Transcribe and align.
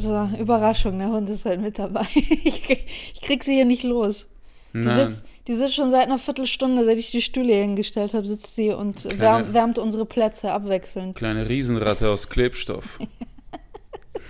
So, 0.00 0.28
Überraschung, 0.38 0.98
der 0.98 1.08
Hund 1.08 1.28
ist 1.28 1.44
halt 1.44 1.60
mit 1.60 1.78
dabei. 1.78 2.06
Ich, 2.14 2.70
ich 3.14 3.20
krieg 3.20 3.44
sie 3.44 3.54
hier 3.54 3.64
nicht 3.64 3.82
los. 3.82 4.26
Die 4.72 4.88
sitzt, 4.88 5.24
die 5.48 5.54
sitzt 5.56 5.74
schon 5.74 5.90
seit 5.90 6.02
einer 6.04 6.18
Viertelstunde, 6.18 6.84
seit 6.84 6.96
ich 6.96 7.10
die 7.10 7.22
Stühle 7.22 7.54
hingestellt 7.54 8.14
habe, 8.14 8.26
sitzt 8.26 8.54
sie 8.54 8.70
und 8.70 9.00
Kleine- 9.00 9.18
wärmt, 9.18 9.54
wärmt 9.54 9.78
unsere 9.78 10.06
Plätze 10.06 10.52
abwechselnd. 10.52 11.16
Kleine 11.16 11.48
Riesenratte 11.48 12.08
aus 12.08 12.28
Klebstoff. 12.28 12.98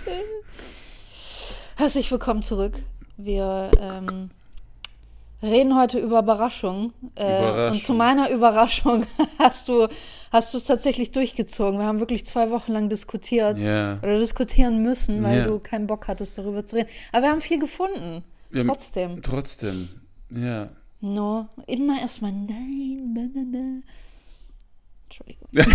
Herzlich 1.77 2.11
willkommen 2.11 2.41
zurück. 2.41 2.73
Wir 3.17 3.69
ähm, 3.79 4.31
reden 5.43 5.75
heute 5.77 5.99
über 5.99 6.19
Überraschung. 6.19 6.93
Äh. 7.15 7.69
Und 7.71 7.83
zu 7.83 7.93
meiner 7.93 8.29
Überraschung 8.29 9.05
hast 9.39 9.67
du 9.69 9.87
hast 10.31 10.53
du 10.53 10.57
es 10.57 10.65
tatsächlich 10.65 11.11
durchgezogen. 11.11 11.79
Wir 11.79 11.85
haben 11.85 11.99
wirklich 11.99 12.25
zwei 12.25 12.51
Wochen 12.51 12.71
lang 12.71 12.89
diskutiert 12.89 13.59
Ja. 13.59 13.97
oder 14.01 14.19
diskutieren 14.19 14.81
müssen, 14.81 15.23
weil 15.23 15.39
Ja. 15.39 15.45
du 15.47 15.59
keinen 15.59 15.87
Bock 15.87 16.07
hattest, 16.07 16.37
darüber 16.37 16.65
zu 16.65 16.77
reden. 16.77 16.89
Aber 17.11 17.23
wir 17.23 17.29
haben 17.31 17.41
viel 17.41 17.59
gefunden. 17.59 18.23
Haben- 18.53 18.67
Trotzdem. 18.67 19.21
Trotzdem. 19.21 19.89
Ja. 20.29 20.69
No, 21.01 21.47
immer 21.67 21.99
erstmal 21.99 22.31
nein. 22.31 23.11
Na, 23.13 23.21
na, 23.33 23.41
na. 23.51 23.81
Entschuldigung. 25.09 25.49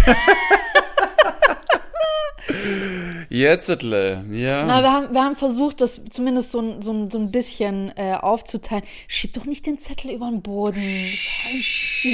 Jetzt, 3.39 3.69
Ettle. 3.69 4.25
Ja. 4.31 4.65
Na, 4.67 4.83
wir 4.83 4.93
haben, 4.93 5.13
wir 5.15 5.23
haben 5.25 5.37
versucht, 5.37 5.81
das 5.81 6.01
zumindest 6.11 6.51
so, 6.53 6.61
ein- 6.61 6.81
so, 6.83 6.93
ein- 6.93 7.11
so 7.11 7.19
ein 7.19 7.31
bisschen 7.31 7.93
äh, 7.97 8.15
aufzuteilen. 8.15 8.83
Schieb 9.09 9.33
doch 9.35 9.45
nicht 9.45 9.67
den 9.67 9.79
Zettel 9.79 10.11
über 10.13 10.31
den 10.31 10.43
Boden. 10.43 10.81
Das- 10.83 12.05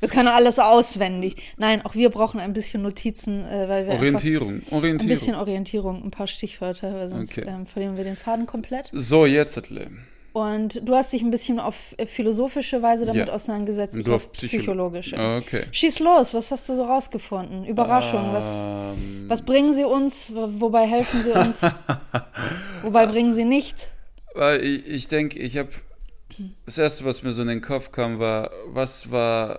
Wir 0.00 0.08
können 0.08 0.28
alles 0.28 0.58
auswendig. 0.58 1.36
Nein, 1.56 1.82
auch 1.84 1.94
wir 1.94 2.10
brauchen 2.10 2.40
ein 2.40 2.52
bisschen 2.52 2.82
Notizen, 2.82 3.40
äh, 3.44 3.68
weil 3.68 3.84
wir 3.86 3.92
einfach 3.92 3.98
Orientierung. 4.04 4.48
ein 4.50 4.66
Orientierung. 4.70 5.08
bisschen 5.08 5.34
Orientierung, 5.34 6.04
ein 6.04 6.10
paar 6.10 6.26
Stichwörter, 6.26 6.94
weil 6.94 7.08
sonst 7.08 7.36
Okay. 7.38 7.48
ähm, 7.48 7.66
verlieren 7.66 7.96
wir 7.96 8.04
den 8.04 8.16
Faden 8.16 8.46
komplett. 8.46 8.90
So, 8.92 9.26
jetzt, 9.26 9.56
Ettle. 9.56 9.90
Und 10.36 10.86
du 10.86 10.94
hast 10.94 11.14
dich 11.14 11.22
ein 11.22 11.30
bisschen 11.30 11.58
auf 11.58 11.94
äh, 11.96 12.04
philosophische 12.04 12.82
Weise 12.82 13.06
damit 13.06 13.28
Ja. 13.28 13.32
auseinandergesetzt, 13.32 13.94
Und 13.94 14.00
ich 14.00 14.08
auf 14.08 14.26
auf 14.26 14.32
Psycholo- 14.34 14.46
psychologische. 14.58 15.16
Okay. 15.16 15.62
Schieß 15.72 16.00
los, 16.00 16.34
was 16.34 16.50
hast 16.50 16.68
du 16.68 16.74
so 16.74 16.84
rausgefunden? 16.84 17.64
Überraschung, 17.64 18.34
was, 18.34 18.66
Ähm, 18.66 19.24
was 19.28 19.40
bringen 19.40 19.72
sie 19.72 19.84
uns? 19.84 20.34
Wo- 20.34 20.60
Wobei 20.60 20.86
helfen 20.86 21.22
sie 21.22 21.30
uns? 21.32 21.62
Wobei 22.82 23.06
bringen 23.06 23.32
sie 23.32 23.46
nicht? 23.46 23.88
Weil 24.34 24.62
ich, 24.62 24.86
ich 24.86 25.08
denke, 25.08 25.38
ich 25.38 25.56
habe. 25.56 25.70
Das 26.66 26.76
erste, 26.76 27.06
was 27.06 27.22
mir 27.22 27.32
so 27.32 27.40
in 27.40 27.48
den 27.48 27.62
Kopf 27.62 27.90
kam, 27.90 28.18
war, 28.18 28.50
was 28.66 29.10
war 29.10 29.58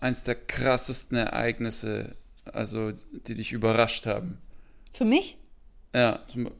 eins 0.00 0.22
der 0.24 0.34
krassesten 0.34 1.16
Ereignisse, 1.16 2.14
also 2.52 2.92
die 3.26 3.34
dich 3.34 3.52
überrascht 3.52 4.04
haben? 4.04 4.36
Für 4.92 5.06
mich? 5.06 5.38
Ja, 5.94 6.20
zum, 6.26 6.50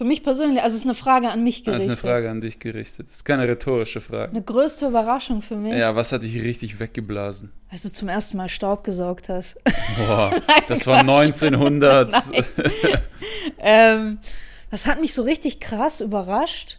Für 0.00 0.06
mich 0.06 0.22
persönlich, 0.22 0.62
also 0.62 0.76
es 0.76 0.80
ist 0.80 0.86
eine 0.86 0.94
Frage 0.94 1.28
an 1.28 1.44
mich 1.44 1.62
das 1.62 1.74
ist 1.74 1.80
gerichtet. 1.82 2.04
eine 2.04 2.12
Frage 2.14 2.30
an 2.30 2.40
dich 2.40 2.58
gerichtet. 2.58 3.08
Das 3.08 3.16
ist 3.16 3.24
keine 3.26 3.46
rhetorische 3.46 4.00
Frage. 4.00 4.30
Eine 4.30 4.40
größte 4.40 4.86
Überraschung 4.86 5.42
für 5.42 5.56
mich, 5.56 5.74
Ja, 5.74 5.94
was 5.94 6.10
hat 6.12 6.22
dich 6.22 6.42
richtig 6.42 6.80
weggeblasen? 6.80 7.52
als 7.68 7.82
du 7.82 7.92
zum 7.92 8.08
ersten 8.08 8.38
Mal 8.38 8.48
Staub 8.48 8.82
gesaugt 8.82 9.28
hast. 9.28 9.58
Boah, 9.98 10.32
das 10.68 10.86
war 10.86 11.00
1900. 11.00 12.14
ähm, 13.58 14.20
was 14.70 14.86
hat 14.86 15.02
mich 15.02 15.12
so 15.12 15.20
richtig 15.20 15.60
krass 15.60 16.00
überrascht? 16.00 16.78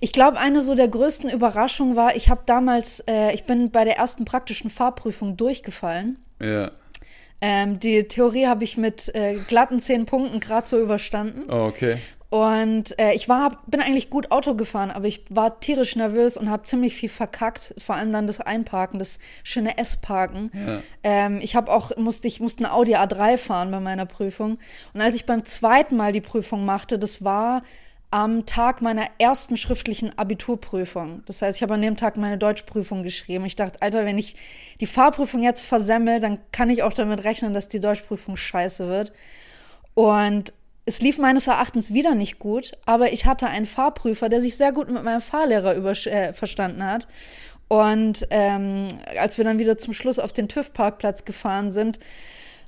Ich 0.00 0.12
glaube, 0.12 0.36
eine 0.36 0.60
so 0.60 0.74
der 0.74 0.88
größten 0.88 1.30
Überraschungen 1.30 1.96
war, 1.96 2.14
ich 2.14 2.28
habe 2.28 2.42
damals, 2.44 3.00
äh, 3.08 3.32
ich 3.32 3.44
bin 3.44 3.70
bei 3.70 3.84
der 3.84 3.96
ersten 3.96 4.26
praktischen 4.26 4.68
Fahrprüfung 4.68 5.38
durchgefallen. 5.38 6.18
Ja. 6.42 6.72
Ähm, 7.40 7.80
die 7.80 8.04
Theorie 8.04 8.46
habe 8.46 8.64
ich 8.64 8.76
mit 8.76 9.14
äh, 9.14 9.36
glatten 9.48 9.80
zehn 9.80 10.04
Punkten 10.04 10.40
gerade 10.40 10.66
so 10.66 10.78
überstanden. 10.78 11.50
Oh, 11.50 11.68
okay. 11.68 11.96
Und 12.34 12.98
äh, 12.98 13.12
ich 13.12 13.28
war, 13.28 13.62
bin 13.68 13.80
eigentlich 13.80 14.10
gut 14.10 14.32
Auto 14.32 14.56
gefahren, 14.56 14.90
aber 14.90 15.06
ich 15.06 15.22
war 15.30 15.60
tierisch 15.60 15.94
nervös 15.94 16.36
und 16.36 16.50
habe 16.50 16.64
ziemlich 16.64 16.92
viel 16.92 17.08
verkackt. 17.08 17.76
Vor 17.78 17.94
allem 17.94 18.12
dann 18.12 18.26
das 18.26 18.40
Einparken, 18.40 18.98
das 18.98 19.20
schöne 19.44 19.78
S-Parken. 19.78 20.50
Ja. 20.52 20.82
Ähm, 21.04 21.38
ich 21.40 21.54
habe 21.54 21.70
auch, 21.70 21.96
musste, 21.96 22.26
ich 22.26 22.40
musste 22.40 22.64
eine 22.64 22.72
Audi 22.72 22.96
A3 22.96 23.38
fahren 23.38 23.70
bei 23.70 23.78
meiner 23.78 24.04
Prüfung. 24.04 24.58
Und 24.92 25.00
als 25.00 25.14
ich 25.14 25.26
beim 25.26 25.44
zweiten 25.44 25.94
Mal 25.94 26.10
die 26.10 26.20
Prüfung 26.20 26.64
machte, 26.64 26.98
das 26.98 27.22
war 27.22 27.62
am 28.10 28.46
Tag 28.46 28.82
meiner 28.82 29.06
ersten 29.18 29.56
schriftlichen 29.56 30.18
Abiturprüfung. 30.18 31.22
Das 31.26 31.40
heißt, 31.40 31.58
ich 31.58 31.62
habe 31.62 31.74
an 31.74 31.82
dem 31.82 31.96
Tag 31.96 32.16
meine 32.16 32.36
Deutschprüfung 32.36 33.04
geschrieben. 33.04 33.44
Ich 33.44 33.54
dachte, 33.54 33.80
Alter, 33.80 34.06
wenn 34.06 34.18
ich 34.18 34.34
die 34.80 34.88
Fahrprüfung 34.88 35.40
jetzt 35.40 35.62
versemmel, 35.62 36.18
dann 36.18 36.38
kann 36.50 36.68
ich 36.68 36.82
auch 36.82 36.94
damit 36.94 37.22
rechnen, 37.22 37.54
dass 37.54 37.68
die 37.68 37.80
Deutschprüfung 37.80 38.36
scheiße 38.36 38.88
wird. 38.88 39.12
Und 39.94 40.52
es 40.86 41.00
lief 41.00 41.18
meines 41.18 41.46
Erachtens 41.46 41.94
wieder 41.94 42.14
nicht 42.14 42.38
gut, 42.38 42.72
aber 42.84 43.12
ich 43.12 43.26
hatte 43.26 43.46
einen 43.46 43.66
Fahrprüfer, 43.66 44.28
der 44.28 44.40
sich 44.40 44.56
sehr 44.56 44.72
gut 44.72 44.90
mit 44.90 45.02
meinem 45.02 45.22
Fahrlehrer 45.22 45.72
übersch- 45.72 46.08
äh, 46.08 46.32
verstanden 46.32 46.84
hat. 46.84 47.06
Und 47.68 48.26
ähm, 48.30 48.88
als 49.18 49.38
wir 49.38 49.44
dann 49.44 49.58
wieder 49.58 49.78
zum 49.78 49.94
Schluss 49.94 50.18
auf 50.18 50.32
den 50.32 50.48
TÜV-Parkplatz 50.48 51.24
gefahren 51.24 51.70
sind, 51.70 51.98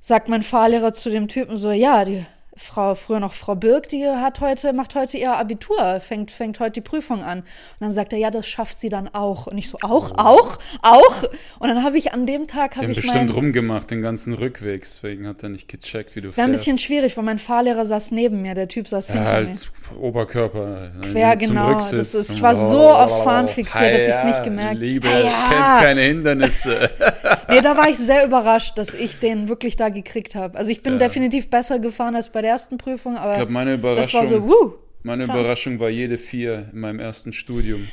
sagt 0.00 0.28
mein 0.28 0.42
Fahrlehrer 0.42 0.94
zu 0.94 1.10
dem 1.10 1.28
Typen 1.28 1.56
so, 1.56 1.70
ja, 1.70 2.04
die 2.04 2.24
Frau, 2.56 2.94
früher 2.94 3.20
noch 3.20 3.34
Frau 3.34 3.54
Birk, 3.54 3.88
die 3.90 4.06
hat 4.06 4.40
heute, 4.40 4.72
macht 4.72 4.94
heute 4.94 5.18
ihr 5.18 5.32
Abitur, 5.36 6.00
fängt, 6.00 6.30
fängt 6.30 6.58
heute 6.58 6.72
die 6.72 6.80
Prüfung 6.80 7.22
an. 7.22 7.40
Und 7.40 7.46
dann 7.80 7.92
sagt 7.92 8.12
er, 8.12 8.18
ja, 8.18 8.30
das 8.30 8.46
schafft 8.48 8.78
sie 8.78 8.88
dann 8.88 9.08
auch. 9.12 9.46
Und 9.46 9.58
ich 9.58 9.68
so, 9.68 9.78
auch, 9.82 10.12
auch, 10.16 10.58
auch? 10.82 11.22
Und 11.58 11.68
dann 11.68 11.82
habe 11.84 11.98
ich 11.98 12.12
an 12.14 12.26
dem 12.26 12.46
Tag, 12.46 12.76
habe 12.76 12.86
Den 12.86 12.92
ich 12.92 13.02
bestimmt 13.02 13.34
rumgemacht, 13.36 13.90
den 13.90 14.00
ganzen 14.02 14.32
Rückweg. 14.32 14.82
Deswegen 14.82 15.26
hat 15.28 15.42
er 15.42 15.50
nicht 15.50 15.68
gecheckt, 15.68 16.16
wie 16.16 16.20
du 16.22 16.28
es 16.28 16.36
wäre 16.36 16.46
ein 16.46 16.50
fährst. 16.52 16.64
bisschen 16.64 16.78
schwierig, 16.78 17.16
weil 17.16 17.24
mein 17.24 17.38
Fahrlehrer 17.38 17.84
saß 17.84 18.10
neben 18.12 18.40
mir, 18.42 18.54
der 18.54 18.68
Typ 18.68 18.88
saß 18.88 19.08
ja, 19.08 19.14
hinter 19.16 19.40
mir. 19.42 19.48
halt 19.48 19.72
Oberkörper. 20.00 20.90
Quer, 21.12 21.38
zum 21.38 21.48
genau. 21.48 21.72
Rücksitz. 21.72 22.12
Das 22.12 22.14
ist, 22.14 22.30
ich 22.36 22.42
war 22.42 22.54
so 22.54 22.88
aufs 22.90 23.16
Fahren 23.16 23.48
fixiert, 23.48 23.92
dass 23.94 24.02
ich 24.02 24.08
es 24.08 24.24
nicht 24.24 24.42
gemerkt 24.42 24.80
Liebe 24.80 25.08
Ah, 25.08 25.18
ja. 25.20 25.48
kennt 25.48 25.80
keine 25.86 26.00
Hindernisse. 26.02 26.90
Nee, 27.48 27.60
da 27.60 27.76
war 27.76 27.88
ich 27.88 27.96
sehr 27.96 28.24
überrascht, 28.26 28.76
dass 28.76 28.92
ich 28.92 29.18
den 29.20 29.48
wirklich 29.48 29.76
da 29.76 29.88
gekriegt 29.88 30.34
habe. 30.34 30.58
Also 30.58 30.70
ich 30.72 30.82
bin 30.82 30.94
Ja. 30.94 30.98
definitiv 30.98 31.48
besser 31.48 31.78
gefahren 31.78 32.16
als 32.16 32.28
bei 32.28 32.42
der 32.46 32.52
ersten 32.52 32.78
Prüfung, 32.78 33.16
aber 33.16 33.32
Ich 33.32 33.36
glaube, 33.38 33.52
meine 33.52 33.76
das 33.78 33.82
war 33.82 33.92
Überraschung, 33.92 34.26
so, 34.26 34.42
wuh. 34.48 34.72
meine 35.02 35.26
krass. 35.26 35.36
Überraschung 35.36 35.80
war 35.80 35.90
jede 35.90 36.16
vier 36.18 36.70
in 36.72 36.80
meinem 36.80 37.00
ersten 37.00 37.32
Studium. 37.32 37.86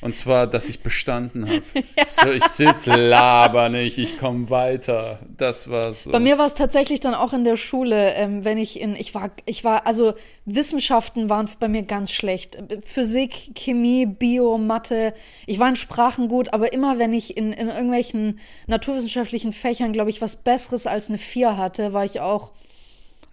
Und 0.00 0.14
zwar, 0.14 0.46
dass 0.46 0.68
ich 0.68 0.80
bestanden 0.80 1.48
habe. 1.48 1.62
So, 2.06 2.30
ich 2.30 2.44
sitz, 2.44 2.84
laber 2.84 3.70
nicht, 3.70 3.96
ich 3.96 4.18
komme 4.18 4.50
weiter. 4.50 5.20
Das 5.38 5.70
war 5.70 5.94
so. 5.94 6.10
Bei 6.10 6.20
mir 6.20 6.36
war 6.36 6.44
es 6.44 6.54
tatsächlich 6.54 7.00
dann 7.00 7.14
auch 7.14 7.32
in 7.32 7.44
der 7.44 7.56
Schule, 7.56 8.12
ähm, 8.12 8.44
wenn 8.44 8.58
ich 8.58 8.78
in, 8.78 8.94
ich 8.96 9.14
war, 9.14 9.30
ich 9.46 9.64
war, 9.64 9.86
also 9.86 10.12
Wissenschaften 10.44 11.30
waren 11.30 11.48
bei 11.58 11.68
mir 11.68 11.84
ganz 11.84 12.12
schlecht. 12.12 12.58
Physik, 12.84 13.52
Chemie, 13.54 14.04
Bio, 14.04 14.58
Mathe. 14.58 15.14
Ich 15.46 15.58
war 15.58 15.70
in 15.70 15.76
Sprachen 15.76 16.28
gut, 16.28 16.52
aber 16.52 16.74
immer 16.74 16.98
wenn 16.98 17.14
ich 17.14 17.38
in, 17.38 17.52
in 17.54 17.68
irgendwelchen 17.68 18.38
naturwissenschaftlichen 18.66 19.54
Fächern, 19.54 19.94
glaube 19.94 20.10
ich, 20.10 20.20
was 20.20 20.36
Besseres 20.36 20.86
als 20.86 21.08
eine 21.08 21.16
4 21.16 21.56
hatte, 21.56 21.94
war 21.94 22.04
ich 22.04 22.20
auch, 22.20 22.52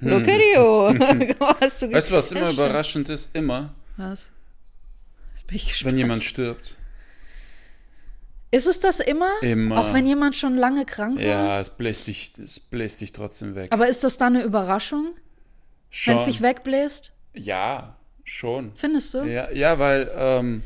look 0.01 0.27
at 0.27 0.39
you. 0.55 1.37
Hast 1.61 1.81
du 1.81 1.91
weißt 1.91 2.11
du, 2.11 2.15
was 2.15 2.31
immer 2.31 2.49
überraschend 2.51 3.09
ist? 3.09 3.29
Immer, 3.33 3.73
Was? 3.97 4.29
Jetzt 5.35 5.47
bin 5.47 5.55
ich 5.55 5.69
gespannt. 5.69 5.91
wenn 5.93 5.97
jemand 5.97 6.23
stirbt. 6.23 6.77
Ist 8.51 8.67
es 8.67 8.81
das 8.81 8.99
immer? 8.99 9.31
Immer. 9.41 9.77
Auch 9.77 9.93
wenn 9.93 10.05
jemand 10.05 10.35
schon 10.35 10.55
lange 10.55 10.85
krank 10.85 11.17
war? 11.17 11.23
Ja, 11.23 11.59
es 11.59 11.69
bläst 11.69 12.07
dich, 12.07 12.33
es 12.43 12.59
bläst 12.59 12.99
dich 12.99 13.13
trotzdem 13.13 13.55
weg. 13.55 13.71
Aber 13.71 13.87
ist 13.87 14.03
das 14.03 14.17
dann 14.17 14.35
eine 14.35 14.43
Überraschung, 14.43 15.15
wenn 16.05 16.17
es 16.17 16.25
dich 16.25 16.41
wegbläst? 16.41 17.13
Ja, 17.33 17.95
schon. 18.25 18.73
Findest 18.75 19.13
du? 19.13 19.23
Ja, 19.23 19.49
ja 19.51 19.79
weil, 19.79 20.11
ähm, 20.13 20.63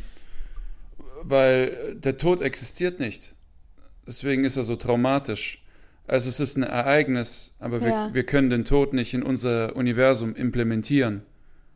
weil 1.21 1.95
der 1.95 2.17
Tod 2.17 2.41
existiert 2.41 2.99
nicht. 2.99 3.33
Deswegen 4.07 4.45
ist 4.45 4.57
er 4.57 4.63
so 4.63 4.75
traumatisch. 4.75 5.63
Also 6.07 6.29
es 6.29 6.39
ist 6.39 6.55
ein 6.57 6.63
Ereignis, 6.63 7.51
aber 7.59 7.81
wir, 7.81 7.89
Ja. 7.89 8.09
wir 8.13 8.25
können 8.25 8.49
den 8.49 8.63
Tod 8.65 8.93
nicht 8.93 9.13
in 9.13 9.23
unser 9.23 9.75
Universum 9.75 10.35
implementieren. 10.35 11.23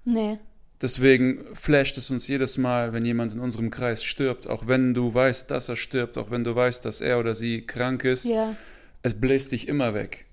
Nee. 0.05 0.37
Deswegen 0.81 1.43
flasht 1.55 1.97
es 1.97 2.09
uns 2.09 2.27
jedes 2.27 2.57
Mal, 2.57 2.93
wenn 2.93 3.03
jemand 3.05 3.33
in 3.33 3.39
unserem 3.39 3.69
Kreis 3.69 4.03
stirbt, 4.03 4.47
auch 4.47 4.65
wenn 4.67 4.93
du 4.93 5.13
weißt, 5.13 5.51
dass 5.51 5.67
er 5.67 5.75
stirbt, 5.75 6.17
auch 6.17 6.31
wenn 6.31 6.43
du 6.43 6.55
weißt, 6.55 6.85
dass 6.85 7.01
er 7.01 7.19
oder 7.19 7.35
sie 7.35 7.61
krank 7.65 8.05
ist. 8.05 8.23
Ja. 8.25 8.55
Es 9.03 9.19
bläst 9.19 9.51
dich 9.51 9.67
immer 9.67 9.93
weg. 9.93 10.25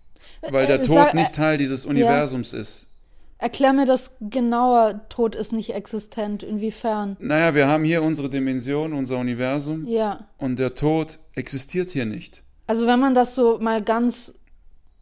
Weil 0.49 0.67
der 0.67 0.81
Äh, 0.81 0.87
Tod 0.87 0.95
sag- 0.95 1.15
nicht 1.15 1.33
Teil 1.35 1.57
dieses 1.59 1.85
Universums 1.87 2.53
ist. 2.53 2.87
Erklär 3.39 3.73
mir 3.73 3.87
das 3.87 4.17
genauer. 4.21 5.03
Tod 5.09 5.35
ist 5.35 5.53
nicht 5.53 5.75
existent. 5.75 6.43
Inwiefern? 6.43 7.17
Naja, 7.21 7.55
wir 7.55 7.67
haben 7.67 7.85
hier 7.85 8.03
unsere 8.03 8.31
Dimension, 8.31 8.93
unser 8.93 9.19
Universum 9.19 9.85
Ja. 9.87 10.29
und 10.39 10.59
der 10.59 10.75
Tod 10.75 11.19
existiert 11.35 11.91
hier 11.91 12.07
nicht. 12.07 12.43
Also 12.67 12.87
wenn 12.87 12.99
man 13.01 13.15
das 13.15 13.35
so 13.35 13.59
mal 13.59 13.83
ganz 13.83 14.35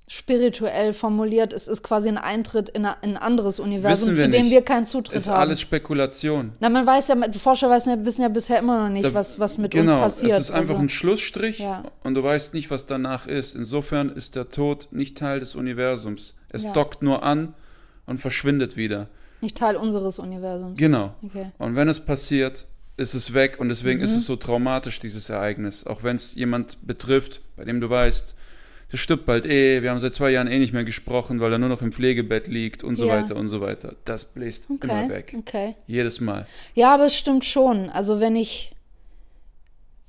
spirituell 0.07 0.93
formuliert, 0.93 1.55
es 1.55 1.67
ist 1.67 1.83
quasi 1.83 2.09
ein 2.09 2.19
Eintritt 2.19 2.69
in, 2.69 2.85
ein 2.85 3.17
anderes 3.17 3.59
Universum, 3.59 4.15
zu 4.15 4.29
dem 4.29 4.43
nicht. 4.43 4.51
wir 4.51 4.61
keinen 4.63 4.85
Zutritt 4.85 5.17
Ist 5.17 5.29
haben. 5.29 5.41
alles 5.41 5.63
Spekulation. 5.63 6.53
Na, 6.61 6.69
man 6.69 6.87
weiß 6.87 7.09
ja, 7.09 7.17
Forscher 7.39 7.71
wissen 7.71 8.21
ja, 8.21 8.29
bisher 8.29 8.59
immer 8.59 8.83
noch 8.85 8.91
nicht, 8.93 9.07
Da- 9.07 9.15
was, 9.15 9.39
was 9.41 9.57
mit 9.57 9.75
uns 9.75 9.87
genau, 9.87 10.01
passiert. 10.03 10.33
es 10.33 10.41
ist 10.45 10.51
einfach 10.51 10.75
also, 10.75 10.83
ein 10.83 10.89
Schlussstrich 10.91 11.59
Ja. 11.59 11.85
und 12.03 12.15
du 12.17 12.23
weißt 12.23 12.53
nicht, 12.53 12.71
was 12.71 12.85
danach 12.85 13.27
ist. 13.27 13.55
Insofern 13.57 14.11
ist 14.11 14.37
der 14.37 14.51
Tod 14.51 14.89
nicht 14.91 15.17
Teil 15.17 15.41
des 15.41 15.55
Universums. 15.55 16.37
Es 16.51 16.65
Ja. 16.65 16.73
dockt 16.75 17.03
nur 17.03 17.23
an 17.23 17.55
und 18.07 18.19
verschwindet 18.21 18.77
wieder. 18.77 19.09
nicht 19.41 19.57
Teil 19.59 19.77
unseres 19.77 20.19
Universums. 20.19 20.79
Genau. 20.79 21.15
Okay. 21.23 21.51
Und 21.59 21.77
wenn 21.77 21.89
es 21.89 22.01
passiert, 22.01 22.67
ist 22.97 23.15
es 23.15 23.35
weg 23.35 23.59
und 23.59 23.69
deswegen 23.69 23.99
Mhm. 23.99 24.05
ist 24.05 24.15
es 24.17 24.25
so 24.27 24.37
traumatisch, 24.37 24.99
dieses 25.01 25.29
Ereignis. 25.29 25.87
Auch 25.87 26.03
wenn 26.03 26.17
es 26.17 26.35
jemand 26.35 26.79
betrifft, 26.87 27.41
bei 27.57 27.65
dem 27.65 27.81
du 27.81 27.91
weißt, 27.91 28.35
der 28.93 28.97
stirbt 28.99 29.27
bald 29.27 29.47
eh, 29.47 29.83
wir 29.83 29.91
haben 29.91 29.99
seit 29.99 30.15
zwei 30.15 30.31
Jahren 30.31 30.47
eh 30.47 30.59
nicht 30.61 30.73
mehr 30.73 30.85
gesprochen, 30.85 31.41
weil 31.41 31.51
er 31.53 31.59
nur 31.59 31.69
noch 31.69 31.83
im 31.83 31.91
Pflegebett 31.91 32.47
liegt 32.47 32.85
und 32.85 32.95
so 32.97 33.07
Ja. 33.09 33.15
weiter 33.23 33.35
und 33.35 33.49
so 33.49 33.61
weiter. 33.61 33.97
Das 34.05 34.25
bläst 34.27 34.69
Okay. 34.71 34.87
immer 34.89 35.09
weg. 35.09 35.35
Okay. 35.37 35.75
Jedes 35.89 36.21
Mal. 36.21 36.47
Ja, 36.75 36.95
aber 36.95 37.07
es 37.07 37.17
stimmt 37.17 37.45
schon. 37.45 37.91
Also 37.91 38.21
wenn 38.21 38.37
ich, 38.37 38.73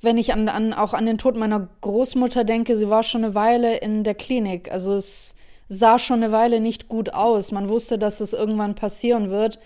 wenn 0.02 0.18
ich 0.18 0.32
an, 0.32 0.48
an, 0.48 0.72
auch 0.72 0.94
an 0.94 1.06
den 1.06 1.18
Tod 1.18 1.36
meiner 1.36 1.68
Großmutter 1.80 2.44
denke, 2.44 2.76
sie 2.76 2.88
war 2.88 3.02
schon 3.02 3.24
eine 3.24 3.34
Weile 3.34 3.78
in 3.78 4.04
der 4.04 4.14
Klinik. 4.14 4.70
Also 4.70 4.94
es 4.94 5.34
sah 5.68 5.98
schon 5.98 6.22
eine 6.22 6.30
Weile 6.30 6.60
nicht 6.60 6.88
gut 6.88 7.12
aus. 7.12 7.50
Man 7.50 7.68
wusste, 7.68 7.98
dass 7.98 8.20
es 8.20 8.32
irgendwann 8.32 8.76
passieren 8.76 9.30
wird. 9.30 9.58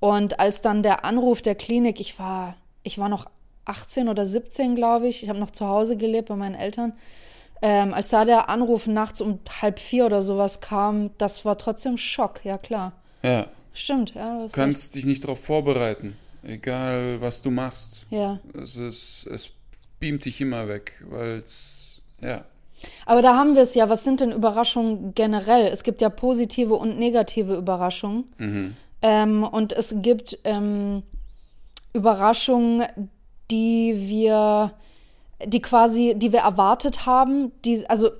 Und 0.00 0.40
als 0.40 0.60
dann 0.60 0.82
der 0.82 1.04
Anruf 1.04 1.42
der 1.42 1.54
Klinik, 1.54 2.00
ich 2.00 2.18
war, 2.18 2.56
ich 2.82 2.98
war 2.98 3.08
noch 3.08 3.26
18 3.64 4.08
oder 4.08 4.26
17, 4.26 4.76
glaube 4.76 5.08
ich, 5.08 5.22
ich 5.22 5.28
habe 5.28 5.38
noch 5.38 5.50
zu 5.50 5.66
Hause 5.66 5.96
gelebt 5.96 6.28
bei 6.28 6.36
meinen 6.36 6.54
Eltern. 6.54 6.92
Ähm, 7.62 7.94
als 7.94 8.10
da 8.10 8.24
der 8.24 8.48
Anruf 8.48 8.86
nachts 8.86 9.20
um 9.20 9.40
halb 9.62 9.78
vier 9.78 10.06
oder 10.06 10.22
sowas 10.22 10.60
kam, 10.60 11.10
das 11.18 11.44
war 11.44 11.56
trotzdem 11.56 11.96
Schock, 11.96 12.44
ja 12.44 12.58
klar. 12.58 12.92
Ja. 13.22 13.48
Stimmt, 13.72 14.14
ja. 14.14 14.46
Du 14.46 14.52
kannst 14.52 14.94
dich 14.94 15.04
nicht 15.04 15.24
darauf 15.24 15.40
vorbereiten. 15.40 16.16
Egal, 16.42 17.20
was 17.20 17.42
du 17.42 17.50
machst. 17.50 18.06
Ja. 18.10 18.40
Es 18.54 18.76
ist, 18.76 19.26
es 19.26 19.50
beamt 20.00 20.24
dich 20.24 20.40
immer 20.40 20.68
weg, 20.68 21.02
weil 21.10 21.38
es, 21.44 22.00
ja. 22.20 22.44
Aber 23.04 23.20
da 23.22 23.36
haben 23.36 23.54
wir 23.54 23.62
es 23.62 23.74
ja. 23.74 23.88
Was 23.88 24.04
sind 24.04 24.20
denn 24.20 24.32
Überraschungen 24.32 25.14
generell? 25.14 25.66
Es 25.66 25.82
gibt 25.82 26.00
ja 26.00 26.08
positive 26.08 26.74
und 26.74 26.98
negative 26.98 27.56
Überraschungen. 27.56 28.24
Ähm, 29.06 29.44
und 29.44 29.72
es 29.72 29.94
gibt 29.98 30.36
ähm, 30.42 31.04
Überraschungen, 31.92 32.84
die 33.52 33.94
wir, 34.08 34.72
die 35.44 35.62
quasi, 35.62 36.14
die 36.16 36.32
wir 36.32 36.40
erwartet 36.40 37.06
haben. 37.06 37.52
Die, 37.64 37.88
also 37.88 38.10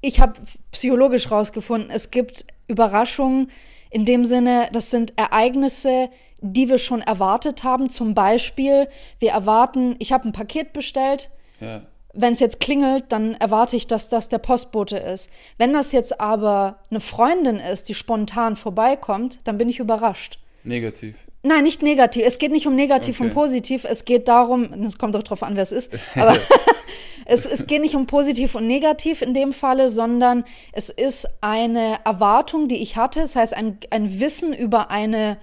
ich 0.00 0.20
habe 0.20 0.34
psychologisch 0.70 1.28
rausgefunden, 1.28 1.90
es 1.90 2.12
gibt 2.12 2.46
Überraschungen 2.68 3.50
in 3.90 4.04
dem 4.04 4.24
Sinne, 4.24 4.68
das 4.72 4.92
sind 4.92 5.12
Ereignisse, 5.18 6.08
die 6.40 6.68
wir 6.68 6.78
schon 6.78 7.00
erwartet 7.00 7.64
haben. 7.64 7.90
Zum 7.90 8.14
Beispiel, 8.14 8.86
wir 9.18 9.32
erwarten, 9.32 9.96
ich 9.98 10.12
habe 10.12 10.28
ein 10.28 10.32
Paket 10.32 10.72
bestellt, 10.72 11.30
Ja. 11.58 11.82
Wenn 12.14 12.34
es 12.34 12.40
jetzt 12.40 12.60
klingelt, 12.60 13.04
dann 13.08 13.34
erwarte 13.34 13.76
ich, 13.76 13.86
dass 13.86 14.08
das 14.08 14.28
der 14.28 14.38
Postbote 14.38 14.96
ist. 14.98 15.30
Wenn 15.58 15.72
das 15.72 15.92
jetzt 15.92 16.20
aber 16.20 16.78
eine 16.90 17.00
Freundin 17.00 17.58
ist, 17.58 17.88
die 17.88 17.94
spontan 17.94 18.56
vorbeikommt, 18.56 19.38
dann 19.44 19.58
bin 19.58 19.68
ich 19.68 19.78
überrascht. 19.78 20.38
Negativ. 20.64 21.16
Nein, 21.44 21.64
nicht 21.64 21.82
negativ. 21.82 22.24
Es 22.24 22.38
geht 22.38 22.52
nicht 22.52 22.68
um 22.68 22.76
negativ 22.76 23.16
Okay. 23.18 23.28
und 23.28 23.34
positiv. 23.34 23.84
Es 23.84 24.04
geht 24.04 24.28
darum, 24.28 24.84
es 24.84 24.96
kommt 24.96 25.14
doch 25.16 25.24
drauf 25.24 25.42
an, 25.42 25.56
wer 25.56 25.62
es 25.62 25.72
ist, 25.72 25.92
aber 26.14 26.36
es, 27.24 27.46
es 27.46 27.66
geht 27.66 27.80
nicht 27.80 27.96
um 27.96 28.06
positiv 28.06 28.54
und 28.54 28.66
negativ 28.66 29.22
in 29.22 29.34
dem 29.34 29.52
Falle, 29.52 29.88
sondern 29.88 30.44
es 30.72 30.88
ist 30.88 31.26
eine 31.40 31.98
Erwartung, 32.04 32.68
die 32.68 32.76
ich 32.76 32.96
hatte. 32.96 33.20
Das 33.20 33.34
heißt, 33.34 33.54
ein, 33.54 33.78
ein 33.90 34.20
Wissen 34.20 34.52
über 34.52 34.90
eine, 34.90 35.36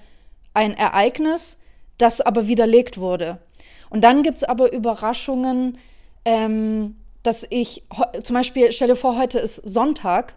ein 0.53 0.73
Ereignis, 0.73 1.57
das 1.97 2.21
aber 2.21 2.47
widerlegt 2.47 2.97
wurde. 2.99 3.39
Und 3.89 4.01
dann 4.03 4.21
gibt 4.21 4.37
es 4.37 4.43
aber 4.43 4.71
Überraschungen, 4.71 5.77
ähm, 6.25 6.95
dass 7.23 7.45
ich, 7.49 7.83
zum 8.23 8.33
Beispiel, 8.33 8.71
stell 8.71 8.87
dir 8.87 8.95
vor, 8.95 9.17
heute 9.17 9.39
ist 9.39 9.57
Sonntag 9.57 10.35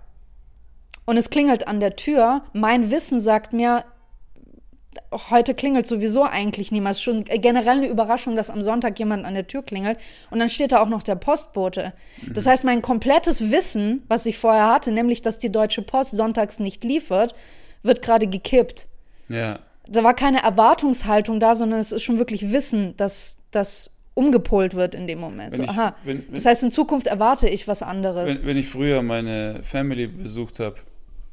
und 1.05 1.17
es 1.17 1.31
klingelt 1.31 1.69
an 1.69 1.81
der 1.81 1.96
Tür. 1.96 2.43
Mein 2.52 2.90
Wissen 2.90 3.20
sagt 3.20 3.52
mir, 3.52 3.84
heute 5.31 5.55
klingelt 5.55 5.87
sowieso 5.87 6.25
eigentlich 6.25 6.73
niemals. 6.73 7.00
Schon 7.00 7.25
generell 7.25 7.79
eine 7.79 7.88
Überraschung, 7.88 8.37
dass 8.37 8.50
am 8.50 8.62
Sonntag 8.62 8.99
jemand 8.99 9.25
an 9.25 9.34
der 9.34 9.46
Tür 9.46 9.62
klingelt. 9.62 9.99
Und 10.31 10.38
dann 10.38 10.49
steht 10.49 10.73
da 10.73 10.82
auch 10.82 10.88
noch 10.88 11.02
der 11.02 11.17
Postbote. 11.17 11.93
Das 12.32 12.46
heißt, 12.46 12.64
mein 12.64 12.82
komplettes 12.82 13.50
Wissen, 13.50 14.05
was 14.08 14.26
ich 14.26 14.38
vorher 14.38 14.69
hatte, 14.69 14.93
nämlich, 14.93 15.23
dass 15.23 15.38
die 15.38 15.52
Deutsche 15.52 15.82
Post 15.82 16.12
sonntags 16.12 16.61
nicht 16.61 16.84
liefert, 16.84 17.34
wird 17.82 18.02
gerade 18.02 18.26
gekippt. 18.26 18.87
Ja. 19.29 19.58
Da 19.88 20.05
war 20.05 20.14
keine 20.14 20.43
Erwartungshaltung 20.43 21.40
da, 21.40 21.55
sondern 21.55 21.81
es 21.81 21.93
ist 21.93 22.02
schon 22.02 22.19
wirklich 22.19 22.52
Wissen, 22.52 22.96
dass 22.96 23.38
das 23.50 23.90
umgepolt 24.14 24.75
wird 24.75 24.94
in 24.94 25.06
dem 25.06 25.19
Moment. 25.20 25.56
So, 25.56 25.62
ich- 25.62 25.69
aha. 25.70 25.97
wenn- 26.05 26.19
wenn- 26.26 26.35
das 26.35 26.44
heißt, 26.47 26.62
in 26.64 26.70
Zukunft 26.70 27.06
erwarte 27.06 27.49
ich 27.49 27.67
was 27.69 27.82
anderes. 27.82 28.38
Wenn, 28.41 28.47
wenn 28.47 28.56
ich 28.56 28.69
früher 28.69 29.03
meine 29.03 29.61
Family 29.62 30.06
besucht 30.06 30.61
habe, 30.61 30.76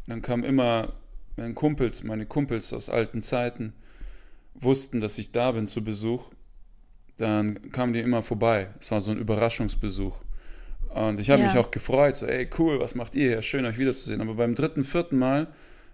dann 0.08 0.22
kam 0.22 0.44
immer 0.44 0.94
meine 1.36 1.54
Kumpels, 1.54 2.04
meine 2.04 2.26
Kumpels 2.26 2.72
aus 2.74 2.90
alten 2.90 3.22
Zeiten, 3.22 3.74
wussten, 4.56 5.00
dass 5.02 5.18
ich 5.18 5.32
da 5.32 5.52
bin 5.52 5.68
zu 5.68 5.84
Besuch. 5.84 6.32
Dann 7.18 7.72
kamen 7.72 7.94
die 7.94 8.00
immer 8.00 8.24
vorbei. 8.24 8.68
Es 8.80 8.92
war 8.92 9.02
so 9.02 9.12
ein 9.12 9.18
Überraschungsbesuch. 9.18 10.16
Und 10.90 11.20
ich 11.20 11.30
habe 11.30 11.42
Ja. 11.42 11.48
mich 11.50 11.58
auch 11.58 11.70
gefreut, 11.72 12.16
so, 12.18 12.26
ey, 12.26 12.50
cool, 12.58 12.80
was 12.80 12.96
macht 12.96 13.14
ihr 13.16 13.30
hier? 13.30 13.42
Schön, 13.42 13.66
euch 13.66 13.78
wiederzusehen. 13.78 14.22
Aber 14.22 14.34
beim 14.36 14.56
dritten, 14.56 14.84
vierten 14.84 15.18
Mal, 15.20 15.48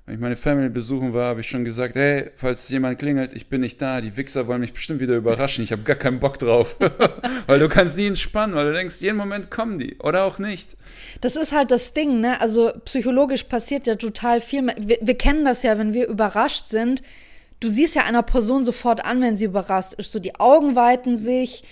wenn 0.05 0.15
ich 0.15 0.21
meine 0.21 0.35
Family 0.35 0.69
besuchen 0.69 1.13
war, 1.13 1.29
habe 1.29 1.39
ich 1.39 1.49
schon 1.49 1.65
gesagt, 1.65 1.95
hey, 1.95 2.29
falls 2.35 2.69
jemand 2.69 2.99
klingelt, 2.99 3.33
ich 3.33 3.47
bin 3.47 3.61
nicht 3.61 3.81
da. 3.81 4.01
Die 4.01 4.15
Wichser 4.15 4.45
wollen 4.45 4.61
mich 4.61 4.71
bestimmt 4.71 4.99
wieder 4.99 5.15
überraschen. 5.15 5.63
Ich 5.63 5.71
habe 5.71 5.81
gar 5.81 5.95
keinen 5.95 6.19
Bock 6.19 6.37
drauf. 6.37 6.75
weil 7.47 7.57
du 7.57 7.67
kannst 7.67 7.97
nie 7.97 8.05
entspannen, 8.05 8.55
weil 8.55 8.67
du 8.67 8.73
denkst, 8.73 9.01
jeden 9.01 9.17
Moment 9.17 9.49
kommen 9.49 9.79
die. 9.79 9.97
Oder 9.97 10.25
auch 10.25 10.37
nicht. 10.37 10.77
Das 11.21 11.35
ist 11.35 11.53
halt 11.53 11.71
das 11.71 11.93
Ding, 11.93 12.19
ne? 12.19 12.39
Also 12.39 12.71
psychologisch 12.85 13.45
passiert 13.45 13.87
ja 13.87 13.95
total 13.95 14.41
viel. 14.41 14.67
Wir, 14.77 14.99
wir 15.01 15.17
kennen 15.17 15.43
das 15.43 15.63
ja, 15.63 15.75
wenn 15.79 15.93
wir 15.93 16.07
überrascht 16.07 16.67
sind. 16.67 17.01
Du 17.59 17.67
siehst 17.67 17.95
ja 17.95 18.03
einer 18.03 18.21
Person 18.21 18.63
sofort 18.63 19.03
an, 19.03 19.21
wenn 19.21 19.35
sie 19.35 19.45
überrascht 19.45 19.93
ist. 19.93 20.11
So 20.11 20.19
die 20.19 20.35
Augen 20.35 20.75
weiten 20.75 21.15
sich. 21.15 21.63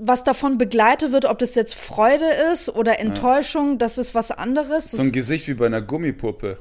Was 0.00 0.22
davon 0.22 0.58
begleitet 0.58 1.10
wird, 1.10 1.24
ob 1.24 1.40
das 1.40 1.56
jetzt 1.56 1.74
Freude 1.74 2.26
ist 2.52 2.68
oder 2.68 3.00
Enttäuschung, 3.00 3.78
das 3.78 3.98
ist 3.98 4.14
was 4.14 4.30
anderes. 4.30 4.92
So 4.92 5.02
ein 5.02 5.12
Gesicht 5.12 5.48
wie 5.48 5.54
bei 5.54 5.66
einer 5.66 5.82
Gummipuppe. 5.82 6.58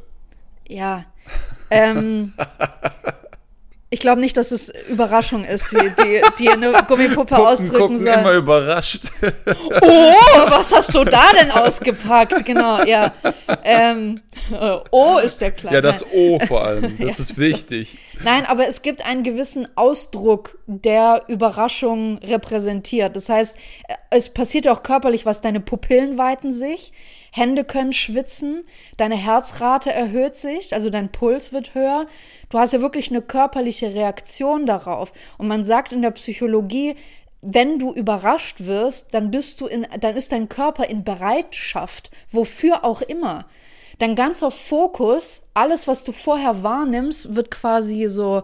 Ja. 0.72 1.04
Ähm, 1.70 2.34
ich 3.94 4.00
glaube 4.00 4.22
nicht, 4.22 4.38
dass 4.38 4.52
es 4.52 4.72
Überraschung 4.88 5.44
ist, 5.44 5.74
die, 5.74 5.92
die, 6.02 6.22
die 6.40 6.50
eine 6.50 6.72
Gummipuppe 6.88 7.36
Puppen 7.36 7.46
ausdrücken 7.46 7.78
gucken 7.78 8.00
soll. 8.00 8.14
immer 8.14 8.32
überrascht. 8.34 9.04
Oh, 9.82 10.14
was 10.48 10.74
hast 10.74 10.96
du 10.96 11.04
da 11.04 11.32
denn 11.38 11.52
ausgepackt? 11.52 12.46
Genau, 12.46 12.84
ja. 12.84 13.14
Ähm, 13.66 14.22
äh, 14.50 14.78
oh 14.92 15.18
ist 15.18 15.42
der 15.42 15.52
Kleine. 15.52 15.76
Ja, 15.76 15.82
das 15.82 16.06
O 16.14 16.40
vor 16.48 16.64
allem. 16.64 16.98
Das 17.02 17.18
Ja, 17.18 17.24
ist 17.24 17.38
wichtig. 17.38 17.98
Nein, 18.24 18.46
aber 18.46 18.66
es 18.68 18.82
gibt 18.82 19.06
einen 19.06 19.24
gewissen 19.24 19.68
Ausdruck, 19.76 20.58
der 20.68 21.24
Überraschung 21.28 22.20
repräsentiert. 22.20 23.16
Das 23.16 23.28
heißt, 23.28 23.58
äh, 23.90 23.94
es 24.10 24.30
passiert 24.30 24.66
ja 24.66 24.72
auch 24.74 24.84
körperlich 24.84 25.26
was. 25.26 25.42
Deine 25.42 25.60
Pupillen 25.60 26.18
weiten 26.18 26.52
sich, 26.54 26.94
Hände 27.34 27.64
können 27.64 27.94
schwitzen, 27.94 28.62
deine 28.98 29.16
Herzrate 29.16 29.92
erhöht 29.92 30.36
sich, 30.36 30.74
also 30.74 30.90
dein 30.90 31.12
Puls 31.12 31.54
wird 31.54 31.74
höher. 31.74 32.06
Du 32.50 32.60
hast 32.60 32.74
ja 32.74 32.82
wirklich 32.82 33.10
eine 33.10 33.22
körperliche 33.22 33.81
Reaktion 33.88 34.66
darauf. 34.66 35.14
Und 35.38 35.48
man 35.48 35.64
sagt 35.64 35.94
in 35.94 36.02
der 36.02 36.12
Psychologie, 36.12 36.96
wenn 37.42 37.80
du 37.80 37.94
überrascht 37.94 38.66
wirst, 38.66 39.14
dann 39.14 39.32
bist 39.32 39.62
du 39.62 39.66
in, 39.68 39.88
dann 40.00 40.16
ist 40.16 40.32
dein 40.32 40.48
Körper 40.50 40.88
in 40.88 41.04
Bereitschaft, 41.04 42.12
wofür 42.30 42.84
auch 42.86 43.02
immer. 43.02 43.46
Dein 44.00 44.16
ganzer 44.16 44.52
Fokus, 44.52 45.42
alles, 45.54 45.88
was 45.88 46.04
du 46.04 46.12
vorher 46.12 46.64
wahrnimmst, 46.64 47.36
wird 47.36 47.52
quasi 47.52 48.08
so 48.08 48.44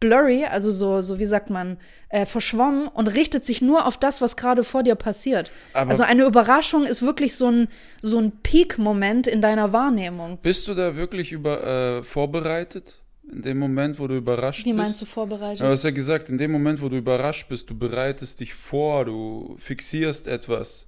blurry, 0.00 0.44
also 0.44 0.70
so, 0.70 1.02
so 1.02 1.18
wie 1.18 1.26
sagt 1.26 1.50
man, 1.50 1.76
äh, 2.08 2.24
verschwommen 2.24 2.88
und 2.88 3.08
richtet 3.08 3.44
sich 3.44 3.60
nur 3.60 3.84
auf 3.86 3.98
das, 3.98 4.20
was 4.20 4.36
gerade 4.36 4.64
vor 4.64 4.82
dir 4.82 4.94
passiert. 4.94 5.50
Aber- 5.74 5.90
also 5.90 6.04
eine 6.04 6.24
Überraschung 6.24 6.84
ist 6.86 7.02
wirklich 7.02 7.36
so 7.36 7.50
ein, 7.50 7.68
so 8.00 8.18
ein 8.18 8.30
Peak-Moment 8.42 9.26
in 9.26 9.42
deiner 9.42 9.72
Wahrnehmung. 9.72 10.38
Bist 10.40 10.68
du 10.68 10.74
da 10.74 10.94
wirklich 10.96 11.32
über, 11.32 11.98
äh, 11.98 12.02
vorbereitet? 12.04 12.98
In 13.30 13.42
dem 13.42 13.58
Moment, 13.58 13.98
wo 13.98 14.06
du 14.06 14.16
überrascht 14.16 14.64
Wie 14.64 14.72
bist. 14.72 14.76
meinst 14.84 15.02
du 15.02 15.06
vorbereitet? 15.06 15.60
Ja, 15.60 15.66
du 15.66 15.72
hast 15.72 15.84
ja 15.84 15.90
gesagt, 15.90 16.28
in 16.30 16.38
dem 16.38 16.50
Moment, 16.50 16.80
wo 16.80 16.88
du 16.88 16.96
überrascht 16.96 17.48
bist, 17.48 17.68
du 17.68 17.76
bereitest 17.78 18.40
dich 18.40 18.54
vor, 18.54 19.04
du 19.04 19.56
fixierst 19.58 20.26
etwas. 20.26 20.86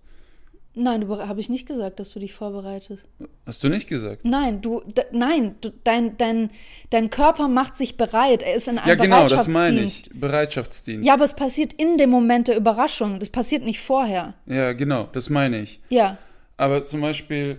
Nein, 0.74 1.06
habe 1.08 1.40
ich 1.40 1.48
nicht 1.50 1.66
gesagt, 1.66 1.98
dass 1.98 2.12
du 2.12 2.20
dich 2.20 2.32
vorbereitest. 2.32 3.04
Hast 3.44 3.62
du 3.64 3.68
nicht 3.68 3.88
gesagt? 3.88 4.24
Nein, 4.24 4.62
du, 4.62 4.82
nein, 5.10 5.56
du, 5.60 5.70
dein, 5.82 6.16
dein, 6.16 6.50
dein 6.90 7.10
Körper 7.10 7.48
macht 7.48 7.76
sich 7.76 7.96
bereit. 7.96 8.42
Er 8.44 8.54
ist 8.54 8.68
in 8.68 8.78
einem 8.78 8.88
Ja, 8.88 8.94
genau, 8.94 9.26
das 9.26 9.48
meine 9.48 9.66
Bereitschaftsdienst. 9.72 10.06
ich. 10.14 10.20
Bereitschaftsdienst. 10.20 11.06
Ja, 11.06 11.14
aber 11.14 11.24
es 11.24 11.34
passiert 11.34 11.72
in 11.72 11.98
dem 11.98 12.10
Moment 12.10 12.46
der 12.48 12.56
Überraschung. 12.56 13.18
Das 13.18 13.30
passiert 13.30 13.64
nicht 13.64 13.80
vorher. 13.80 14.34
ja, 14.46 14.72
genau, 14.72 15.08
das 15.12 15.28
meine 15.28 15.60
ich. 15.60 15.80
Ja, 15.88 16.18
Aber 16.56 16.84
zum 16.84 17.00
Beispiel, 17.00 17.58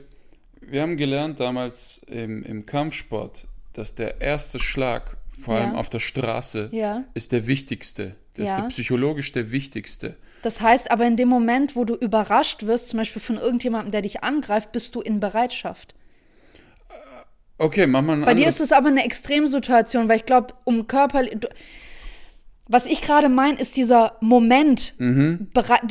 wir 0.62 0.82
haben 0.82 0.96
gelernt 0.96 1.40
damals 1.42 2.02
im, 2.08 2.44
im 2.44 2.66
Kampfsport, 2.66 3.46
dass 3.74 3.96
der 3.96 4.22
erste 4.22 4.60
Schlag, 4.60 5.18
vor 5.40 5.56
allem 5.56 5.74
Ja. 5.74 5.78
auf 5.80 5.90
der 5.90 6.00
Straße, 6.00 6.70
Ja. 6.72 7.04
ist 7.14 7.32
der 7.32 7.48
wichtigste. 7.48 8.16
Das 8.36 8.46
ist 8.46 8.52
Ja. 8.52 8.62
der 8.62 8.68
psychologisch 8.70 9.32
der 9.32 9.52
wichtigste. 9.52 10.16
das 10.44 10.60
heißt 10.62 10.90
aber 10.90 11.06
in 11.06 11.18
dem 11.18 11.28
Moment, 11.30 11.76
wo 11.76 11.86
du 11.86 11.94
überrascht 11.96 12.66
wirst, 12.66 12.88
zum 12.90 12.98
Beispiel 12.98 13.22
von 13.22 13.38
irgendjemandem, 13.38 13.92
der 13.92 14.02
dich 14.02 14.24
angreift, 14.24 14.72
bist 14.72 14.96
du 14.96 15.02
in 15.02 15.20
Bereitschaft. 15.20 15.94
Okay, 17.58 17.86
mach 17.86 18.02
mal 18.02 18.14
ein 18.14 18.22
Bei 18.26 18.34
dir 18.34 18.48
ist 18.48 18.60
es 18.60 18.72
aber 18.72 18.88
eine 18.88 19.06
Extremsituation, 19.06 20.10
weil 20.10 20.18
ich 20.18 20.26
glaube, 20.26 20.56
um 20.64 20.88
Körper. 20.88 21.24
Du, 21.26 21.48
was 22.72 22.86
ich 22.86 23.02
gerade 23.02 23.28
meine, 23.30 23.60
ist 23.60 23.76
dieser 23.76 24.18
Moment. 24.22 24.94
Mhm. 24.98 25.48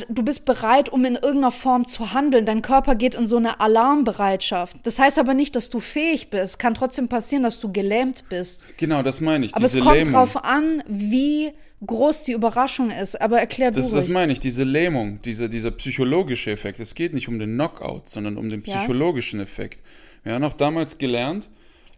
Du 0.09 0.23
bist 0.23 0.45
bereit, 0.45 0.89
um 0.89 1.05
in 1.05 1.13
irgendeiner 1.15 1.51
Form 1.51 1.85
zu 1.87 2.13
handeln. 2.13 2.45
Dein 2.45 2.61
Körper 2.61 2.95
geht 2.95 3.15
in 3.15 3.25
so 3.25 3.37
eine 3.37 3.59
Alarmbereitschaft. 3.59 4.77
Das 4.83 4.97
heißt 4.99 5.19
aber 5.19 5.33
nicht, 5.33 5.55
dass 5.55 5.69
du 5.69 5.79
fähig 5.79 6.29
bist. 6.29 6.59
Kann 6.59 6.73
trotzdem 6.73 7.07
passieren, 7.07 7.43
dass 7.43 7.59
du 7.59 7.71
gelähmt 7.71 8.25
bist. 8.29 8.67
Genau, 8.77 9.03
das 9.03 9.21
meine 9.21 9.45
ich. 9.45 9.53
Aber 9.53 9.65
diese 9.65 9.79
es 9.79 9.85
kommt 9.85 9.97
Lähmung. 9.97 10.13
drauf 10.13 10.43
an, 10.43 10.83
wie 10.87 11.51
groß 11.85 12.23
die 12.23 12.31
Überraschung 12.33 12.89
ist. 12.91 13.19
Aber 13.21 13.39
erklär 13.39 13.71
du 13.71 13.79
Das, 13.79 13.91
das 13.91 14.07
meine 14.07 14.33
ich, 14.33 14.39
diese 14.39 14.63
Lähmung, 14.63 15.21
dieser, 15.21 15.47
dieser 15.49 15.71
psychologische 15.71 16.51
Effekt. 16.51 16.79
Es 16.79 16.95
geht 16.95 17.13
nicht 17.13 17.27
um 17.27 17.39
den 17.39 17.53
Knockout, 17.53 18.09
sondern 18.09 18.37
um 18.37 18.49
den 18.49 18.63
Ja. 18.65 18.77
psychologischen 18.77 19.39
Effekt. 19.39 19.83
Wir 20.23 20.33
haben 20.33 20.43
auch 20.43 20.53
damals 20.53 20.97
gelernt, 20.97 21.49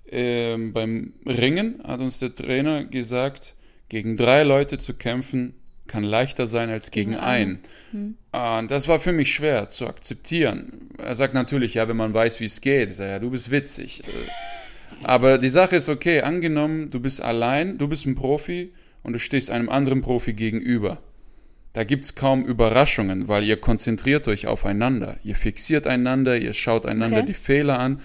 ähm, 0.09 0.73
beim 0.73 1.13
Ringen 1.25 1.81
hat 1.85 1.99
uns 1.99 2.19
der 2.19 2.33
Trainer 2.33 2.83
gesagt, 2.83 3.55
gegen 3.93 4.17
drei 4.17 4.43
Leute 4.43 4.77
zu 4.77 4.93
kämpfen 4.95 5.53
kann 5.85 6.03
leichter 6.03 6.47
sein 6.47 6.69
als 6.69 6.91
gegen, 6.91 7.12
Gegen 7.12 7.21
einen. 7.23 7.59
einen. 8.31 8.62
Und 8.62 8.71
das 8.71 8.88
war 8.88 9.00
für 9.00 9.12
mich 9.12 9.33
schwer 9.33 9.69
zu 9.69 9.85
akzeptieren. 9.88 10.89
Er 10.97 11.13
sagt 11.15 11.33
natürlich, 11.33 11.73
ja, 11.75 11.88
wenn 11.88 11.97
man 11.97 12.13
weiß, 12.13 12.39
wie 12.39 12.45
es 12.45 12.62
geht. 12.62 12.89
Ich 12.89 12.95
sage, 12.95 13.12
ja, 13.12 13.19
du 13.19 13.29
bist 13.29 13.51
witzig. 13.51 14.01
Äh, 14.01 15.03
Aber 15.03 15.38
die 15.38 15.50
Sache 15.50 15.75
ist 15.75 15.89
okay, 15.89 16.21
angenommen, 16.21 16.89
du 16.89 17.00
bist 17.00 17.21
allein, 17.21 17.77
du 17.77 17.88
bist 17.88 18.05
ein 18.05 18.15
Profi 18.15 18.73
und 19.03 19.13
du 19.13 19.19
stehst 19.19 19.51
einem 19.51 19.69
anderen 19.69 20.01
Profi 20.01 20.33
gegenüber. 20.33 21.00
Da 21.73 21.83
gibt's 21.83 22.15
kaum 22.15 22.45
Überraschungen, 22.45 23.27
weil 23.27 23.43
ihr 23.43 23.57
konzentriert 23.57 24.27
euch 24.27 24.47
aufeinander. 24.47 25.17
Ihr 25.23 25.35
fixiert 25.35 25.85
einander, 25.85 26.38
ihr 26.38 26.53
schaut 26.53 26.85
einander 26.85 27.17
Okay. 27.17 27.27
die 27.27 27.33
Fehler 27.33 27.77
an. 27.79 28.00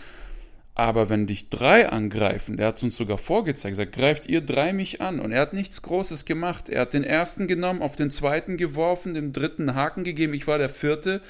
Aber 0.78 1.08
wenn 1.08 1.26
dich 1.26 1.50
drei 1.50 1.88
angreifen, 1.88 2.56
der 2.56 2.68
hat 2.68 2.80
uns 2.84 2.96
sogar 2.96 3.18
vorgezeigt, 3.18 3.74
sagt, 3.74 3.96
greift 3.96 4.26
ihr 4.26 4.40
drei 4.40 4.72
mich 4.72 5.00
an. 5.00 5.18
Und 5.18 5.32
er 5.32 5.40
hat 5.40 5.52
nichts 5.52 5.82
Großes 5.82 6.24
gemacht. 6.24 6.68
Er 6.68 6.82
hat 6.82 6.94
den 6.94 7.02
ersten 7.02 7.48
genommen, 7.48 7.82
auf 7.82 7.96
den 7.96 8.12
zweiten 8.12 8.56
geworfen, 8.56 9.12
dem 9.12 9.32
dritten 9.32 9.74
Haken 9.74 10.04
gegeben. 10.04 10.34
Ich 10.34 10.46
war 10.46 10.56
der 10.56 10.70
vierte 10.70 11.20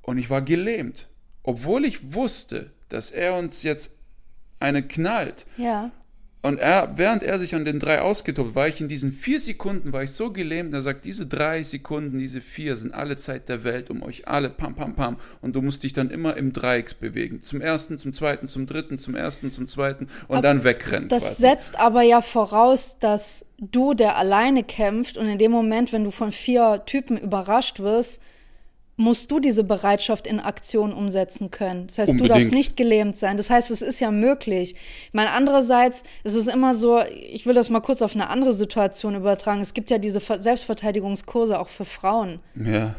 und 0.00 0.16
ich 0.16 0.30
war 0.30 0.40
gelähmt. 0.40 1.08
Obwohl 1.42 1.84
ich 1.84 2.14
wusste, 2.14 2.70
dass 2.88 3.10
er 3.10 3.36
uns 3.36 3.62
jetzt 3.62 3.90
eine 4.60 4.82
knallt. 4.82 5.44
ja. 5.58 5.90
Und 6.42 6.60
er, 6.60 6.92
während 6.96 7.24
er 7.24 7.40
sich 7.40 7.56
an 7.56 7.64
den 7.64 7.80
drei 7.80 8.00
ausgetobt, 8.00 8.54
war 8.54 8.68
ich 8.68 8.80
in 8.80 8.86
diesen 8.86 9.10
vier 9.10 9.40
Sekunden, 9.40 9.92
war 9.92 10.04
ich 10.04 10.12
so 10.12 10.30
gelähmt, 10.30 10.72
er 10.74 10.82
sagt, 10.82 11.04
diese 11.04 11.26
drei 11.26 11.64
Sekunden, 11.64 12.18
diese 12.18 12.40
vier 12.40 12.76
sind 12.76 12.94
alle 12.94 13.16
Zeit 13.16 13.48
der 13.48 13.64
Welt, 13.64 13.90
um 13.90 14.02
euch 14.02 14.28
alle, 14.28 14.48
pam, 14.48 14.76
pam, 14.76 14.94
pam. 14.94 15.16
Und 15.40 15.56
du 15.56 15.62
musst 15.62 15.82
dich 15.82 15.92
dann 15.92 16.08
immer 16.08 16.36
im 16.36 16.52
Dreieck 16.52 17.00
bewegen. 17.00 17.42
Zum 17.42 17.60
ersten, 17.60 17.98
zum 17.98 18.12
zweiten, 18.12 18.46
zum 18.46 18.66
dritten, 18.66 18.96
zum 18.96 19.16
ersten, 19.16 19.50
zum 19.50 19.66
zweiten 19.66 20.08
und 20.28 20.42
dann 20.42 20.62
wegrennen. 20.62 21.08
Das 21.08 21.24
quasi. 21.24 21.40
setzt 21.42 21.80
aber 21.80 22.02
ja 22.02 22.22
voraus, 22.22 22.98
dass 23.00 23.46
du, 23.58 23.94
der 23.94 24.16
alleine 24.16 24.62
kämpft, 24.62 25.16
und 25.16 25.26
in 25.26 25.38
dem 25.38 25.50
Moment, 25.50 25.92
wenn 25.92 26.04
du 26.04 26.12
von 26.12 26.30
vier 26.30 26.82
Typen 26.86 27.16
überrascht 27.16 27.80
wirst, 27.80 28.20
musst 28.96 29.30
du 29.30 29.40
diese 29.40 29.62
Bereitschaft 29.62 30.26
in 30.26 30.40
Aktion 30.40 30.92
umsetzen 30.92 31.50
können. 31.50 31.86
Das 31.86 31.98
heißt, 31.98 32.08
du 32.08 32.12
Unbedingt. 32.12 32.30
darfst 32.40 32.52
nicht 32.52 32.76
gelähmt 32.76 33.16
sein. 33.16 33.36
Das 33.36 33.50
heißt, 33.50 33.70
es 33.70 33.82
ist 33.82 34.00
ja 34.00 34.10
möglich. 34.10 34.74
Ich 34.74 35.12
meine, 35.14 35.32
andererseits 35.32 36.02
ist 36.24 36.34
es 36.34 36.46
immer 36.46 36.74
so, 36.74 37.00
ich 37.02 37.44
will 37.46 37.54
das 37.54 37.68
mal 37.68 37.80
kurz 37.80 38.00
auf 38.00 38.14
eine 38.14 38.28
andere 38.30 38.54
Situation 38.54 39.14
übertragen. 39.14 39.60
Es 39.60 39.74
gibt 39.74 39.90
ja 39.90 39.98
diese 39.98 40.20
Ver- 40.20 40.40
Selbstverteidigungskurse 40.40 41.58
auch 41.60 41.68
für 41.68 41.84
Frauen. 41.84 42.40
Ja. 42.54 42.94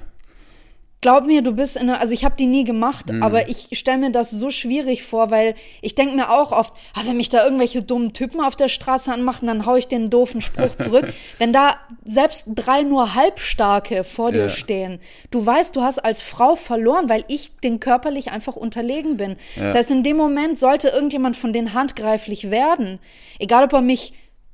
Glaub 1.07 1.25
mir, 1.25 1.41
du 1.41 1.53
bist 1.53 1.77
in 1.77 1.83
einer, 1.83 2.01
also 2.01 2.13
ich 2.13 2.25
habe 2.25 2.35
die 2.37 2.47
nie 2.47 2.65
gemacht, 2.65 3.09
Mhm. 3.13 3.23
aber 3.23 3.47
ich 3.47 3.69
stelle 3.71 3.97
mir 3.97 4.09
das 4.11 4.29
so 4.29 4.49
schwierig 4.49 5.03
vor, 5.03 5.31
weil 5.31 5.55
ich 5.81 5.95
denke 5.95 6.13
mir 6.17 6.29
auch 6.31 6.51
oft, 6.51 6.73
ah, 6.95 7.01
wenn 7.05 7.15
mich 7.15 7.29
da 7.29 7.45
irgendwelche 7.45 7.81
dummen 7.81 8.11
Typen 8.11 8.41
auf 8.41 8.57
der 8.57 8.67
Straße 8.67 9.13
anmachen, 9.13 9.47
dann 9.47 9.65
hau 9.65 9.75
ich 9.77 9.87
den 9.87 10.09
doofen 10.09 10.41
Spruch 10.41 10.75
zurück. 10.75 11.05
wenn 11.37 11.53
da 11.53 11.77
selbst 12.03 12.43
drei 12.47 12.81
nur 12.81 13.15
halbstarke 13.15 14.03
vor 14.03 14.33
dir 14.33 14.41
Ja. 14.41 14.49
stehen, 14.49 14.99
du 15.31 15.45
weißt, 15.45 15.77
du 15.77 15.81
hast 15.81 15.99
als 15.99 16.21
Frau 16.21 16.57
verloren, 16.57 17.07
weil 17.07 17.23
ich 17.29 17.51
den 17.63 17.79
körperlich 17.79 18.31
einfach 18.31 18.57
unterlegen 18.57 19.15
bin. 19.15 19.37
Das 19.55 19.75
heißt, 19.75 19.91
in 19.91 20.03
dem 20.03 20.17
Moment 20.17 20.59
sollte 20.59 20.89
irgendjemand 20.89 21.37
von 21.37 21.53
denen 21.53 21.73
handgreiflich 21.73 22.51
werden, 22.51 22.99
egal 23.39 23.63
ob 23.63 23.71
er 23.71 23.81
mich 23.81 24.11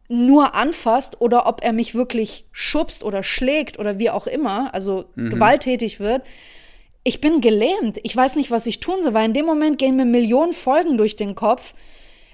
nur 0.10 0.54
anfasst 0.56 1.22
oder 1.22 1.48
ob 1.48 1.64
er 1.64 1.74
mich 1.74 1.96
wirklich 1.96 2.46
schubst 2.52 3.04
oder 3.04 3.24
schlägt 3.24 3.80
oder 3.80 4.00
wie 4.00 4.10
auch 4.10 4.28
immer, 4.28 4.74
also 4.74 5.06
gewalttätig 5.16 6.00
wird. 6.00 6.24
Ich 7.04 7.20
bin 7.20 7.42
gelähmt. 7.42 8.00
Ich 8.04 8.16
weiß 8.16 8.36
nicht, 8.36 8.52
was 8.52 8.66
ich 8.66 8.80
tun 8.80 9.02
soll, 9.02 9.14
weil 9.14 9.26
in 9.26 9.34
dem 9.34 9.46
Moment 9.46 9.78
gehen 9.78 9.96
mir 9.96 10.06
Millionen 10.06 10.54
Folgen 10.54 10.98
durch 10.98 11.16
den 11.16 11.36
Kopf. 11.36 11.74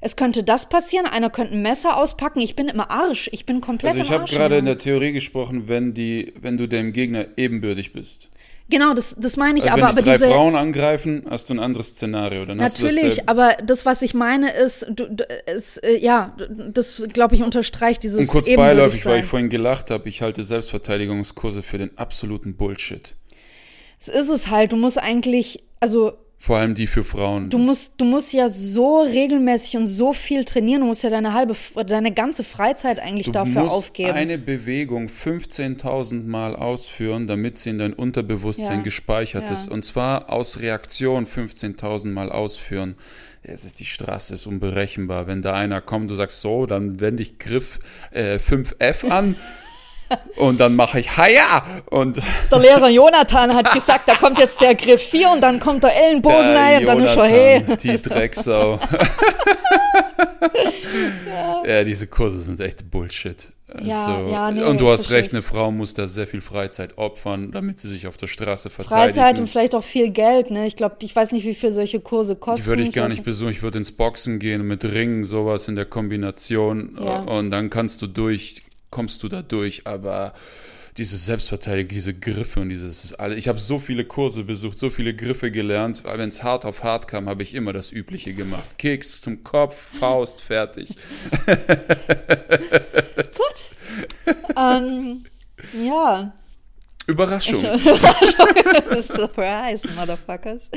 Es 0.01 0.15
könnte 0.15 0.43
das 0.43 0.69
passieren, 0.69 1.05
einer 1.05 1.29
könnte 1.29 1.53
ein 1.53 1.61
Messer 1.61 1.97
auspacken. 1.97 2.39
Ich 2.39 2.55
bin 2.55 2.69
im 2.69 2.79
Arsch. 2.79 3.29
Ich 3.33 3.45
bin 3.45 3.61
komplett 3.61 3.91
Also 3.91 4.03
ich 4.03 4.07
im 4.09 4.13
habe 4.13 4.21
Arsch. 4.23 4.31
gerade 4.31 4.57
in 4.57 4.65
der 4.65 4.77
Theorie 4.77 5.11
gesprochen, 5.11 5.67
wenn 5.67 5.93
die, 5.93 6.33
wenn 6.39 6.57
du 6.57 6.67
dem 6.67 6.93
Gegner 6.93 7.25
ebenbürtig 7.35 7.91
bist. 7.93 8.29
Genau, 8.69 8.93
das, 8.93 9.15
das 9.17 9.35
meine 9.35 9.57
ich. 9.57 9.65
Also 9.65 9.73
aber 9.73 9.81
wenn 9.81 9.87
aber 9.89 9.95
dich 10.01 10.05
drei 10.05 10.17
diese. 10.17 10.27
Frauen 10.27 10.55
angreifen, 10.55 11.25
hast 11.27 11.49
du 11.49 11.55
ein 11.55 11.59
anderes 11.59 11.91
Szenario. 11.91 12.45
Dann 12.45 12.57
Natürlich, 12.57 13.15
dasselbe. 13.17 13.27
aber 13.27 13.57
das, 13.63 13.85
was 13.85 14.01
ich 14.03 14.13
meine, 14.13 14.51
ist, 14.51 14.85
du, 14.89 15.07
du, 15.07 15.27
es, 15.47 15.77
äh, 15.77 15.97
ja, 15.97 16.35
das, 16.71 17.01
glaube 17.11 17.35
ich, 17.35 17.41
unterstreicht 17.41 18.03
dieses 18.03 18.19
Und 18.19 18.27
kurz 18.27 18.53
beiläufig, 18.53 19.05
weil 19.05 19.21
ich 19.21 19.25
vorhin 19.25 19.49
gelacht 19.49 19.89
habe, 19.89 20.07
ich 20.07 20.21
halte 20.21 20.43
Selbstverteidigungskurse 20.43 21.63
für 21.63 21.79
den 21.79 21.97
absoluten 21.97 22.55
Bullshit. 22.55 23.15
Es 23.99 24.07
ist 24.07 24.29
es 24.29 24.51
halt. 24.51 24.71
Du 24.71 24.77
musst 24.77 24.99
eigentlich, 24.99 25.63
also 25.79 26.13
Vor 26.41 26.55
allem 26.57 26.73
die 26.73 26.87
für 26.87 27.03
Frauen. 27.03 27.49
Du 27.49 27.57
musst, 27.57 27.95
du 27.97 28.05
musst 28.05 28.31
ja 28.31 28.47
so 28.47 29.01
regelmäßig 29.01 29.75
und 29.75 29.87
so 29.87 30.13
viel 30.13 30.45
trainieren. 30.45 30.79
Du 30.81 30.87
musst 30.87 31.03
ja 31.03 31.09
deine 31.09 31.33
halbe, 31.33 31.53
deine 31.85 32.13
ganze 32.13 32.45
Freizeit 32.45 32.97
eigentlich 32.99 33.25
du 33.25 33.33
dafür 33.33 33.63
musst 33.63 33.75
aufgeben. 33.75 34.11
eine 34.11 34.37
Bewegung 34.37 35.09
15.000 35.09 36.25
Mal 36.25 36.55
ausführen, 36.55 37.27
damit 37.27 37.57
sie 37.57 37.71
in 37.71 37.79
dein 37.79 37.91
Unterbewusstsein 37.93 38.77
Ja. 38.77 38.83
gespeichert 38.83 39.47
Ja. 39.47 39.51
ist. 39.51 39.67
Und 39.69 39.83
zwar 39.83 40.29
aus 40.31 40.61
Reaktion 40.61 41.25
15.000 41.27 42.13
Mal 42.13 42.31
ausführen. 42.31 42.95
Jetzt 43.45 43.65
ist 43.65 43.79
die 43.81 43.85
Straße 43.85 44.33
ist 44.33 44.47
unberechenbar. 44.47 45.27
Wenn 45.27 45.41
da 45.41 45.53
einer 45.55 45.81
kommt, 45.81 46.09
du 46.09 46.15
sagst 46.15 46.39
so, 46.39 46.65
dann 46.65 47.01
wende 47.01 47.21
ich 47.21 47.37
Griff 47.37 47.79
äh, 48.11 48.37
5F 48.39 49.09
an. 49.09 49.35
Und 50.37 50.59
dann 50.59 50.75
mache 50.75 50.99
ich 50.99 51.17
Haja! 51.17 51.63
Und 51.89 52.19
Der 52.51 52.59
Lehrer 52.59 52.89
Jonathan 52.89 53.53
hat 53.53 53.71
gesagt, 53.73 54.07
da 54.07 54.15
kommt 54.15 54.39
jetzt 54.39 54.61
der 54.61 54.75
Griff 54.75 55.01
4 55.01 55.31
und 55.31 55.41
dann 55.41 55.59
kommt 55.59 55.83
der 55.83 55.95
Ellenbogen 55.95 56.37
der 56.37 56.55
rein 56.55 56.79
und 56.79 56.85
dann 56.87 57.03
ist 57.03 57.13
schon 57.13 57.25
hey. 57.25 57.63
Die 57.81 58.01
Drecksau. 58.01 58.79
ja. 61.65 61.83
diese 61.83 62.07
Kurse 62.07 62.39
sind 62.39 62.59
echt 62.59 62.89
Bullshit. 62.89 63.51
Ja, 63.83 64.17
Also, 64.17 64.31
ja, 64.31 64.51
nee, 64.51 64.63
und 64.63 64.81
du 64.81 64.89
hast 64.89 65.11
recht, 65.11 65.27
ich. 65.27 65.33
eine 65.33 65.43
Frau 65.43 65.71
muss 65.71 65.93
da 65.93 66.07
sehr 66.07 66.25
viel 66.25 66.41
Freizeit 66.41 66.97
opfern, 66.97 67.51
damit 67.51 67.79
sie 67.79 67.87
sich 67.87 68.07
auf 68.07 68.17
der 68.17 68.25
Straße 68.27 68.69
verteidigen. 68.69 69.13
Freizeit 69.13 69.39
und 69.39 69.47
vielleicht 69.47 69.75
auch 69.75 69.83
viel 69.83 70.09
Geld, 70.09 70.49
ne? 70.49 70.65
Ich 70.65 70.75
glaube, 70.75 70.95
ich 71.03 71.15
weiß 71.15 71.31
nicht, 71.33 71.45
wie 71.45 71.53
viel 71.53 71.71
solche 71.71 71.99
Kurse 71.99 72.35
kosten. 72.35 72.63
die 72.63 72.67
würde 72.67 72.83
ich 72.83 72.93
gar 72.93 73.05
weiß 73.05 73.11
nicht 73.11 73.23
besuchen. 73.23 73.51
Ich 73.51 73.61
würde 73.61 73.77
ins 73.77 73.91
Boxen 73.91 74.39
gehen 74.39 74.67
mit 74.67 74.83
Ringen, 74.85 75.23
sowas 75.23 75.67
in 75.67 75.75
der 75.75 75.85
Kombination. 75.85 76.97
Ja. 76.99 77.19
Und 77.19 77.51
dann 77.51 77.69
kannst 77.69 78.01
du 78.01 78.07
durch, 78.07 78.63
kommst 78.89 79.21
du 79.23 79.27
da 79.29 79.41
durch. 79.41 79.85
Aber 79.87 80.33
diese 80.97 81.15
Selbstverteidigung, 81.17 81.89
diese 81.89 82.13
Griffe 82.13 82.59
und 82.59 82.69
dieses 82.69 83.13
alles. 83.13 83.37
Ich 83.37 83.47
habe 83.47 83.57
so 83.59 83.79
viele 83.79 84.03
Kurse 84.05 84.43
besucht, 84.43 84.77
so 84.79 84.89
viele 84.89 85.15
Griffe 85.15 85.49
gelernt. 85.51 86.03
weil 86.03 86.17
Wenn 86.17 86.29
es 86.29 86.43
hart 86.43 86.65
auf 86.65 86.83
hart 86.83 87.07
kam, 87.07 87.29
habe 87.29 87.41
ich 87.43 87.53
immer 87.53 87.71
das 87.71 87.91
Übliche 87.91 88.33
gemacht. 88.33 88.77
Keks 88.77 89.21
zum 89.21 89.43
Kopf, 89.43 89.97
Faust, 89.99 90.41
fertig. 90.41 90.89
What? 93.15 93.71
ähm, 94.57 95.25
ja. 95.85 96.33
Überraschung. 97.07 97.55
Surprise, 99.01 99.87
Motherfuckers. 99.95 100.69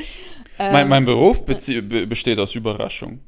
mein, 0.57 0.87
mein 0.89 1.05
Beruf 1.05 1.41
bezie- 1.43 1.81
be 1.81 2.07
besteht 2.07 2.39
aus 2.39 2.55
Überraschung. 2.55 3.19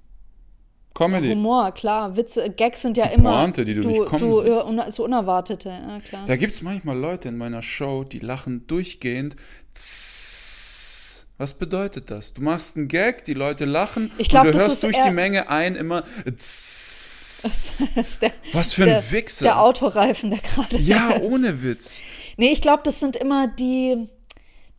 Comedy. 0.96 1.30
Humor, 1.30 1.72
klar. 1.74 2.16
Witze, 2.18 2.50
Gags 2.50 2.82
sind 2.82 2.96
ja 2.98 3.06
immer. 3.08 3.34
Pointe, 3.42 3.66
die 3.66 3.74
du 3.76 3.88
nicht 3.88 4.06
kommen 4.06 4.32
du, 4.32 4.42
siehst. 4.42 4.48
äh, 4.62 4.64
una- 4.64 4.90
so 4.90 5.04
Unerwartete, 5.04 5.70
ja, 5.70 6.00
klar. 6.00 6.24
Da 6.26 6.36
gibt 6.38 6.54
es 6.54 6.62
manchmal 6.64 6.98
Leute 6.98 7.28
in 7.28 7.38
meiner 7.38 7.62
Show, 7.62 8.04
die 8.04 8.20
lachen 8.20 8.66
durchgehend. 8.66 9.36
Zzzz. 9.74 11.28
Was 11.38 11.54
bedeutet 11.54 12.10
das? 12.10 12.34
Du 12.34 12.42
machst 12.42 12.78
einen 12.78 12.88
Gag, 12.88 13.26
die 13.26 13.34
Leute 13.34 13.66
lachen 13.66 14.10
Ich 14.18 14.30
glaub, 14.30 14.46
und 14.46 14.54
du 14.56 14.60
hörst 14.60 14.76
ist 14.76 14.84
durch 14.84 14.96
die 15.06 15.12
Menge 15.12 15.50
ein 15.50 15.76
immer. 15.76 16.04
Ist 16.26 18.22
der, 18.22 18.32
Was 18.54 18.74
für 18.74 18.84
ein 18.84 18.90
der, 18.90 19.12
Wichser. 19.12 19.44
Der 19.44 19.62
Autoreifen, 19.62 20.32
der 20.32 20.40
gerade. 20.40 20.78
ja, 20.78 21.20
ohne 21.22 21.64
Witz. 21.64 22.00
Nee, 22.38 22.52
ich 22.52 22.62
glaube, 22.62 22.82
das 22.84 23.00
sind 23.00 23.16
immer 23.18 23.48
die, 23.48 24.08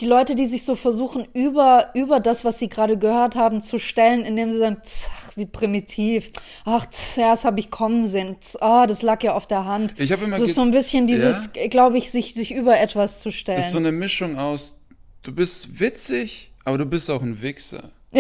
die 0.01 0.07
Leute, 0.07 0.35
die 0.35 0.47
sich 0.47 0.65
so 0.65 0.75
versuchen, 0.75 1.27
über, 1.33 1.91
über 1.95 2.19
das, 2.19 2.45
was 2.45 2.59
sie 2.59 2.69
gerade 2.69 2.99
gehört 2.99 3.37
haben, 3.37 3.61
zu 3.61 3.79
stellen, 3.79 4.25
indem 4.25 4.51
sie 4.51 4.59
sagen, 4.59 4.79
"Tch, 4.85 5.09
ach, 5.15 5.26
wie 5.37 5.47
primitiv. 5.47 6.31
Ach, 6.65 6.87
ja, 7.17 7.31
das 7.31 7.45
habe 7.45 7.61
ich 7.61 7.71
kommen 7.71 8.07
sehen. 8.07 8.37
Ah, 8.61 8.87
das 8.87 9.03
lag 9.03 9.23
ja 9.23 9.35
auf 9.35 9.47
der 9.47 9.65
Hand. 9.67 9.95
Ich 9.99 10.11
hab 10.13 10.23
immer 10.23 10.37
Das 10.39 10.49
ist 10.49 10.55
so 10.57 10.63
ein 10.63 10.71
bisschen 10.73 11.07
dieses, 11.07 11.51
glaube 11.71 11.99
ich, 11.99 12.11
sich, 12.11 12.35
sich 12.35 12.53
über 12.53 12.79
etwas 12.81 13.21
zu 13.21 13.31
stellen. 13.31 13.59
Das 13.59 13.67
ist 13.67 13.73
so 13.73 13.79
eine 13.79 13.93
Mischung 13.93 14.39
aus, 14.39 14.75
du 15.23 15.33
bist 15.33 15.79
witzig, 15.81 16.51
aber 16.65 16.79
du 16.79 16.87
bist 16.87 17.11
auch 17.11 17.23
ein 17.23 17.41
Wichser. 17.43 17.91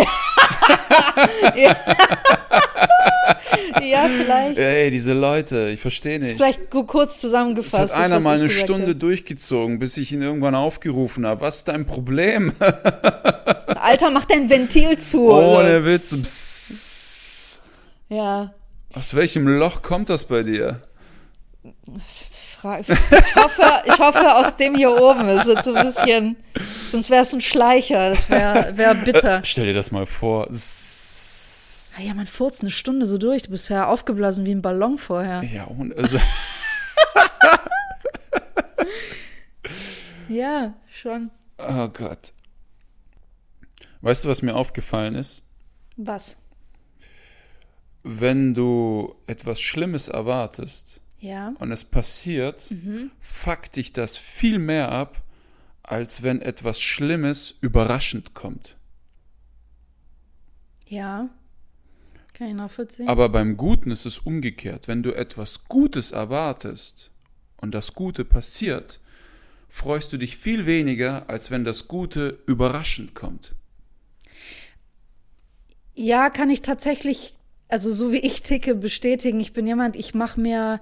ja, 3.82 4.08
vielleicht. 4.08 4.58
Ey, 4.58 4.90
diese 4.90 5.12
Leute, 5.12 5.70
ich 5.72 5.80
verstehe 5.80 6.18
nicht. 6.18 6.32
Vielleicht 6.36 6.70
gu- 6.70 6.84
kurz 6.84 7.20
zusammengefasst. 7.20 7.74
hat 7.74 7.90
das, 7.90 7.92
einer 7.92 8.16
was 8.16 8.22
mal 8.24 8.38
eine 8.38 8.48
Stunde 8.48 8.82
habe. 8.88 8.96
durchgezogen, 8.96 9.78
bis 9.78 9.96
ich 9.96 10.12
ihn 10.12 10.22
irgendwann 10.22 10.54
aufgerufen 10.54 11.26
habe. 11.26 11.40
Was 11.42 11.56
ist 11.58 11.68
dein 11.68 11.86
Problem? 11.86 12.52
Alter, 12.60 14.10
mach 14.10 14.24
dein 14.24 14.50
Ventil 14.50 14.98
zu. 14.98 15.30
Ohne? 15.30 15.84
Witz. 15.84 16.20
Psst. 16.20 16.95
Ja. 18.08 18.54
Aus 18.94 19.14
welchem 19.14 19.46
Loch 19.48 19.82
kommt 19.82 20.10
das 20.10 20.24
bei 20.24 20.42
dir? 20.42 20.82
Ich 22.80 23.36
hoffe, 23.36 23.62
ich 23.84 23.98
hoffe 24.00 24.34
aus 24.34 24.56
dem 24.56 24.74
hier 24.74 24.90
oben. 24.90 25.28
Es 25.28 25.46
wird 25.46 25.62
so 25.62 25.72
ein 25.72 25.86
bisschen. 25.86 26.36
Sonst 26.88 27.10
wäre 27.10 27.22
es 27.22 27.32
ein 27.32 27.40
Schleicher. 27.40 28.10
Das 28.10 28.28
wäre 28.28 28.76
wär 28.76 28.92
bitter. 28.96 29.40
Stell 29.44 29.66
dir 29.66 29.74
das 29.74 29.92
mal 29.92 30.04
vor. 30.04 30.48
Sss. 30.50 31.94
Ah 31.96 32.02
Ja, 32.02 32.14
man 32.14 32.26
furzt 32.26 32.62
eine 32.62 32.72
Stunde 32.72 33.06
so 33.06 33.18
durch. 33.18 33.44
Du 33.44 33.50
bist 33.50 33.68
ja 33.68 33.86
aufgeblasen 33.86 34.44
wie 34.46 34.50
ein 34.52 34.62
Ballon 34.62 34.98
vorher. 34.98 35.44
Ja, 35.44 35.64
und 35.64 35.96
also, 35.96 36.18
Ja, 40.28 40.74
schon. 40.90 41.30
oh 41.58 41.88
Gott. 41.88 42.32
Weißt 44.00 44.24
du, 44.24 44.28
was 44.28 44.42
mir 44.42 44.54
aufgefallen 44.56 45.14
ist? 45.14 45.42
Was? 45.96 46.36
Wenn 48.08 48.54
du 48.54 49.16
etwas 49.26 49.60
Schlimmes 49.60 50.06
erwartest 50.06 51.00
Ja. 51.18 51.54
und 51.58 51.72
es 51.72 51.82
passiert, 51.82 52.72
fuckt 53.20 53.74
dich 53.74 53.92
das 53.92 54.16
viel 54.16 54.60
mehr 54.60 54.92
ab, 54.92 55.24
als 55.82 56.22
wenn 56.22 56.40
etwas 56.40 56.80
Schlimmes 56.80 57.56
überraschend 57.60 58.32
kommt. 58.32 58.76
Ja. 60.86 61.28
Kann 62.32 62.48
ich 62.48 62.54
nachvollziehen. 62.54 63.08
Aber 63.08 63.28
beim 63.28 63.56
Guten 63.56 63.90
ist 63.90 64.06
es 64.06 64.20
umgekehrt. 64.20 64.86
Wenn 64.86 65.02
du 65.02 65.12
etwas 65.12 65.64
Gutes 65.64 66.12
erwartest 66.12 67.10
und 67.56 67.74
das 67.74 67.94
Gute 67.94 68.24
passiert, 68.24 69.00
freust 69.68 70.12
du 70.12 70.16
dich 70.16 70.36
viel 70.36 70.64
weniger, 70.66 71.28
als 71.28 71.50
wenn 71.50 71.64
das 71.64 71.88
Gute 71.88 72.38
überraschend 72.46 73.14
kommt. 73.16 73.56
Ja, 75.94 76.30
kann 76.30 76.50
ich 76.50 76.60
tatsächlich, 76.62 77.35
also 77.68 77.92
so 77.92 78.12
wie 78.12 78.18
ich 78.18 78.42
ticke, 78.42 78.74
bestätigen. 78.74 79.40
Ich 79.40 79.52
bin 79.52 79.66
jemand, 79.66 79.96
ich 79.96 80.14
mache 80.14 80.40
mir 80.40 80.80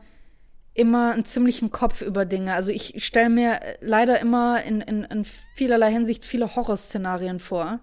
immer 0.74 1.12
einen 1.12 1.24
ziemlichen 1.24 1.70
Kopf 1.70 2.02
über 2.02 2.24
Dinge. 2.24 2.52
Also 2.54 2.72
ich 2.72 3.04
stelle 3.04 3.30
mir 3.30 3.60
leider 3.80 4.20
immer 4.20 4.62
in, 4.64 4.80
in, 4.80 5.04
in 5.04 5.24
vielerlei 5.54 5.90
Hinsicht 5.90 6.24
viele 6.24 6.56
Horrorszenarien 6.56 7.38
vor. 7.38 7.80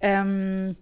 Ähm, 0.00 0.76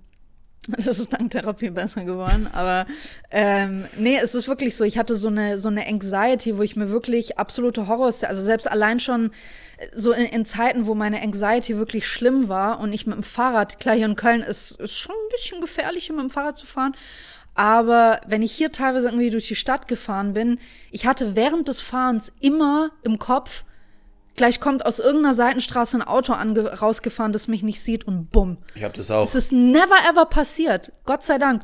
das 0.69 0.99
ist 0.99 1.13
dank 1.13 1.31
Therapie 1.31 1.71
besser 1.71 2.05
geworden, 2.05 2.49
aber 2.53 2.87
ähm, 3.31 3.85
nee, 3.97 4.19
es 4.21 4.35
ist 4.35 4.49
wirklich 4.49 4.75
so. 4.75 4.85
Ich 4.85 4.99
hatte 4.99 5.15
so 5.15 5.29
eine 5.29 5.59
so 5.59 5.69
eine 5.69 5.87
Anxiety, 5.87 6.57
wo 6.57 6.63
ich 6.63 6.75
mir 6.75 6.91
wirklich 6.91 7.39
absolute 7.39 7.87
Horrors, 7.87 8.25
also 8.25 8.43
selbst 8.43 8.69
allein 8.69 8.99
schon 8.99 9.31
äh, 9.77 9.87
so 9.95 10.13
in, 10.13 10.27
in 10.27 10.45
Zeiten, 10.45 10.87
wo 10.87 10.95
meine 10.95 11.23
Anxiety 11.23 11.77
wirklich 11.77 12.09
schlimm 12.09 12.49
war 12.49 12.81
und 12.81 12.93
ich 12.93 13.07
mit 13.07 13.15
dem 13.15 13.23
Fahrrad, 13.23 13.79
klar 13.79 13.95
hier 13.95 14.07
in 14.07 14.17
Köln 14.17 14.43
ist, 14.43 14.73
ist 14.81 14.97
schon 14.97 15.15
ein 15.15 15.31
bisschen 15.31 15.61
gefährlich, 15.61 16.11
mit 16.11 16.19
dem 16.19 16.31
Fahrrad 16.31 16.57
zu 16.57 16.67
fahren, 16.67 16.97
aber 17.57 18.21
wenn 18.27 18.43
ich 18.43 18.53
hier 18.53 18.71
teilweise 18.71 19.09
irgendwie 19.09 19.31
durch 19.31 19.49
die 19.49 19.57
Stadt 19.57 19.89
gefahren 19.89 20.35
bin, 20.35 20.59
ich 20.91 21.07
hatte 21.07 21.35
während 21.35 21.69
des 21.69 21.81
Fahrens 21.81 22.31
immer 22.41 22.91
im 23.03 23.19
Kopf, 23.19 23.65
gleich 24.37 24.61
kommt 24.61 24.85
aus 24.85 24.99
irgendeiner 24.99 25.33
Seitenstraße 25.33 25.97
ein 25.97 26.03
Auto 26.03 26.35
rausgefahren, 26.35 27.33
das 27.33 27.49
mich 27.49 27.63
nicht 27.63 27.81
sieht 27.81 28.07
und 28.07 28.31
bumm. 28.31 28.59
Ich 28.75 28.85
habe 28.85 28.95
das 28.95 29.11
auch. 29.11 29.25
Es 29.25 29.35
ist 29.35 29.53
never 29.53 29.97
ever 30.09 30.27
passiert. 30.27 30.93
Gott 31.07 31.23
sei 31.23 31.39
Dank. 31.39 31.63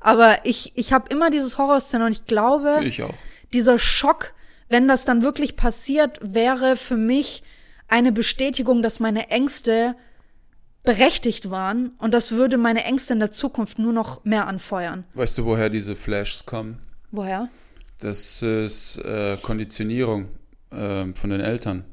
Aber 0.00 0.44
ich, 0.44 0.72
ich 0.76 0.92
habe 0.92 1.08
immer 1.10 1.30
dieses 1.30 1.58
Horrorszenario 1.58 2.06
und 2.06 2.12
ich 2.12 2.26
glaube, 2.26 2.78
Ich 2.84 3.02
dieser 3.52 3.80
Schock, 3.80 4.32
wenn 4.68 4.86
das 4.86 5.04
dann 5.04 5.22
wirklich 5.22 5.56
passiert, 5.56 6.18
wäre 6.22 6.76
für 6.76 6.96
mich 6.96 7.42
eine 7.88 8.12
Bestätigung, 8.12 8.82
dass 8.82 9.00
meine 9.00 9.30
Ängste 9.30 9.96
berechtigt 10.86 11.50
waren 11.50 11.90
und 11.98 12.14
das 12.14 12.30
würde 12.32 12.56
meine 12.56 12.84
Ängste 12.84 13.12
in 13.12 13.18
der 13.20 13.32
Zukunft 13.32 13.78
nur 13.78 13.92
noch 13.92 14.24
mehr 14.24 14.46
anfeuern. 14.46 15.04
Weißt 15.12 15.36
du, 15.36 15.44
woher 15.44 15.68
diese 15.68 15.94
Flashs 15.96 16.46
kommen? 16.46 16.78
Woher? 17.10 17.48
Das 17.98 18.42
ist 18.42 18.98
äh, 19.04 19.36
Konditionierung 19.42 20.26
ähm, 20.72 21.14
von 21.14 21.30
den 21.30 21.40
Eltern. 21.40 21.84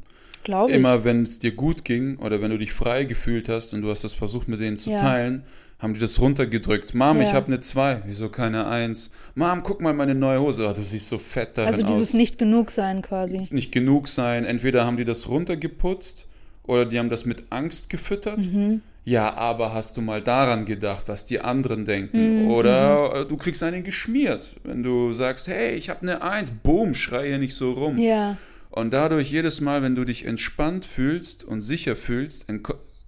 Glaube 0.44 0.72
ich. 0.72 0.78
Immer 0.78 1.04
wenn 1.06 1.24
es 1.24 1.40
dir 1.40 1.54
gut 1.54 1.84
ging 1.86 2.18
oder 2.18 2.42
wenn 2.42 2.52
du 2.52 2.58
dich 2.58 2.74
frei 2.74 3.04
gefühlt 3.06 3.48
hast 3.50 3.74
und 3.74 3.82
du 3.82 3.90
hast 3.90 4.04
das 4.04 4.14
versucht 4.14 4.48
mit 4.48 4.60
denen 4.60 4.78
zu 4.78 4.90
Ja. 4.92 5.00
teilen, 5.00 5.44
haben 5.80 5.94
die 5.94 6.00
das 6.02 6.20
runtergedrückt. 6.20 6.94
Mom, 6.94 7.20
ich 7.22 7.28
Ja. 7.30 7.34
habe 7.34 7.48
eine 7.48 7.60
2. 7.62 8.04
Wieso 8.06 8.30
keine 8.30 8.68
1? 8.68 9.12
Mom, 9.36 9.64
guck 9.64 9.82
mal 9.82 9.94
meine 9.94 10.16
neue 10.16 10.40
Hose. 10.42 10.68
Ah, 10.68 10.74
du 10.74 10.84
siehst 10.84 11.08
so 11.10 11.18
fett 11.18 11.58
darin 11.58 11.74
Also 11.74 11.84
dieses 11.86 12.10
aus. 12.10 12.14
nicht 12.14 12.38
genug 12.38 12.72
sein 12.72 13.02
quasi. 13.02 13.48
nicht 13.52 13.72
genug 13.72 14.08
sein. 14.10 14.44
Entweder 14.46 14.86
haben 14.86 14.98
die 14.98 15.06
das 15.06 15.28
runtergeputzt 15.30 16.26
oder 16.64 16.86
die 16.86 17.00
haben 17.00 17.10
das 17.10 17.26
mit 17.26 17.46
Angst 17.52 17.90
gefüttert. 17.90 18.40
Mhm. 18.46 18.82
Ja, 19.06 19.34
aber 19.34 19.74
hast 19.74 19.98
du 19.98 20.02
mal 20.02 20.22
daran 20.22 20.64
gedacht, 20.64 21.10
was 21.10 21.26
die 21.26 21.42
anderen 21.42 21.82
Mhm, 21.82 21.86
denken? 21.86 22.48
Oder 22.52 23.14
äh, 23.22 23.26
du 23.26 23.36
kriegst 23.36 23.62
einen 23.62 23.84
geschmiert, 23.84 24.56
wenn 24.64 24.82
du 24.82 25.12
sagst, 25.12 25.48
hey, 25.48 25.76
ich 25.76 25.90
habe 25.90 26.04
eine 26.04 26.22
Eins, 26.22 26.52
boom, 26.52 26.96
schrei 26.96 27.28
hier 27.28 27.38
nicht 27.38 27.54
so 27.56 27.74
rum. 27.74 27.98
Ja. 27.98 28.38
Und 28.70 28.92
dadurch 28.92 29.30
jedes 29.30 29.60
Mal, 29.62 29.82
wenn 29.84 29.96
du 29.96 30.06
dich 30.06 30.26
entspannt 30.26 30.86
fühlst 30.86 31.44
und 31.44 31.62
sicher 31.62 31.96
fühlst, 31.98 32.46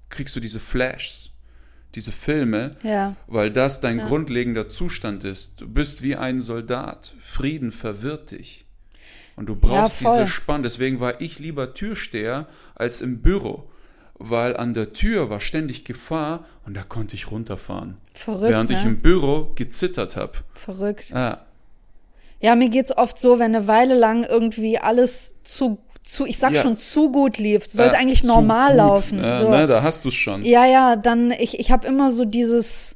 kriegst 0.10 0.36
du 0.36 0.40
diese 0.42 0.60
Flashs, 0.60 1.32
diese 1.96 2.12
Filme, 2.12 2.72
Ja. 2.84 3.16
weil 3.28 3.50
das 3.50 3.80
dein 3.80 4.00
grundlegender 4.00 4.68
Zustand 4.68 5.24
ist. 5.24 5.62
Du 5.62 5.68
bist 5.70 6.04
wie 6.04 6.18
ein 6.18 6.42
Soldat. 6.42 7.16
Frieden 7.22 7.72
verwirrt 7.72 8.32
dich. 8.32 8.65
Und 9.36 9.48
du 9.48 9.56
brauchst 9.56 10.02
Ja, 10.02 10.12
diese 10.16 10.28
Spannung. 10.28 10.64
Deswegen 10.64 11.00
war 11.00 11.20
ich 11.22 11.40
lieber 11.40 11.74
Türsteher 11.74 12.48
als 12.76 13.02
im 13.02 13.22
Büro. 13.22 13.64
Weil 14.18 14.56
an 14.56 14.74
der 14.74 14.94
Tür 14.94 15.30
war 15.30 15.42
ständig 15.42 15.84
Gefahr 15.84 16.46
und 16.66 16.76
da 16.76 16.84
konnte 16.84 17.16
ich 17.16 17.32
runterfahren. 17.32 17.98
Verrückt, 18.14 18.50
während 18.50 18.72
ich 18.72 18.82
ne? 18.84 18.92
im 18.92 19.02
Büro 19.02 19.52
gezittert 19.56 20.16
habe. 20.16 20.34
Verrückt. 20.54 21.14
Ah, 21.14 21.42
Ja, 22.40 22.56
mir 22.56 22.70
geht's 22.70 22.96
oft 22.96 23.20
so, 23.20 23.40
wenn 23.40 23.54
eine 23.56 23.68
Weile 23.68 23.96
lang 23.96 24.24
irgendwie 24.24 24.78
alles 24.80 25.36
zu, 25.44 25.80
zu 26.04 26.26
ich 26.26 26.38
sag 26.38 26.54
Ja. 26.54 26.62
schon, 26.62 26.78
zu 26.78 27.12
gut 27.12 27.38
lief. 27.40 27.66
Sollte 27.68 27.96
äh, 27.96 27.98
eigentlich 27.98 28.24
normal 28.24 28.76
laufen. 28.78 29.20
Äh, 29.22 29.38
so. 29.38 29.50
ne, 29.50 29.68
da 29.68 29.84
hast 29.84 30.06
du 30.06 30.10
es 30.10 30.16
schon. 30.16 30.46
Ja, 30.46 30.66
ja, 30.66 30.96
dann, 30.96 31.32
ich, 31.32 31.60
ich 31.60 31.72
habe 31.72 31.86
immer 31.86 32.10
so 32.10 32.24
dieses, 32.24 32.96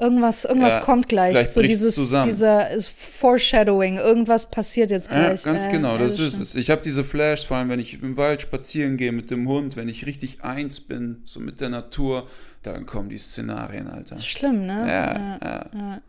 irgendwas, 0.00 0.44
irgendwas 0.44 0.74
Ja, 0.76 0.80
kommt 0.80 1.08
gleich. 1.08 1.32
gleich 1.32 1.50
so 1.50 1.62
dieses, 1.62 1.94
zusammen. 1.94 2.26
dieser 2.26 2.70
ist 2.70 2.88
Foreshadowing, 2.88 3.96
irgendwas 3.98 4.50
passiert 4.50 4.90
jetzt 4.90 5.10
Ja, 5.10 5.26
gleich. 5.28 5.42
ganz 5.42 5.66
Äh, 5.66 5.70
genau, 5.72 5.92
ja, 5.92 5.98
das 5.98 6.18
ist 6.18 6.40
es. 6.40 6.54
Ich 6.54 6.70
habe 6.70 6.82
diese 6.82 7.04
Flash, 7.04 7.46
vor 7.46 7.56
allem 7.58 7.68
wenn 7.68 7.80
ich 7.80 8.02
im 8.02 8.16
Wald 8.16 8.42
spazieren 8.42 8.96
gehe 8.96 9.12
mit 9.12 9.30
dem 9.30 9.46
Hund, 9.48 9.76
wenn 9.76 9.88
ich 9.88 10.06
richtig 10.06 10.42
eins 10.42 10.80
bin, 10.80 11.22
so 11.24 11.38
mit 11.40 11.60
der 11.60 11.68
Natur, 11.68 12.26
dann 12.62 12.86
kommen 12.86 13.08
die 13.08 13.18
Szenarien, 13.18 13.88
Alter. 13.88 14.18
Schlimm, 14.18 14.66
ne? 14.66 14.84
Ja, 14.88 15.38
ja. 15.48 15.66
ja. 15.74 16.00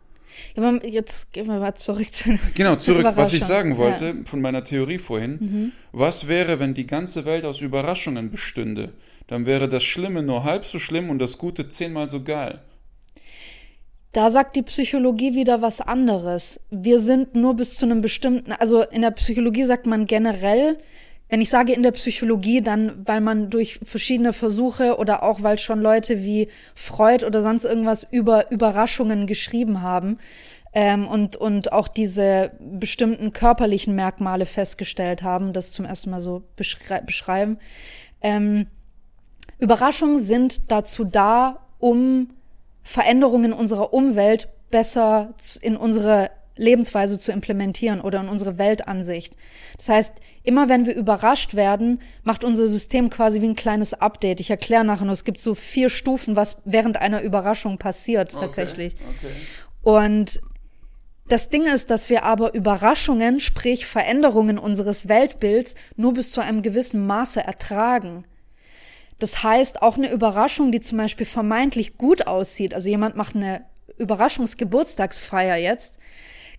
aber 0.56 0.86
jetzt 0.86 1.32
gehen 1.32 1.46
wir 1.46 1.58
mal 1.60 1.74
zurück 1.74 2.12
zu 2.14 2.38
Genau, 2.54 2.76
zurück, 2.76 3.06
was 3.14 3.32
ich 3.32 3.44
sagen 3.44 3.76
wollte 3.76 4.06
Ja. 4.06 4.12
Mhm. 4.14 4.26
von 4.26 4.40
meiner 4.40 4.64
Theorie 4.64 4.98
vorhin. 4.98 5.72
Was 5.92 6.28
wäre, 6.28 6.58
wenn 6.58 6.74
die 6.74 6.86
ganze 6.86 7.24
Welt 7.24 7.44
aus 7.44 7.60
Überraschungen 7.60 8.30
bestünde? 8.30 8.90
Dann 9.28 9.46
wäre 9.46 9.68
das 9.68 9.84
Schlimme 9.84 10.22
nur 10.22 10.44
halb 10.44 10.64
so 10.64 10.78
schlimm 10.78 11.08
und 11.08 11.18
das 11.18 11.38
Gute 11.38 11.68
zehnmal 11.68 12.08
so 12.08 12.22
geil. 12.22 12.58
Da 14.12 14.30
sagt 14.30 14.56
die 14.56 14.62
Psychologie 14.62 15.34
wieder 15.34 15.62
was 15.62 15.80
anderes. 15.80 16.60
Wir 16.70 16.98
sind 16.98 17.34
nur 17.34 17.56
bis 17.56 17.76
zu 17.76 17.86
einem 17.86 18.02
bestimmten, 18.02 18.52
also 18.52 18.82
in 18.82 19.02
der 19.02 19.10
Psychologie 19.12 19.64
sagt 19.64 19.86
man 19.86 20.06
generell, 20.06 20.78
wenn 21.30 21.40
ich 21.40 21.48
sage 21.48 21.72
in 21.72 21.82
der 21.82 21.92
Psychologie, 21.92 22.60
dann 22.60 23.06
weil 23.06 23.22
man 23.22 23.48
durch 23.48 23.80
verschiedene 23.82 24.34
Versuche 24.34 24.98
oder 24.98 25.22
auch 25.22 25.42
weil 25.42 25.58
schon 25.58 25.80
Leute 25.80 26.22
wie 26.22 26.48
Freud 26.74 27.24
oder 27.24 27.40
sonst 27.40 27.64
irgendwas 27.64 28.06
über 28.10 28.50
Überraschungen 28.50 29.26
geschrieben 29.26 29.80
haben, 29.80 30.18
ähm, 30.72 31.06
und, 31.06 31.36
und 31.36 31.72
auch 31.72 31.88
diese 31.88 32.52
bestimmten 32.58 33.32
körperlichen 33.32 33.94
Merkmale 33.94 34.46
festgestellt 34.46 35.22
haben, 35.22 35.52
das 35.52 35.72
zum 35.72 35.84
ersten 35.84 36.10
Mal 36.10 36.20
so 36.20 36.42
beschrei 36.56 37.00
beschreiben. 37.00 37.58
Ähm, 38.22 38.66
Überraschungen 39.58 40.18
sind 40.18 40.70
dazu 40.70 41.04
da, 41.04 41.66
um 41.78 42.30
Veränderungen 42.82 43.52
unserer 43.52 43.92
Umwelt 43.92 44.48
besser 44.70 45.34
in 45.60 45.76
unsere 45.76 46.30
Lebensweise 46.56 47.18
zu 47.18 47.32
implementieren 47.32 48.00
oder 48.00 48.20
in 48.20 48.28
unsere 48.28 48.58
Weltansicht. 48.58 49.36
Das 49.76 49.88
heißt, 49.88 50.14
immer 50.42 50.68
wenn 50.68 50.86
wir 50.86 50.94
überrascht 50.94 51.54
werden, 51.54 52.00
macht 52.24 52.44
unser 52.44 52.66
System 52.66 53.10
quasi 53.10 53.40
wie 53.40 53.48
ein 53.48 53.56
kleines 53.56 53.94
Update. 53.94 54.40
Ich 54.40 54.50
erkläre 54.50 54.84
nachher 54.84 55.06
noch, 55.06 55.12
es 55.12 55.24
gibt 55.24 55.40
so 55.40 55.54
vier 55.54 55.88
Stufen, 55.88 56.36
was 56.36 56.58
während 56.64 56.98
einer 56.98 57.22
Überraschung 57.22 57.78
passiert 57.78 58.32
tatsächlich. 58.32 58.94
Okay, 58.94 59.28
okay. 59.28 59.34
Und 59.82 60.40
das 61.28 61.48
Ding 61.48 61.66
ist, 61.66 61.90
dass 61.90 62.10
wir 62.10 62.24
aber 62.24 62.52
Überraschungen, 62.52 63.40
sprich 63.40 63.86
Veränderungen 63.86 64.58
unseres 64.58 65.08
Weltbilds, 65.08 65.74
nur 65.96 66.12
bis 66.12 66.32
zu 66.32 66.42
einem 66.42 66.62
gewissen 66.62 67.06
Maße 67.06 67.40
ertragen. 67.40 68.24
Das 69.22 69.44
heißt, 69.44 69.82
auch 69.82 69.96
eine 69.96 70.10
Überraschung, 70.10 70.72
die 70.72 70.80
zum 70.80 70.98
Beispiel 70.98 71.26
vermeintlich 71.26 71.96
gut 71.96 72.26
aussieht, 72.26 72.74
also 72.74 72.88
jemand 72.88 73.14
macht 73.14 73.36
eine 73.36 73.64
Überraschungsgeburtstagsfeier 73.96 75.56
jetzt, 75.58 76.00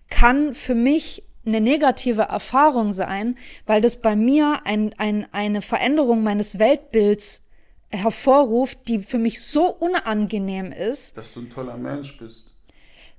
kann 0.08 0.54
für 0.54 0.74
mich 0.74 1.24
eine 1.44 1.60
negative 1.60 2.22
Erfahrung 2.22 2.92
sein, 2.92 3.36
weil 3.66 3.82
das 3.82 3.98
bei 3.98 4.16
mir 4.16 4.62
ein, 4.64 4.94
ein, 4.96 5.26
eine 5.30 5.60
Veränderung 5.60 6.22
meines 6.22 6.58
Weltbilds 6.58 7.42
hervorruft, 7.90 8.88
die 8.88 9.02
für 9.02 9.18
mich 9.18 9.42
so 9.42 9.66
unangenehm 9.66 10.72
ist. 10.72 11.18
Dass 11.18 11.34
du 11.34 11.40
ein 11.40 11.50
toller 11.50 11.76
Mensch 11.76 12.16
bist. 12.16 12.50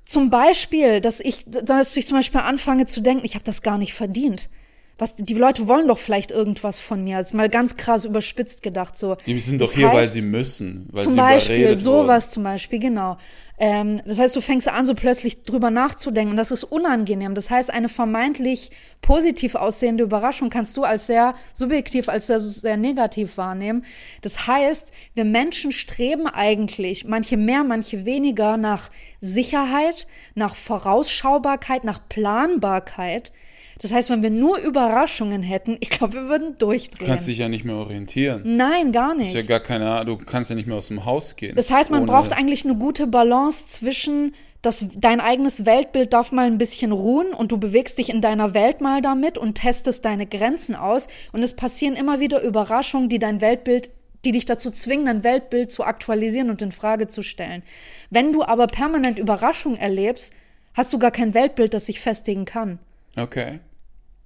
Zum 0.05 0.31
Beispiel, 0.31 1.01
dass 1.01 1.19
ich, 1.19 1.43
dass 1.45 1.95
ich 1.95 2.08
zum 2.08 2.17
Beispiel 2.17 2.41
anfange 2.41 2.88
zu 2.88 2.99
denken, 2.99 3.25
ich 3.25 3.36
habe 3.36 3.45
das 3.45 3.62
gar 3.62 3.77
nicht 3.77 3.93
verdient 3.93 4.49
was, 4.97 5.15
die 5.15 5.34
Leute 5.34 5.67
wollen 5.67 5.88
doch 5.89 5.97
vielleicht 5.97 6.31
irgendwas 6.31 6.79
von 6.79 7.03
mir. 7.03 7.17
Das 7.17 7.27
ist 7.27 7.34
mal 7.34 7.49
ganz 7.49 7.75
krass 7.75 8.05
überspitzt 8.05 8.63
gedacht. 8.63 8.97
So. 8.97 9.17
Die 9.25 9.39
sind 9.39 9.60
doch 9.60 9.73
hier, 9.73 9.88
heißt, 9.88 9.95
weil 9.95 10.08
sie 10.10 10.21
müssen. 10.21 10.88
Weil 10.91 11.03
zum 11.03 11.13
sie 11.13 11.17
Beispiel, 11.17 11.77
sowas 11.77 12.31
zum 12.31 12.43
Beispiel, 12.43 12.79
genau. 12.79 13.17
Ähm, 13.58 14.01
das 14.05 14.19
heißt, 14.19 14.36
du 14.36 14.41
fängst 14.41 14.67
an, 14.67 14.86
so 14.86 14.93
plötzlich 14.93 15.43
drüber 15.43 15.69
nachzudenken 15.69 16.31
und 16.31 16.38
das 16.38 16.51
ist 16.51 16.63
unangenehm. 16.63 17.36
Das 17.36 17.49
heißt, 17.49 17.71
eine 17.71 17.89
vermeintlich 17.89 18.71
positiv 19.01 19.55
aussehende 19.55 20.03
Überraschung 20.03 20.49
kannst 20.49 20.75
du 20.77 20.84
als 20.84 21.08
sehr 21.08 21.36
subjektiv, 21.51 22.08
als 22.08 22.27
sehr, 22.27 22.39
sehr 22.39 22.77
negativ 22.77 23.38
wahrnehmen. 23.38 23.84
Das 24.21 24.47
heißt, 24.47 24.91
wir 25.13 25.25
Menschen 25.25 25.71
streben 25.71 26.27
eigentlich, 26.27 27.05
manche 27.05 27.38
mehr, 27.38 27.63
manche 27.63 28.05
weniger, 28.05 28.58
nach 28.58 28.91
Sicherheit, 29.19 30.08
nach 30.36 30.55
Vorausschaubarkeit, 30.55 31.84
nach 31.84 31.99
Planbarkeit. 32.08 33.34
Das 33.81 33.91
heißt, 33.91 34.09
wenn 34.09 34.23
wir 34.23 34.29
nur 34.29 34.57
Überraschungen 34.59 35.43
hätten, 35.43 35.77
ich 35.79 35.89
glaube, 35.89 36.13
wir 36.13 36.29
würden 36.29 36.57
durchdrehen. 36.57 36.99
Du 36.99 37.05
kannst 37.05 37.27
dich 37.27 37.38
ja 37.38 37.49
nicht 37.49 37.65
mehr 37.65 37.75
orientieren. 37.75 38.41
Nein, 38.57 38.91
gar 38.91 39.15
nicht. 39.15 39.27
Ist 39.27 39.35
ja 39.35 39.41
gar 39.41 39.59
keine 39.59 40.05
du 40.05 40.17
kannst 40.17 40.49
ja 40.49 40.55
nicht 40.55 40.67
mehr 40.67 40.77
aus 40.77 40.88
dem 40.88 41.05
Haus 41.05 41.35
gehen. 41.35 41.55
Das 41.55 41.69
heißt, 41.69 41.91
man 41.91 42.05
braucht 42.05 42.33
eigentlich 42.33 42.65
eine 42.65 42.75
gute 42.75 43.07
Balance 43.07 43.67
zwischen 43.67 44.33
dass 44.61 44.88
dein 44.95 45.21
eigenes 45.21 45.67
Weltbild 45.67 46.11
darf 46.11 46.31
mal 46.31 46.47
ein 46.47 46.57
bisschen 46.57 46.91
ruhen 46.91 47.33
und 47.33 47.51
du 47.51 47.59
bewegst 47.59 47.99
dich 47.99 48.09
in 48.09 48.19
deiner 48.19 48.55
Welt 48.55 48.81
mal 48.81 48.99
damit 48.99 49.38
und 49.38 49.53
testest 49.53 50.03
deine 50.05 50.25
Grenzen 50.25 50.75
aus 50.75 51.07
und 51.33 51.43
es 51.43 51.55
passieren 51.55 51.95
immer 51.95 52.19
wieder 52.19 52.41
Überraschungen, 52.41 53.07
die 53.07 53.19
dein 53.19 53.41
Weltbild 53.41 53.91
die 54.25 54.31
dich 54.31 54.45
dazu 54.45 54.71
zwingen, 54.71 55.05
dein 55.05 55.23
Weltbild 55.23 55.71
zu 55.71 55.83
aktualisieren 55.83 56.49
und 56.49 56.61
in 56.61 56.71
Frage 56.71 57.05
zu 57.05 57.21
stellen. 57.21 57.61
Wenn 58.09 58.33
du 58.33 58.43
aber 58.43 58.65
permanent 58.65 59.19
Überraschungen 59.19 59.77
erlebst, 59.77 60.33
hast 60.73 60.91
du 60.91 60.99
gar 60.99 61.11
kein 61.11 61.33
Weltbild, 61.33 61.75
das 61.75 61.85
sich 61.85 61.99
festigen 61.99 62.45
kann. 62.45 62.79
Okay. 63.17 63.60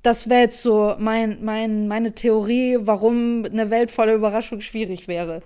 Das 0.02 0.30
wäre 0.30 0.42
jetzt 0.42 0.62
so 0.62 0.96
mein, 0.98 1.44
mein, 1.44 1.88
meine 1.88 2.16
Theorie, 2.16 2.78
warum 2.80 3.46
eine 3.46 3.70
Welt 3.70 3.92
voller 3.92 4.14
Überraschung 4.14 4.62
schwierig 4.62 5.08
wäre. 5.08 5.42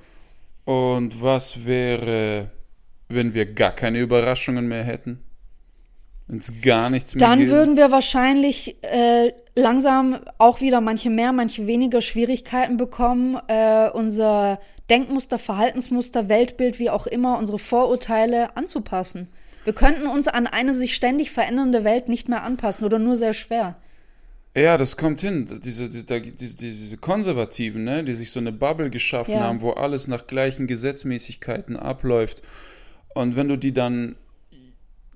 Und 0.66 1.22
was 1.22 1.66
wäre, 1.66 2.52
wenn 3.10 3.34
wir 3.34 3.52
gar 3.54 3.72
keine 3.72 4.00
Überraschungen 4.00 4.68
mehr 4.68 4.84
hätten? 4.84 5.24
Wenn 6.28 6.38
es 6.38 6.62
gar 6.62 6.90
nichts 6.90 7.16
mehr 7.16 7.28
Dann 7.28 7.40
geht? 7.40 7.50
würden 7.50 7.76
wir 7.76 7.92
wahrscheinlich 7.92 8.78
äh, 8.84 9.34
langsam 9.56 10.20
auch 10.38 10.62
wieder 10.62 10.80
manche 10.80 11.10
mehr, 11.10 11.34
manche 11.34 11.68
weniger 11.68 12.02
Schwierigkeiten 12.02 12.78
bekommen, 12.78 13.38
äh, 13.48 13.90
unser 13.90 14.60
Denkmuster, 14.90 15.40
Verhaltensmuster, 15.40 16.30
Weltbild, 16.30 16.80
wie 16.80 16.90
auch 16.90 17.08
immer, 17.08 17.38
unsere 17.38 17.60
Vorurteile 17.60 18.56
anzupassen. 18.56 19.30
Wir 19.64 19.74
könnten 19.74 20.08
uns 20.08 20.28
an 20.28 20.48
eine 20.48 20.76
sich 20.76 20.94
ständig 20.94 21.32
verändernde 21.32 21.84
Welt 21.84 22.10
nicht 22.10 22.30
mehr 22.30 22.44
anpassen 22.44 22.86
oder 22.86 23.00
nur 23.00 23.16
sehr 23.16 23.34
schwer. 23.34 23.76
Ja, 24.56 24.78
das 24.78 24.98
kommt 24.98 25.22
hin. 25.22 25.48
Diese, 25.64 25.90
diese, 25.90 26.22
diese, 26.22 26.58
diese 26.58 26.98
Konservativen, 26.98 27.84
ne, 27.84 28.04
die 28.04 28.14
sich 28.14 28.32
so 28.32 28.40
eine 28.40 28.52
Bubble 28.52 28.90
geschaffen 28.90 29.34
ja. 29.34 29.42
haben, 29.42 29.62
wo 29.62 29.72
alles 29.72 30.08
nach 30.08 30.28
gleichen 30.28 30.68
Gesetzmäßigkeiten 30.68 31.76
abläuft. 31.76 32.44
Und 33.16 33.36
wenn 33.36 33.48
du 33.48 33.58
die 33.58 33.74
dann, 33.74 34.16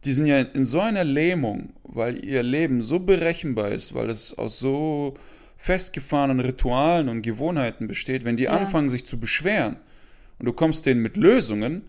die 0.03 0.13
sind 0.13 0.25
ja 0.25 0.38
in 0.39 0.65
so 0.65 0.79
einer 0.79 1.03
Lähmung, 1.03 1.73
weil 1.83 2.23
ihr 2.23 2.41
Leben 2.41 2.81
so 2.81 2.99
berechenbar 2.99 3.71
ist, 3.71 3.93
weil 3.93 4.10
es 4.10 4.36
aus 4.38 4.60
so 4.60 5.13
festgefahrenen 5.57 6.39
Ritualen 6.39 7.10
und 7.10 7.21
Gewohnheiten 7.21 7.88
besteht, 7.88 8.25
wenn 8.25 8.38
die 8.38 8.43
ja. 8.43 8.51
anfangen 8.51 8.89
sich 8.89 9.05
zu 9.05 9.19
beschweren 9.19 9.77
und 10.39 10.45
du 10.45 10.53
kommst 10.53 10.86
denen 10.86 11.01
mit 11.01 11.17
Lösungen, 11.17 11.83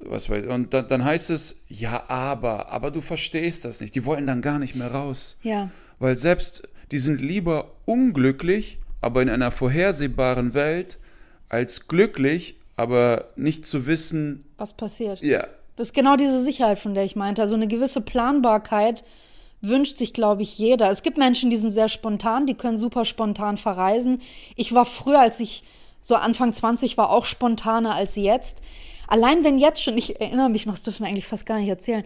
was 0.00 0.30
weiß, 0.30 0.46
und 0.46 0.72
dann, 0.72 0.88
dann 0.88 1.04
heißt 1.04 1.30
es, 1.30 1.60
ja, 1.68 2.08
aber, 2.08 2.70
aber 2.70 2.90
du 2.90 3.00
verstehst 3.00 3.64
das 3.64 3.80
nicht. 3.80 3.94
Die 3.94 4.04
wollen 4.04 4.26
dann 4.26 4.42
gar 4.42 4.58
nicht 4.58 4.74
mehr 4.74 4.92
raus. 4.92 5.36
Ja. 5.42 5.70
Weil 5.98 6.16
selbst, 6.16 6.62
die 6.90 6.98
sind 6.98 7.20
lieber 7.20 7.72
unglücklich, 7.84 8.78
aber 9.00 9.22
in 9.22 9.28
einer 9.28 9.50
vorhersehbaren 9.50 10.54
Welt, 10.54 10.98
als 11.48 11.88
glücklich, 11.88 12.56
aber 12.76 13.30
nicht 13.36 13.66
zu 13.66 13.86
wissen, 13.86 14.44
was 14.56 14.72
passiert. 14.72 15.22
Ja. 15.22 15.46
Das 15.76 15.88
ist 15.88 15.94
genau 15.94 16.16
diese 16.16 16.42
Sicherheit, 16.42 16.78
von 16.78 16.94
der 16.94 17.04
ich 17.04 17.16
meinte. 17.16 17.42
Also 17.42 17.54
eine 17.54 17.66
gewisse 17.66 18.00
Planbarkeit 18.00 19.04
wünscht 19.62 19.98
sich, 19.98 20.12
glaube 20.12 20.42
ich, 20.42 20.58
jeder. 20.58 20.90
Es 20.90 21.02
gibt 21.02 21.18
Menschen, 21.18 21.50
die 21.50 21.56
sind 21.56 21.70
sehr 21.70 21.88
spontan, 21.88 22.46
die 22.46 22.54
können 22.54 22.76
super 22.76 23.04
spontan 23.04 23.56
verreisen. 23.56 24.20
Ich 24.56 24.74
war 24.74 24.84
früher, 24.84 25.20
als 25.20 25.40
ich 25.40 25.62
so 26.00 26.14
Anfang 26.14 26.52
20 26.52 26.96
war, 26.96 27.10
auch 27.10 27.24
spontaner 27.24 27.94
als 27.94 28.16
jetzt. 28.16 28.62
Allein 29.10 29.44
wenn 29.44 29.58
jetzt 29.58 29.82
schon, 29.82 29.98
ich 29.98 30.20
erinnere 30.20 30.48
mich 30.48 30.64
noch, 30.64 30.74
das 30.74 30.82
dürfen 30.82 31.04
wir 31.04 31.10
eigentlich 31.10 31.26
fast 31.26 31.44
gar 31.44 31.58
nicht 31.58 31.68
erzählen. 31.68 32.04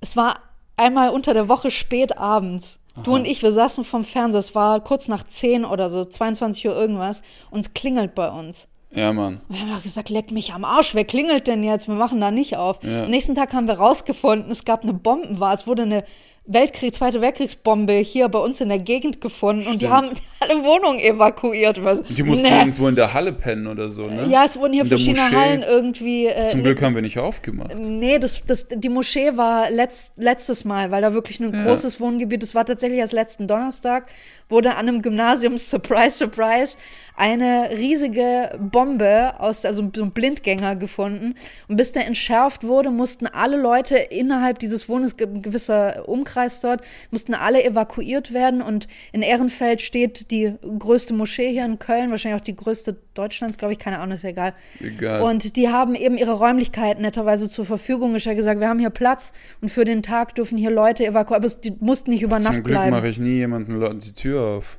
Es 0.00 0.16
war 0.16 0.40
einmal 0.76 1.10
unter 1.10 1.34
der 1.34 1.48
Woche 1.48 1.70
spät 1.70 2.18
abends. 2.18 2.80
Aha. 2.94 3.02
Du 3.02 3.14
und 3.14 3.26
ich, 3.26 3.42
wir 3.42 3.52
saßen 3.52 3.84
vom 3.84 4.02
Fernseher, 4.02 4.38
es 4.40 4.54
war 4.54 4.80
kurz 4.80 5.08
nach 5.08 5.22
10 5.22 5.64
oder 5.64 5.90
so, 5.90 6.04
22 6.04 6.66
Uhr 6.66 6.74
irgendwas, 6.74 7.22
und 7.50 7.60
es 7.60 7.74
klingelt 7.74 8.14
bei 8.14 8.30
uns. 8.30 8.66
Ja, 8.90 9.12
Mann. 9.12 9.42
wir 9.48 9.60
haben 9.60 9.82
gesagt, 9.82 10.08
leck 10.08 10.30
mich 10.30 10.54
am 10.54 10.64
Arsch, 10.64 10.94
wer 10.94 11.04
klingelt 11.04 11.46
denn 11.46 11.62
jetzt? 11.62 11.88
Wir 11.88 11.94
machen 11.94 12.22
da 12.22 12.30
nicht 12.30 12.56
auf. 12.56 12.82
Ja. 12.82 13.04
Am 13.04 13.10
nächsten 13.10 13.34
Tag 13.34 13.52
haben 13.52 13.68
wir 13.68 13.74
rausgefunden, 13.74 14.50
es 14.50 14.64
gab 14.64 14.82
eine 14.82 14.94
Bombenwahl, 14.94 15.54
es 15.54 15.66
wurde 15.66 15.82
eine 15.82 16.04
Weltkrieg, 16.50 16.94
Zweite 16.94 17.20
Weltkriegsbombe 17.20 17.92
hier 17.92 18.26
bei 18.30 18.38
uns 18.38 18.62
in 18.62 18.70
der 18.70 18.78
Gegend 18.78 19.20
gefunden 19.20 19.60
Stimmt. 19.60 19.74
und 19.74 19.82
die 19.82 19.88
haben 19.88 20.08
alle 20.40 20.64
Wohnungen 20.64 20.98
evakuiert. 20.98 21.84
Was. 21.84 22.02
Die 22.04 22.22
mussten 22.22 22.48
nee. 22.48 22.58
irgendwo 22.58 22.88
in 22.88 22.96
der 22.96 23.12
Halle 23.12 23.34
pennen 23.34 23.66
oder 23.66 23.90
so, 23.90 24.06
ne? 24.06 24.26
Ja, 24.30 24.46
es 24.46 24.58
wurden 24.58 24.72
hier 24.72 24.84
in 24.84 24.88
verschiedene 24.88 25.30
Hallen 25.30 25.62
irgendwie. 25.62 26.26
Äh, 26.26 26.48
Zum 26.48 26.62
Glück 26.62 26.80
haben 26.80 26.94
wir 26.94 27.02
nicht 27.02 27.18
aufgemacht. 27.18 27.78
Nee, 27.78 28.18
das, 28.18 28.42
das, 28.46 28.66
die 28.66 28.88
Moschee 28.88 29.36
war 29.36 29.70
letzt, 29.70 30.14
letztes 30.16 30.64
Mal, 30.64 30.90
weil 30.90 31.02
da 31.02 31.12
wirklich 31.12 31.38
ein 31.38 31.52
ja. 31.52 31.64
großes 31.64 32.00
Wohngebiet, 32.00 32.42
das 32.42 32.54
war 32.54 32.64
tatsächlich 32.64 33.00
erst 33.00 33.12
letzten 33.12 33.46
Donnerstag, 33.46 34.06
wurde 34.48 34.70
an 34.70 34.88
einem 34.88 35.02
Gymnasium, 35.02 35.58
surprise, 35.58 36.16
surprise, 36.16 36.78
eine 37.14 37.70
riesige 37.76 38.58
Bombe 38.58 39.34
aus, 39.38 39.66
also 39.66 39.90
so 39.94 40.02
ein 40.02 40.12
Blindgänger 40.12 40.76
gefunden. 40.76 41.34
Und 41.66 41.76
bis 41.76 41.92
der 41.92 42.06
entschärft 42.06 42.64
wurde, 42.64 42.90
mussten 42.90 43.26
alle 43.26 43.58
Leute 43.58 43.96
innerhalb 43.96 44.60
dieses 44.60 44.88
Wohnens, 44.88 45.14
ein 45.20 45.42
gewisser 45.42 46.08
Umkreis 46.08 46.37
dort, 46.62 46.82
mussten 47.10 47.34
alle 47.34 47.64
evakuiert 47.64 48.32
werden. 48.32 48.62
Und 48.62 48.88
in 49.12 49.22
Ehrenfeld 49.22 49.82
steht 49.82 50.30
die 50.30 50.54
größte 50.78 51.14
Moschee 51.14 51.50
hier 51.52 51.64
in 51.64 51.78
Köln, 51.78 52.10
wahrscheinlich 52.10 52.40
auch 52.40 52.44
die 52.44 52.56
größte 52.56 52.96
Deutschlands, 53.14 53.58
glaube 53.58 53.72
ich, 53.72 53.78
keine 53.78 53.98
Ahnung, 53.98 54.14
ist 54.14 54.24
egal. 54.24 54.54
Egal. 54.80 55.22
Und 55.22 55.56
die 55.56 55.68
haben 55.68 55.94
eben 55.94 56.16
ihre 56.16 56.32
Räumlichkeiten 56.32 57.02
netterweise 57.02 57.50
zur 57.50 57.64
Verfügung 57.64 58.12
gestellt, 58.12 58.36
gesagt, 58.36 58.60
wir 58.60 58.68
haben 58.68 58.78
hier 58.78 58.90
Platz 58.90 59.32
und 59.60 59.68
für 59.68 59.84
den 59.84 60.02
Tag 60.02 60.34
dürfen 60.34 60.56
hier 60.56 60.70
Leute 60.70 61.04
evakuieren, 61.04 61.44
aber 61.44 61.54
die 61.62 61.72
mussten 61.80 62.10
nicht 62.10 62.22
über 62.22 62.36
Zum 62.36 62.44
Nacht 62.44 62.64
Glück 62.64 62.66
bleiben. 62.66 62.90
mache 62.90 63.08
ich 63.08 63.18
nie 63.18 63.36
jemanden 63.36 64.00
die 64.00 64.12
Tür 64.12 64.42
auf. 64.42 64.78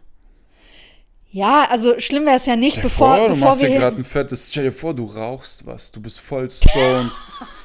Ja, 1.31 1.67
also 1.69 1.99
schlimm 1.99 2.25
wäre 2.25 2.37
es 2.37 2.47
ja 2.47 2.55
nicht, 2.55 2.81
bevor, 2.81 3.15
vor, 3.17 3.27
bevor 3.27 3.35
du 3.35 3.45
machst 3.45 3.61
dir 3.61 3.69
gerade 3.69 3.97
ein 3.97 4.03
fettes. 4.03 4.47
Stell 4.51 4.63
dir 4.65 4.71
vor, 4.71 4.95
du 4.95 5.05
rauchst 5.05 5.65
was. 5.67 5.91
Du 5.91 6.01
bist 6.01 6.19
voll 6.19 6.49
stoned. 6.49 7.11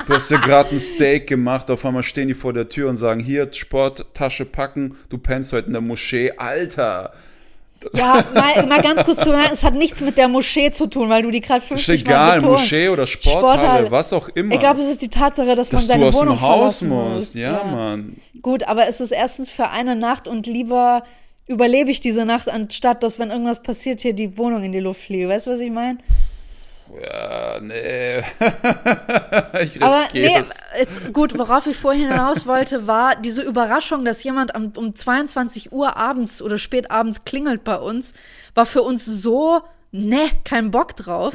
du 0.07 0.12
hast 0.14 0.31
dir 0.31 0.38
gerade 0.38 0.70
ein 0.72 0.81
Steak 0.81 1.27
gemacht. 1.27 1.70
Auf 1.70 1.85
einmal 1.87 2.03
stehen 2.03 2.29
die 2.29 2.35
vor 2.35 2.53
der 2.53 2.68
Tür 2.68 2.90
und 2.90 2.96
sagen: 2.98 3.20
Hier, 3.20 3.50
Sporttasche 3.53 4.44
packen. 4.44 4.96
Du 5.09 5.16
pennst 5.16 5.53
heute 5.55 5.68
in 5.68 5.72
der 5.72 5.81
Moschee. 5.81 6.33
Alter, 6.37 7.14
Ja, 7.94 8.22
mal, 8.35 8.66
mal 8.66 8.81
ganz 8.83 9.03
kurz 9.05 9.20
zu 9.20 9.33
hören, 9.33 9.48
es 9.53 9.62
hat 9.62 9.74
nichts 9.74 10.00
mit 10.03 10.16
der 10.18 10.29
Moschee 10.29 10.70
zu 10.70 10.87
tun, 10.87 11.09
weil 11.09 11.22
du 11.22 11.31
die 11.31 11.40
gerade 11.40 11.61
Ist 11.61 11.68
50 11.68 12.00
egal, 12.03 12.27
Mal 12.29 12.35
betont. 12.40 12.53
Moschee 12.61 12.88
oder 12.90 13.07
Sporthalle, 13.07 13.59
Sporthalle. 13.59 13.90
was 13.90 14.12
auch 14.12 14.29
immer. 14.31 14.53
Ich 14.55 14.61
glaube, 14.61 14.81
es 14.81 14.88
ist 14.88 15.00
die 15.03 15.09
Tatsache, 15.09 15.55
dass, 15.55 15.68
dass 15.70 15.88
man 15.88 16.00
du 16.00 16.05
seine 16.05 16.07
aus 16.09 16.14
Wohnung 16.14 16.37
dem 16.37 16.40
Haus 16.42 16.79
verlassen 16.79 16.88
musst. 16.90 17.35
muss. 17.35 17.42
Ja, 17.42 17.62
Mann. 17.64 18.16
Gut, 18.42 18.62
aber 18.64 18.88
es 18.88 19.00
ist 19.00 19.11
erstens 19.11 19.48
für 19.50 19.68
eine 19.70 19.96
Nacht 19.96 20.29
und 20.29 20.46
lieber 20.46 21.03
überlebe 21.46 21.90
ich 21.90 22.00
diese 22.00 22.24
Nacht, 22.24 22.48
anstatt 22.48 23.02
dass, 23.02 23.18
wenn 23.18 23.30
irgendwas 23.30 23.62
passiert, 23.62 24.00
hier 24.00 24.12
die 24.12 24.37
Wohnung 24.38 24.62
in 24.62 24.72
die 24.72 24.80
Luft 24.80 25.02
fliege. 25.02 25.28
Weißt 25.28 25.46
du, 25.46 25.50
was 25.52 25.61
ich 25.61 25.70
meine? 25.70 25.98
Ja, 27.02 27.61
nee. 27.61 28.18
ich 29.62 29.83
Aber 29.83 30.02
riskiere 30.02 30.26
nee, 30.26 30.37
es. 30.38 30.62
jetzt, 30.78 31.12
gut, 31.12 31.37
worauf 31.38 31.66
ich 31.66 31.76
vorhin 31.76 32.09
hinaus 32.09 32.46
wollte, 32.46 32.87
war 32.87 33.16
diese 33.16 33.42
Überraschung, 33.42 34.04
dass 34.04 34.22
jemand 34.22 34.54
um 34.54 34.94
22 34.94 35.72
Uhr 35.72 35.96
abends 35.96 36.42
oder 36.42 36.59
spät 36.59 36.90
abends 36.90 37.24
klingelt 37.24 37.64
bei 37.64 37.76
uns, 37.76 38.14
war 38.54 38.66
für 38.66 38.83
uns 38.83 39.04
so, 39.04 39.62
ne, 39.94 40.28
kein 40.42 40.72
Bock 40.72 40.96
drauf. 40.96 41.35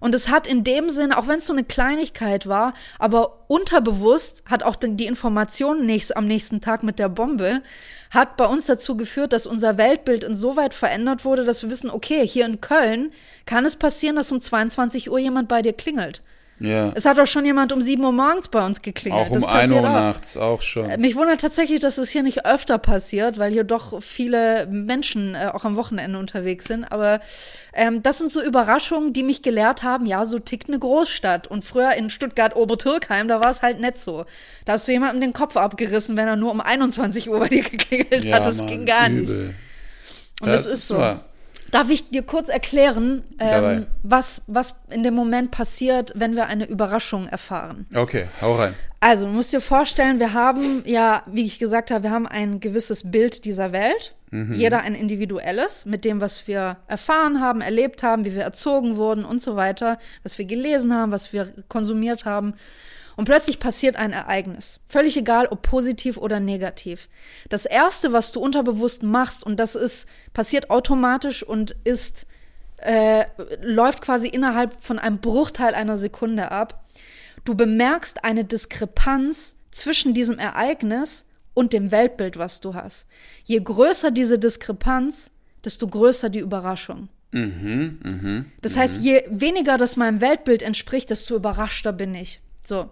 Und 0.00 0.14
es 0.14 0.28
hat 0.28 0.46
in 0.46 0.62
dem 0.62 0.88
Sinn, 0.88 1.12
auch 1.12 1.26
wenn 1.26 1.38
es 1.38 1.46
so 1.46 1.52
eine 1.52 1.64
Kleinigkeit 1.64 2.46
war, 2.46 2.72
aber 2.98 3.44
unterbewusst 3.48 4.44
hat 4.46 4.62
auch 4.62 4.76
die 4.76 5.06
Information 5.06 5.84
nächst, 5.84 6.16
am 6.16 6.26
nächsten 6.26 6.60
Tag 6.60 6.84
mit 6.84 7.00
der 7.00 7.08
Bombe, 7.08 7.60
hat 8.10 8.36
bei 8.36 8.46
uns 8.46 8.66
dazu 8.66 8.96
geführt, 8.96 9.32
dass 9.32 9.46
unser 9.46 9.76
Weltbild 9.78 10.22
insoweit 10.22 10.74
verändert 10.74 11.24
wurde, 11.24 11.44
dass 11.44 11.62
wir 11.62 11.70
wissen, 11.70 11.90
okay, 11.90 12.26
hier 12.26 12.46
in 12.46 12.60
Köln 12.60 13.10
kann 13.46 13.66
es 13.66 13.74
passieren, 13.74 14.16
dass 14.16 14.30
um 14.30 14.40
22 14.40 15.10
Uhr 15.10 15.18
jemand 15.18 15.48
bei 15.48 15.60
dir 15.60 15.72
klingelt. 15.72 16.22
Ja. 16.60 16.92
Es 16.94 17.04
hat 17.04 17.20
auch 17.20 17.26
schon 17.26 17.44
jemand 17.44 17.72
um 17.72 17.80
7 17.80 18.02
Uhr 18.02 18.12
morgens 18.12 18.48
bei 18.48 18.64
uns 18.64 18.82
geklingelt. 18.82 19.26
Auch 19.26 19.30
um 19.30 19.40
das 19.40 19.44
1 19.44 19.52
passiert 19.54 19.82
Uhr 19.82 19.88
auch. 19.88 19.94
nachts, 19.94 20.36
auch 20.36 20.60
schon. 20.60 21.00
Mich 21.00 21.14
wundert 21.14 21.40
tatsächlich, 21.40 21.80
dass 21.80 21.98
es 21.98 22.10
hier 22.10 22.22
nicht 22.22 22.44
öfter 22.44 22.78
passiert, 22.78 23.38
weil 23.38 23.52
hier 23.52 23.64
doch 23.64 24.02
viele 24.02 24.66
Menschen 24.66 25.34
äh, 25.34 25.50
auch 25.52 25.64
am 25.64 25.76
Wochenende 25.76 26.18
unterwegs 26.18 26.64
sind. 26.64 26.84
Aber 26.84 27.20
ähm, 27.72 28.02
das 28.02 28.18
sind 28.18 28.32
so 28.32 28.42
Überraschungen, 28.42 29.12
die 29.12 29.22
mich 29.22 29.42
gelehrt 29.42 29.82
haben, 29.82 30.06
ja, 30.06 30.24
so 30.24 30.38
tickt 30.38 30.68
eine 30.68 30.78
Großstadt. 30.78 31.46
Und 31.46 31.64
früher 31.64 31.92
in 31.92 32.10
Stuttgart-Obertürkheim, 32.10 33.28
da 33.28 33.40
war 33.40 33.50
es 33.50 33.62
halt 33.62 33.80
nicht 33.80 34.00
so. 34.00 34.24
Da 34.64 34.72
hast 34.72 34.88
du 34.88 34.92
jemandem 34.92 35.20
den 35.20 35.32
Kopf 35.32 35.56
abgerissen, 35.56 36.16
wenn 36.16 36.26
er 36.26 36.36
nur 36.36 36.50
um 36.50 36.60
21 36.60 37.30
Uhr 37.30 37.38
bei 37.38 37.48
dir 37.48 37.62
geklingelt 37.62 38.24
ja, 38.24 38.36
hat. 38.36 38.46
Das 38.46 38.58
Mann, 38.58 38.66
ging 38.66 38.86
gar 38.86 39.08
nicht. 39.08 39.30
übel. 39.30 39.54
Und 40.40 40.48
das, 40.48 40.66
ist 40.66 40.88
so. 40.88 40.98
wahr. 40.98 41.24
Darf 41.70 41.90
ich 41.90 42.08
dir 42.10 42.22
kurz 42.22 42.48
erklären, 42.48 43.22
ähm, 43.38 43.86
was, 44.02 44.42
was 44.46 44.76
in 44.90 45.02
dem 45.02 45.14
Moment 45.14 45.50
passiert, 45.50 46.12
wenn 46.14 46.34
wir 46.34 46.46
eine 46.46 46.66
Überraschung 46.66 47.26
erfahren? 47.26 47.86
Okay, 47.94 48.26
hau 48.40 48.54
rein. 48.56 48.74
Also, 49.00 49.26
du 49.26 49.32
musst 49.32 49.52
dir 49.52 49.60
vorstellen, 49.60 50.18
wir 50.18 50.32
haben 50.32 50.82
ja, 50.86 51.22
wie 51.26 51.44
ich 51.44 51.58
gesagt 51.58 51.90
habe, 51.90 52.04
wir 52.04 52.10
haben 52.10 52.26
ein 52.26 52.60
gewisses 52.60 53.10
Bild 53.10 53.44
dieser 53.44 53.72
Welt. 53.72 54.14
Jeder 54.30 54.82
ein 54.82 54.94
individuelles, 54.94 55.86
mit 55.86 56.04
dem, 56.04 56.20
was 56.20 56.46
wir 56.46 56.76
erfahren 56.86 57.40
haben, 57.40 57.62
erlebt 57.62 58.02
haben, 58.02 58.26
wie 58.26 58.34
wir 58.34 58.42
erzogen 58.42 58.96
wurden 58.96 59.24
und 59.24 59.40
so 59.40 59.56
weiter, 59.56 59.98
was 60.22 60.36
wir 60.36 60.44
gelesen 60.44 60.92
haben, 60.92 61.12
was 61.12 61.32
wir 61.32 61.50
konsumiert 61.68 62.26
haben. 62.26 62.52
Und 63.18 63.24
plötzlich 63.24 63.58
passiert 63.58 63.96
ein 63.96 64.12
Ereignis. 64.12 64.78
Völlig 64.88 65.16
egal, 65.16 65.48
ob 65.48 65.62
positiv 65.62 66.18
oder 66.18 66.38
negativ. 66.38 67.08
Das 67.48 67.66
erste, 67.66 68.12
was 68.12 68.30
du 68.30 68.38
unterbewusst 68.38 69.02
machst, 69.02 69.44
und 69.44 69.58
das 69.58 69.74
ist, 69.74 70.08
passiert 70.34 70.70
automatisch 70.70 71.42
und 71.42 71.74
ist, 71.82 72.28
äh, 72.76 73.24
läuft 73.60 74.02
quasi 74.02 74.28
innerhalb 74.28 74.72
von 74.84 75.00
einem 75.00 75.18
Bruchteil 75.18 75.74
einer 75.74 75.96
Sekunde 75.96 76.52
ab. 76.52 76.84
Du 77.44 77.56
bemerkst 77.56 78.22
eine 78.22 78.44
Diskrepanz 78.44 79.56
zwischen 79.72 80.14
diesem 80.14 80.38
Ereignis 80.38 81.24
und 81.54 81.72
dem 81.72 81.90
Weltbild, 81.90 82.38
was 82.38 82.60
du 82.60 82.74
hast. 82.74 83.08
Je 83.42 83.58
größer 83.58 84.12
diese 84.12 84.38
Diskrepanz, 84.38 85.32
desto 85.64 85.88
größer 85.88 86.30
die 86.30 86.38
Überraschung. 86.38 87.08
Das 88.62 88.76
heißt, 88.76 89.02
je 89.02 89.24
weniger 89.28 89.76
das 89.76 89.96
meinem 89.96 90.20
Weltbild 90.20 90.62
entspricht, 90.62 91.10
desto 91.10 91.34
überraschter 91.34 91.92
bin 91.92 92.14
ich. 92.14 92.40
So. 92.68 92.90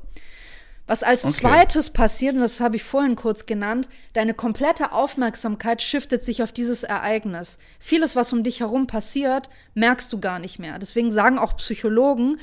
Was 0.89 1.03
als 1.03 1.25
Okay. 1.25 1.35
zweites 1.35 1.91
passiert, 1.91 2.35
und 2.37 2.41
das 2.41 2.61
habe 2.61 2.77
ich 2.77 2.85
vorhin 2.85 3.17
kurz 3.17 3.45
genannt, 3.47 3.89
deine 4.13 4.35
komplette 4.35 4.93
Aufmerksamkeit 4.93 5.83
shiftet 5.83 6.23
sich 6.23 6.45
auf 6.45 6.53
dieses 6.53 6.85
Ereignis. 6.85 7.59
Vieles, 7.81 8.15
was 8.15 8.33
um 8.33 8.45
dich 8.45 8.61
herum 8.61 8.87
passiert, 8.87 9.51
merkst 9.75 10.13
du 10.13 10.21
gar 10.21 10.39
nicht 10.39 10.61
mehr. 10.61 10.79
Deswegen 10.79 11.11
sagen 11.11 11.39
auch 11.39 11.57
Psychologen, 11.57 12.39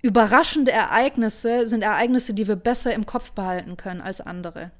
überraschende 0.00 0.70
Ereignisse 0.70 1.66
sind 1.66 1.82
Ereignisse, 1.82 2.34
die 2.34 2.46
wir 2.46 2.56
besser 2.56 2.94
im 2.94 3.04
Kopf 3.04 3.32
behalten 3.32 3.76
können 3.76 4.00
als 4.00 4.20
andere. 4.20 4.70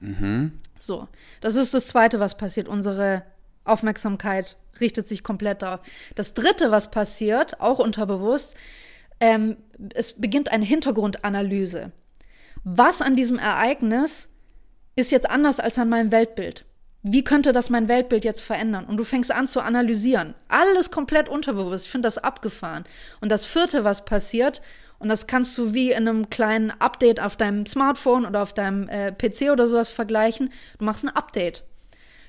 So, 0.78 1.08
das 1.40 1.56
ist 1.56 1.74
das 1.74 1.86
Zweite, 1.88 2.20
was 2.20 2.36
passiert. 2.36 2.68
Unsere 2.68 3.22
Aufmerksamkeit 3.64 4.56
richtet 4.80 5.08
sich 5.08 5.24
komplett 5.24 5.62
darauf. 5.62 5.80
Das 6.14 6.34
Dritte, 6.34 6.70
was 6.70 6.92
passiert, 6.92 7.60
auch 7.60 7.80
unterbewusst, 7.80 8.54
ähm, 9.22 9.56
es 9.94 10.14
beginnt 10.14 10.50
eine 10.50 10.64
Hintergrundanalyse. 10.64 11.92
Was 12.64 13.00
an 13.00 13.14
diesem 13.14 13.38
Ereignis 13.38 14.30
ist 14.96 15.12
jetzt 15.12 15.30
anders 15.30 15.60
als 15.60 15.78
an 15.78 15.88
meinem 15.88 16.10
Weltbild? 16.10 16.64
Wie 17.04 17.22
könnte 17.22 17.52
das 17.52 17.70
mein 17.70 17.86
Weltbild 17.86 18.24
jetzt 18.24 18.42
verändern? 18.42 18.84
Und 18.84 18.96
du 18.96 19.04
fängst 19.04 19.30
an 19.30 19.46
zu 19.46 19.60
analysieren. 19.60 20.34
Alles 20.48 20.90
komplett 20.90 21.28
unterbewusst. 21.28 21.86
Ich 21.86 21.92
finde 21.92 22.06
das 22.08 22.18
abgefahren. 22.18 22.84
Und 23.20 23.30
das 23.30 23.46
vierte, 23.46 23.84
was 23.84 24.04
passiert, 24.04 24.60
und 24.98 25.08
das 25.08 25.28
kannst 25.28 25.56
du 25.56 25.72
wie 25.72 25.92
in 25.92 26.08
einem 26.08 26.28
kleinen 26.28 26.72
Update 26.72 27.20
auf 27.20 27.36
deinem 27.36 27.66
Smartphone 27.66 28.26
oder 28.26 28.42
auf 28.42 28.52
deinem 28.52 28.88
äh, 28.88 29.12
PC 29.12 29.52
oder 29.52 29.68
sowas 29.68 29.88
vergleichen. 29.88 30.52
Du 30.78 30.84
machst 30.84 31.04
ein 31.04 31.16
Update. 31.16 31.62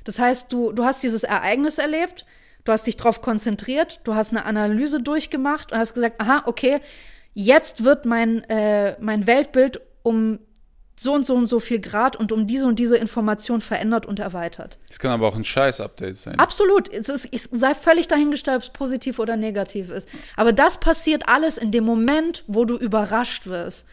Das 0.04 0.20
heißt, 0.20 0.54
du, 0.54 0.72
du 0.72 0.84
hast 0.84 1.02
dieses 1.02 1.24
Ereignis 1.24 1.80
erlebt, 1.80 2.26
du 2.64 2.72
hast 2.72 2.88
dich 2.88 2.98
darauf 2.98 3.22
konzentriert, 3.22 4.00
du 4.04 4.16
hast 4.16 4.32
eine 4.32 4.46
Analyse 4.46 5.02
durchgemacht 5.02 5.72
und 5.72 5.78
hast 5.78 5.94
gesagt, 5.94 6.20
aha, 6.20 6.44
okay, 6.46 6.80
jetzt 7.34 7.84
wird 7.84 8.06
mein, 8.06 8.44
äh, 8.50 8.96
mein 9.00 9.28
Weltbild 9.28 9.82
um 10.04 10.40
so 10.96 11.14
und 11.14 11.26
so 11.26 11.36
und 11.36 11.48
so 11.48 11.60
viel 11.60 11.80
Grad 11.80 12.16
und 12.16 12.32
um 12.32 12.46
diese 12.46 12.68
und 12.68 12.78
diese 12.78 12.98
Information 12.98 13.62
verändert 13.62 14.06
und 14.06 14.20
erweitert. 14.20 14.78
Das 14.88 15.00
kann 15.00 15.12
aber 15.12 15.28
auch 15.28 15.36
ein 15.36 15.44
Scheiß-Update 15.44 16.16
sein. 16.16 16.40
Absolut. 16.40 16.92
Es, 16.92 17.10
ist, 17.10 17.28
es 17.32 17.50
sei 17.52 17.74
völlig 17.74 18.08
dahingestellt, 18.08 18.58
ob 18.58 18.64
es 18.64 18.70
positiv 18.70 19.20
oder 19.20 19.36
negativ 19.36 19.90
ist. 19.90 20.08
Aber 20.36 20.54
das 20.54 20.80
passiert 20.80 21.28
alles 21.28 21.58
in 21.58 21.72
dem 21.72 21.84
Moment, 21.84 22.44
wo 22.48 22.66
du 22.66 22.78
überrascht 22.78 23.48
wirst. 23.48 23.88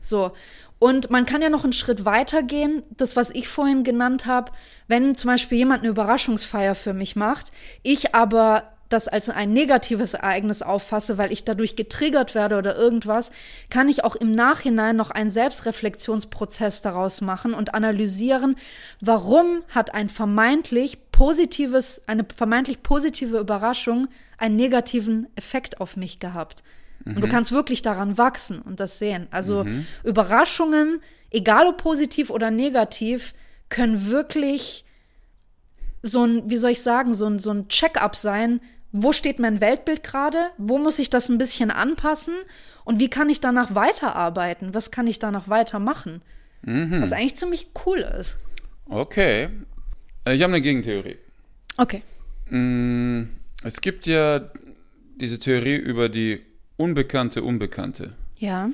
So. 0.00 0.32
Und 0.80 1.10
man 1.10 1.26
kann 1.26 1.42
ja 1.42 1.50
noch 1.50 1.62
einen 1.62 1.74
Schritt 1.74 2.06
weiter 2.06 2.42
gehen. 2.42 2.82
Das, 2.96 3.14
was 3.14 3.30
ich 3.30 3.48
vorhin 3.48 3.84
genannt 3.84 4.24
habe, 4.24 4.50
wenn 4.88 5.14
zum 5.14 5.28
Beispiel 5.28 5.58
jemand 5.58 5.82
eine 5.82 5.90
Überraschungsfeier 5.90 6.74
für 6.74 6.94
mich 6.94 7.16
macht, 7.16 7.52
ich 7.82 8.14
aber 8.14 8.64
das 8.88 9.06
als 9.06 9.28
ein 9.28 9.52
negatives 9.52 10.14
Ereignis 10.14 10.62
auffasse, 10.62 11.18
weil 11.18 11.32
ich 11.32 11.44
dadurch 11.44 11.76
getriggert 11.76 12.34
werde 12.34 12.56
oder 12.56 12.76
irgendwas, 12.76 13.30
kann 13.68 13.90
ich 13.90 14.04
auch 14.04 14.16
im 14.16 14.32
Nachhinein 14.32 14.96
noch 14.96 15.10
einen 15.10 15.30
Selbstreflexionsprozess 15.30 16.80
daraus 16.80 17.20
machen 17.20 17.52
und 17.52 17.74
analysieren, 17.74 18.56
warum 19.02 19.62
hat 19.68 19.94
ein 19.94 20.08
vermeintlich 20.08 21.10
positives, 21.12 22.02
eine 22.08 22.26
vermeintlich 22.34 22.82
positive 22.82 23.38
Überraschung 23.38 24.08
einen 24.38 24.56
negativen 24.56 25.28
Effekt 25.36 25.78
auf 25.80 25.98
mich 25.98 26.20
gehabt. 26.20 26.64
Und 27.04 27.20
du 27.22 27.28
kannst 27.28 27.50
wirklich 27.50 27.82
daran 27.82 28.18
wachsen 28.18 28.60
und 28.60 28.78
das 28.80 28.98
sehen. 28.98 29.26
Also 29.30 29.64
Überraschungen, 30.04 31.00
egal 31.30 31.66
ob 31.66 31.78
positiv 31.78 32.30
oder 32.30 32.50
negativ, 32.50 33.34
können 33.68 34.06
wirklich 34.10 34.84
so 36.02 36.24
ein, 36.26 36.48
wie 36.50 36.56
soll 36.56 36.70
ich 36.72 36.82
sagen, 36.82 37.14
so 37.14 37.26
ein, 37.26 37.38
so 37.38 37.50
ein 37.52 37.68
Check-up 37.68 38.16
sein. 38.16 38.60
Wo 38.92 39.12
steht 39.12 39.38
mein 39.38 39.60
Weltbild 39.60 40.02
gerade? 40.02 40.50
Wo 40.58 40.76
muss 40.78 40.98
ich 40.98 41.10
das 41.10 41.28
ein 41.28 41.38
bisschen 41.38 41.70
anpassen? 41.70 42.34
Und 42.84 42.98
wie 43.00 43.08
kann 43.08 43.30
ich 43.30 43.40
danach 43.40 43.74
weiterarbeiten? 43.74 44.74
Was 44.74 44.90
kann 44.90 45.06
ich 45.06 45.18
danach 45.18 45.48
weitermachen? 45.48 46.22
Was 46.62 47.12
eigentlich 47.12 47.36
ziemlich 47.36 47.68
cool 47.86 47.98
ist. 48.00 48.38
Okay. 48.86 49.48
Äh, 50.26 50.34
Ich 50.34 50.42
habe 50.42 50.52
eine 50.52 50.60
Gegentheorie. 50.60 51.16
Okay. 51.78 52.02
Mm, 52.50 53.22
Es 53.62 53.80
gibt 53.80 54.04
ja 54.06 54.50
diese 55.16 55.38
Theorie 55.38 55.76
über 55.76 56.08
die 56.08 56.42
unbekannte 56.80 57.42
Unbekannte. 57.42 58.14
Ja. 58.38 58.70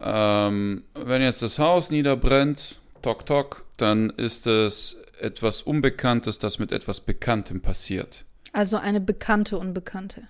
Ähm, 0.00 0.84
wenn 0.94 1.20
jetzt 1.20 1.42
das 1.42 1.58
Haus 1.58 1.90
niederbrennt, 1.90 2.78
tok 3.02 3.26
tok, 3.26 3.64
dann 3.76 4.10
ist 4.10 4.46
es 4.46 5.02
etwas 5.20 5.62
Unbekanntes, 5.62 6.38
das 6.38 6.58
mit 6.58 6.72
etwas 6.72 7.00
Bekanntem 7.00 7.60
passiert. 7.60 8.24
Also 8.52 8.76
eine 8.76 9.00
bekannte 9.00 9.58
Unbekannte. 9.58 10.28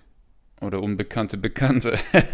Oder 0.59 0.81
unbekannte 0.81 1.37
Bekannte. 1.37 1.97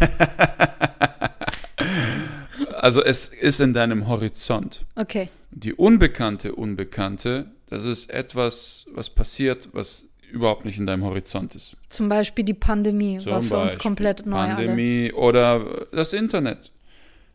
also 2.80 3.02
es 3.02 3.28
ist 3.28 3.60
in 3.60 3.74
deinem 3.74 4.08
Horizont. 4.08 4.84
Okay. 4.96 5.28
Die 5.50 5.74
unbekannte 5.74 6.54
Unbekannte, 6.54 7.50
das 7.68 7.84
ist 7.84 8.10
etwas, 8.10 8.86
was 8.92 9.10
passiert, 9.10 9.68
was 9.72 10.07
überhaupt 10.30 10.64
nicht 10.64 10.78
in 10.78 10.86
deinem 10.86 11.04
Horizont 11.04 11.54
ist. 11.54 11.76
Zum 11.88 12.08
Beispiel 12.08 12.44
die 12.44 12.54
Pandemie 12.54 13.18
Zum 13.18 13.32
war 13.32 13.42
für 13.42 13.54
uns 13.56 13.72
Beispiel 13.74 13.82
komplett 13.82 14.26
neu. 14.26 14.36
Alle. 14.38 14.54
Pandemie 14.54 15.12
oder 15.12 15.86
das 15.92 16.12
Internet. 16.12 16.70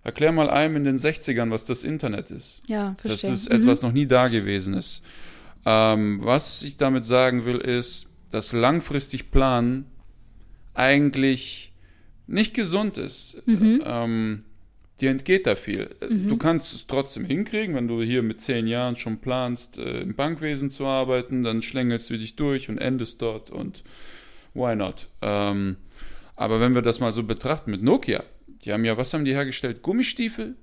Erklär 0.03 0.31
mal 0.33 0.49
einem 0.49 0.75
in 0.77 0.83
den 0.83 0.97
60ern, 0.97 1.49
was 1.51 1.65
das 1.65 1.83
Internet 1.83 2.29
ist. 2.31 2.61
Ja, 2.67 2.95
Das 3.03 3.21
verstehe. 3.21 3.31
ist 3.33 3.49
Mhm. 3.49 3.55
etwas 3.61 3.81
noch 3.81 3.91
nie 3.93 4.05
Dagewesenes. 4.05 5.01
Ähm, 5.65 6.19
was 6.23 6.61
ich 6.63 6.75
damit 6.77 7.05
sagen 7.05 7.45
will, 7.45 7.57
ist, 7.57 8.07
dass 8.31 8.51
langfristig 8.51 9.31
planen 9.31 9.85
eigentlich 10.73 11.71
nicht 12.27 12.53
gesund 12.53 12.97
ist. 12.97 13.41
Ähm, 13.47 14.43
dir 15.01 15.09
entgeht 15.09 15.47
da 15.47 15.55
viel. 15.55 15.89
Du 16.27 16.37
kannst 16.37 16.73
es 16.73 16.87
trotzdem 16.87 17.25
hinkriegen, 17.25 17.75
wenn 17.75 17.87
du 17.87 18.01
hier 18.01 18.21
mit 18.23 18.39
zehn 18.41 18.67
Jahren 18.67 18.95
schon 18.95 19.17
planst, 19.19 19.77
äh, 19.77 20.01
im 20.01 20.15
Bankwesen 20.15 20.69
zu 20.69 20.85
arbeiten, 20.85 21.43
dann 21.43 21.61
schlängelst 21.61 22.09
du 22.09 22.17
dich 22.17 22.35
durch 22.35 22.69
und 22.69 22.77
endest 22.77 23.21
dort 23.21 23.49
und 23.49 23.83
why 24.53 24.75
not? 24.75 25.07
Ähm, 25.21 25.77
aber 26.35 26.59
wenn 26.59 26.73
wir 26.75 26.81
das 26.81 26.99
mal 26.99 27.11
so 27.11 27.23
betrachten 27.23 27.71
mit 27.71 27.81
Nokia, 27.83 28.23
die 28.63 28.71
haben 28.71 28.85
ja, 28.85 28.95
was 28.97 29.13
haben 29.13 29.25
die 29.25 29.33
hergestellt? 29.33 29.81
Gummistiefel? 29.81 30.55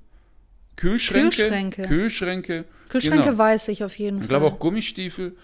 Kühlschränke? 0.76 1.36
Kühlschränke. 1.36 1.82
Kühlschränke. 1.82 2.64
Kühlschränke 2.88 3.24
Genau. 3.26 3.38
weiß 3.38 3.68
ich 3.68 3.84
auf 3.84 3.98
jeden 3.98 4.16
Ich 4.16 4.22
Fall. 4.22 4.28
glaube 4.28 4.46
auch 4.46 4.58
Gummistiefel. 4.58 5.36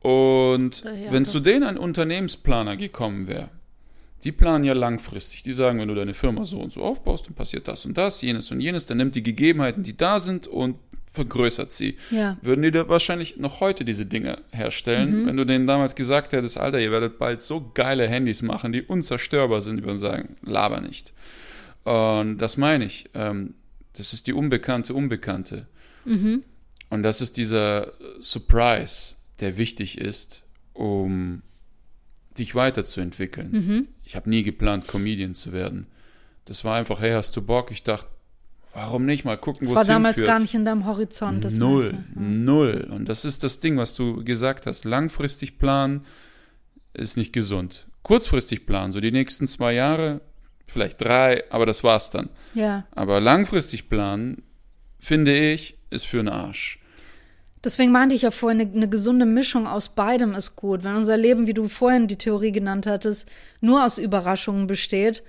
Und 0.00 0.84
Äh, 0.84 1.06
ja, 1.06 1.12
wenn 1.12 1.24
doch. 1.24 1.32
zu 1.32 1.40
denen 1.40 1.62
ein 1.64 1.78
Unternehmensplaner 1.78 2.76
gekommen 2.76 3.26
wäre, 3.26 3.48
die 4.24 4.32
planen 4.32 4.64
ja 4.64 4.72
langfristig. 4.72 5.42
Die 5.42 5.52
sagen, 5.52 5.78
wenn 5.78 5.88
du 5.88 5.94
deine 5.94 6.14
Firma 6.14 6.44
so 6.44 6.58
und 6.58 6.72
so 6.72 6.82
aufbaust, 6.82 7.26
dann 7.26 7.34
passiert 7.34 7.68
das 7.68 7.84
und 7.84 7.96
das, 7.98 8.22
jenes 8.22 8.50
und 8.50 8.60
jenes, 8.60 8.86
dann 8.86 8.96
nimmt 8.96 9.14
die 9.14 9.22
Gegebenheiten, 9.22 9.82
die 9.84 9.96
da 9.96 10.18
sind 10.18 10.46
und 10.46 10.76
vergrößert 11.12 11.72
sie. 11.72 11.96
Ja. 12.10 12.36
Würden 12.42 12.62
die 12.62 12.72
da 12.72 12.88
wahrscheinlich 12.88 13.36
noch 13.36 13.60
heute 13.60 13.84
diese 13.84 14.04
Dinge 14.06 14.38
herstellen, 14.50 15.22
Mhm. 15.22 15.26
wenn 15.26 15.36
du 15.36 15.44
denen 15.46 15.66
damals 15.66 15.94
gesagt 15.94 16.32
hättest, 16.32 16.58
Alter, 16.58 16.80
ihr 16.80 16.90
werdet 16.90 17.18
bald 17.20 17.40
so 17.40 17.70
geile 17.74 18.08
Handys 18.08 18.42
machen, 18.42 18.72
die 18.72 18.82
unzerstörbar 18.82 19.60
sind, 19.60 19.76
die 19.76 19.84
würden 19.84 19.98
sagen, 19.98 20.36
laber 20.42 20.80
nicht. 20.80 21.12
Und 21.84 22.38
das 22.38 22.56
meine 22.56 22.86
ich. 22.86 23.10
Ähm, 23.14 23.54
das 23.96 24.12
ist 24.12 24.26
die 24.26 24.32
unbekannte 24.32 24.92
Unbekannte. 24.94 25.68
Und 26.90 27.02
das 27.02 27.20
ist 27.20 27.36
dieser 27.36 27.92
Surprise, 28.20 29.14
der 29.40 29.56
wichtig 29.56 29.98
ist, 29.98 30.42
um 30.72 31.42
dich 32.38 32.54
weiterzuentwickeln. 32.54 33.88
Ich 34.04 34.16
habe 34.16 34.28
nie 34.28 34.42
geplant, 34.42 34.86
Comedian 34.88 35.34
zu 35.34 35.52
werden. 35.52 35.86
Das 36.44 36.64
war 36.64 36.76
einfach, 36.76 37.00
hey, 37.00 37.12
hast 37.12 37.34
du 37.36 37.42
Bock? 37.42 37.70
Ich 37.70 37.82
dachte, 37.82 38.06
warum 38.72 39.06
nicht 39.06 39.24
mal 39.24 39.36
gucken, 39.38 39.60
Das 39.62 39.70
wo 39.70 39.74
war 39.76 39.82
es 39.82 39.88
damals 39.88 40.16
hinführt. 40.16 40.28
gar 40.36 40.40
nicht 40.40 40.54
in 40.54 40.64
deinem 40.64 40.84
Horizont. 40.86 41.44
Das 41.44 41.54
null, 41.56 41.92
du? 42.14 42.20
null. 42.20 42.88
Und 42.90 43.08
das 43.08 43.24
ist 43.24 43.42
das 43.44 43.60
Ding, 43.60 43.76
was 43.78 43.94
du 43.94 44.24
gesagt 44.24 44.66
hast. 44.66 44.84
Langfristig 44.84 45.58
planen 45.58 46.04
ist 46.92 47.16
nicht 47.16 47.32
gesund. 47.32 47.86
Kurzfristig 48.02 48.66
planen, 48.66 48.92
so 48.92 49.00
die 49.00 49.12
nächsten 49.12 49.48
zwei 49.48 49.72
Jahre, 49.72 50.20
vielleicht 50.66 51.00
drei, 51.00 51.44
aber 51.50 51.64
das 51.66 51.82
war's 51.82 52.10
dann. 52.10 52.28
Ja. 52.54 52.84
Aber 52.90 53.20
langfristig 53.20 53.88
planen, 53.88 54.42
finde 55.00 55.34
ich, 55.34 55.78
ist 55.90 56.04
für 56.06 56.18
den 56.18 56.28
Arsch. 56.28 56.78
Deswegen 57.64 57.92
meinte 57.92 58.14
ich 58.14 58.22
ja 58.22 58.30
vorhin, 58.30 58.60
eine, 58.60 58.70
eine 58.70 58.88
gesunde 58.88 59.26
Mischung 59.26 59.66
aus 59.66 59.88
beidem 59.88 60.34
ist 60.34 60.56
gut. 60.56 60.84
Wenn 60.84 60.94
unser 60.94 61.16
Leben, 61.16 61.46
wie 61.46 61.54
du 61.54 61.68
vorhin 61.68 62.06
die 62.06 62.18
Theorie 62.18 62.52
genannt 62.52 62.86
hattest, 62.86 63.28
nur 63.60 63.84
aus 63.84 63.98
Überraschungen 63.98 64.66
besteht, 64.66 65.22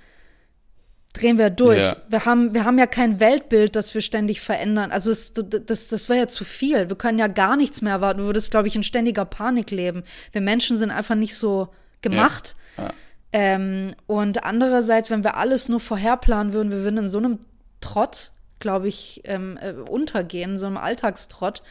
drehen 1.14 1.38
wir 1.38 1.50
durch. 1.50 1.84
Ja. 1.84 1.96
Wir, 2.10 2.26
haben, 2.26 2.54
wir 2.54 2.66
haben 2.66 2.78
ja 2.78 2.88
kein 2.88 3.20
Weltbild, 3.20 3.76
das 3.76 3.94
wir 3.94 4.02
ständig 4.02 4.42
verändern. 4.42 4.92
Also 4.92 5.12
es, 5.12 5.34
das, 5.34 5.88
das 5.88 6.10
wäre 6.10 6.20
ja 6.20 6.28
zu 6.28 6.44
viel. 6.44 6.90
Wir 6.90 6.96
können 6.98 7.20
ja 7.20 7.28
gar 7.28 7.56
nichts 7.56 7.82
mehr 7.82 7.94
erwarten. 7.94 8.20
Du 8.20 8.26
würdest, 8.26 8.52
glaube 8.52 8.68
ich, 8.68 8.76
in 8.76 8.84
ständiger 8.84 9.26
Panik 9.26 9.72
leben. 9.72 10.04
Wir 10.32 10.42
Menschen 10.42 10.78
sind 10.78 10.92
einfach 10.92 11.16
nicht 11.16 11.36
so 11.36 11.70
gemacht. 12.02 12.56
Ja. 12.78 12.92
Ähm, 13.32 13.96
und 14.08 14.44
andererseits, 14.44 15.10
wenn 15.10 15.24
wir 15.24 15.38
alles 15.38 15.70
nur 15.70 15.80
vorherplanen 15.80 16.54
würden, 16.54 16.72
wir 16.72 16.84
würden 16.84 17.00
in 17.00 17.10
so 17.10 17.18
einem 17.18 17.40
Trott, 17.82 18.32
glaube 18.66 18.88
ich, 18.88 19.22
ähm, 19.26 19.60
äh, 19.62 19.74
untergehen, 19.74 20.58
so 20.58 20.66
einem 20.66 20.78
Alltagstrott. 20.78 21.62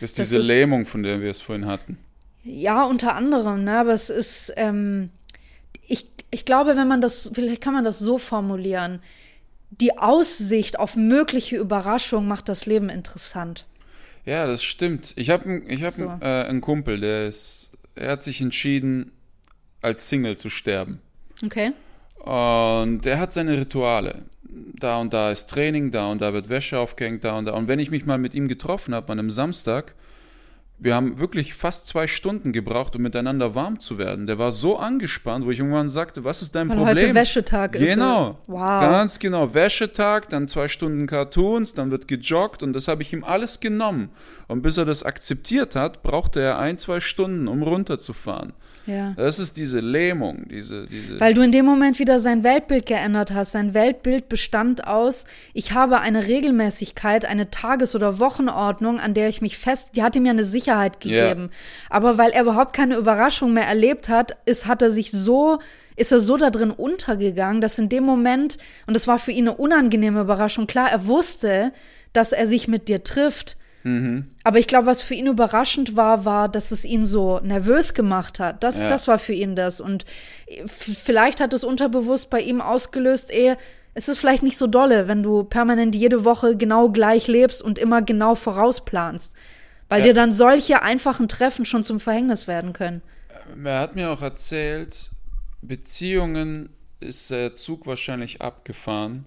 Das 0.00 0.10
ist 0.12 0.18
Das 0.20 0.28
diese 0.28 0.38
ist- 0.38 0.46
Lähmung, 0.46 0.86
von 0.86 1.02
der 1.02 1.20
wir 1.20 1.32
es 1.32 1.40
vorhin 1.40 1.66
hatten. 1.66 1.98
Ja, 2.44 2.84
unter 2.84 3.16
anderem, 3.16 3.64
ne? 3.64 3.76
Aber 3.80 3.92
es 3.92 4.08
ist, 4.08 4.52
ähm, 4.56 5.10
ich, 5.88 6.06
ich 6.30 6.44
glaube, 6.44 6.76
wenn 6.76 6.86
man 6.86 7.00
das, 7.00 7.28
vielleicht 7.34 7.60
kann 7.60 7.74
man 7.74 7.82
das 7.84 7.98
so 7.98 8.18
formulieren. 8.18 9.00
Die 9.70 9.98
Aussicht 9.98 10.78
auf 10.78 10.94
mögliche 10.94 11.56
Überraschungen 11.56 12.28
macht 12.28 12.48
das 12.48 12.66
Leben 12.66 12.88
interessant. 12.88 13.66
Ja, 14.24 14.46
das 14.46 14.62
stimmt. 14.62 15.12
Ich 15.16 15.30
habe 15.30 15.62
ich 15.66 15.82
hab 15.82 15.90
So. 15.92 16.04
äh, 16.20 16.44
einen 16.44 16.60
Kumpel, 16.60 17.00
der 17.00 17.26
ist, 17.26 17.70
er 17.96 18.12
hat 18.12 18.22
sich 18.22 18.40
entschieden, 18.40 19.10
als 19.82 20.08
Single 20.08 20.36
zu 20.36 20.50
sterben. 20.50 21.00
Okay? 21.44 21.72
Und 22.24 23.02
der 23.04 23.20
hat 23.20 23.34
seine 23.34 23.58
Rituale. 23.58 24.22
Da 24.80 24.98
und 24.98 25.12
da 25.12 25.30
ist 25.30 25.50
Training, 25.50 25.90
da 25.90 26.06
und 26.10 26.22
da 26.22 26.32
wird 26.32 26.48
Wäsche 26.48 26.78
aufgehängt, 26.78 27.22
da 27.22 27.36
und 27.36 27.44
da. 27.44 27.52
Und 27.52 27.68
wenn 27.68 27.78
ich 27.78 27.90
mich 27.90 28.06
mal 28.06 28.18
mit 28.18 28.34
ihm 28.34 28.48
getroffen 28.48 28.94
habe 28.94 29.12
an 29.12 29.18
einem 29.18 29.30
Samstag, 29.30 29.94
wir 30.78 30.94
haben 30.94 31.18
wirklich 31.18 31.54
fast 31.54 31.86
zwei 31.86 32.06
Stunden 32.06 32.52
gebraucht, 32.52 32.96
um 32.96 33.02
miteinander 33.02 33.54
warm 33.54 33.78
zu 33.78 33.98
werden. 33.98 34.26
Der 34.26 34.38
war 34.38 34.52
so 34.52 34.78
angespannt, 34.78 35.44
wo 35.44 35.50
ich 35.50 35.58
irgendwann 35.58 35.88
sagte, 35.88 36.24
was 36.24 36.42
ist 36.42 36.54
dein 36.54 36.68
Weil 36.68 36.78
Problem? 36.78 36.96
heute 36.96 37.14
Wäschetag 37.14 37.76
ist. 37.76 37.94
Genau. 37.94 38.38
Wow. 38.46 38.80
Ganz 38.80 39.18
genau. 39.18 39.52
Wäschetag, 39.54 40.30
dann 40.30 40.48
zwei 40.48 40.68
Stunden 40.68 41.06
Cartoons, 41.06 41.74
dann 41.74 41.90
wird 41.90 42.08
gejoggt 42.08 42.62
und 42.62 42.72
das 42.72 42.88
habe 42.88 43.02
ich 43.02 43.12
ihm 43.12 43.22
alles 43.22 43.60
genommen. 43.60 44.10
Und 44.54 44.62
bis 44.62 44.76
er 44.76 44.84
das 44.84 45.02
akzeptiert 45.02 45.74
hat, 45.74 46.04
brauchte 46.04 46.40
er 46.40 46.60
ein, 46.60 46.78
zwei 46.78 47.00
Stunden, 47.00 47.48
um 47.48 47.64
runterzufahren. 47.64 48.52
Ja. 48.86 49.12
Das 49.16 49.40
ist 49.40 49.56
diese 49.56 49.80
Lähmung, 49.80 50.46
diese, 50.48 50.84
diese. 50.86 51.18
Weil 51.18 51.34
du 51.34 51.42
in 51.42 51.50
dem 51.50 51.66
Moment 51.66 51.98
wieder 51.98 52.20
sein 52.20 52.44
Weltbild 52.44 52.86
geändert 52.86 53.32
hast. 53.32 53.50
Sein 53.50 53.74
Weltbild 53.74 54.28
bestand 54.28 54.86
aus, 54.86 55.26
ich 55.54 55.72
habe 55.72 55.98
eine 55.98 56.28
Regelmäßigkeit, 56.28 57.24
eine 57.24 57.50
Tages- 57.50 57.96
oder 57.96 58.20
Wochenordnung, 58.20 59.00
an 59.00 59.12
der 59.12 59.28
ich 59.28 59.40
mich 59.40 59.58
fest, 59.58 59.96
die 59.96 60.04
hat 60.04 60.14
ihm 60.14 60.24
ja 60.24 60.30
eine 60.30 60.44
Sicherheit 60.44 61.00
gegeben. 61.00 61.50
Aber 61.90 62.16
weil 62.16 62.30
er 62.30 62.42
überhaupt 62.42 62.76
keine 62.76 62.94
Überraschung 62.94 63.54
mehr 63.54 63.66
erlebt 63.66 64.08
hat, 64.08 64.36
ist, 64.44 64.68
hat 64.68 64.82
er 64.82 64.92
sich 64.92 65.10
so, 65.10 65.58
ist 65.96 66.12
er 66.12 66.20
so 66.20 66.36
da 66.36 66.50
drin 66.50 66.70
untergegangen, 66.70 67.60
dass 67.60 67.76
in 67.80 67.88
dem 67.88 68.04
Moment, 68.04 68.58
und 68.86 68.94
das 68.94 69.08
war 69.08 69.18
für 69.18 69.32
ihn 69.32 69.48
eine 69.48 69.56
unangenehme 69.56 70.20
Überraschung, 70.20 70.68
klar, 70.68 70.92
er 70.92 71.08
wusste, 71.08 71.72
dass 72.12 72.30
er 72.30 72.46
sich 72.46 72.68
mit 72.68 72.86
dir 72.86 73.02
trifft. 73.02 73.56
Aber 74.44 74.58
ich 74.58 74.66
glaube, 74.66 74.86
was 74.86 75.02
für 75.02 75.12
ihn 75.14 75.26
überraschend 75.26 75.94
war, 75.94 76.24
war, 76.24 76.48
dass 76.48 76.70
es 76.70 76.86
ihn 76.86 77.04
so 77.04 77.40
nervös 77.40 77.92
gemacht 77.92 78.40
hat. 78.40 78.62
Das, 78.64 78.80
Ja. 78.80 78.88
das 78.88 79.06
war 79.08 79.18
für 79.18 79.34
ihn 79.34 79.56
das. 79.56 79.78
Und 79.80 80.06
f- 80.46 80.90
vielleicht 81.02 81.38
hat 81.40 81.52
es 81.52 81.64
unterbewusst 81.64 82.30
bei 82.30 82.40
ihm 82.40 82.62
ausgelöst, 82.62 83.30
eh, 83.30 83.56
es 83.92 84.08
ist 84.08 84.18
vielleicht 84.18 84.42
nicht 84.42 84.56
so 84.56 84.66
dolle, 84.66 85.06
wenn 85.06 85.22
du 85.22 85.44
permanent 85.44 85.94
jede 85.94 86.24
Woche 86.24 86.56
genau 86.56 86.88
gleich 86.88 87.28
lebst 87.28 87.60
und 87.60 87.78
immer 87.78 88.00
genau 88.00 88.34
vorausplanst. 88.34 89.34
Weil 89.90 90.00
Ja. 90.00 90.06
dir 90.06 90.14
dann 90.14 90.32
solche 90.32 90.80
einfachen 90.82 91.28
Treffen 91.28 91.66
schon 91.66 91.84
zum 91.84 92.00
Verhängnis 92.00 92.48
werden 92.48 92.72
können. 92.72 93.02
Er 93.62 93.80
hat 93.80 93.94
mir 93.96 94.10
auch 94.10 94.22
erzählt, 94.22 95.10
Beziehungen 95.60 96.70
ist 97.00 97.30
der 97.30 97.54
Zug 97.56 97.86
wahrscheinlich 97.86 98.40
abgefahren, 98.40 99.26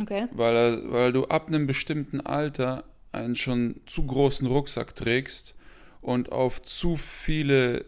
Okay. 0.00 0.26
weil, 0.32 0.82
weil 0.92 1.12
du 1.12 1.24
ab 1.26 1.48
einem 1.48 1.66
bestimmten 1.66 2.20
Alter 2.20 2.84
einen 3.12 3.36
schon 3.36 3.80
zu 3.86 4.06
großen 4.06 4.46
Rucksack 4.46 4.94
trägst 4.94 5.54
und 6.00 6.30
auf 6.32 6.62
zu 6.62 6.96
viele 6.96 7.84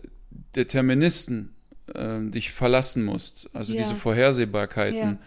Deterministen 0.56 1.54
ähm, 1.94 2.30
dich 2.30 2.50
verlassen 2.52 3.04
musst, 3.04 3.48
also 3.52 3.72
Ja. 3.72 3.80
diese 3.80 3.94
Vorhersehbarkeiten. 3.94 4.98
Ja. 4.98 5.18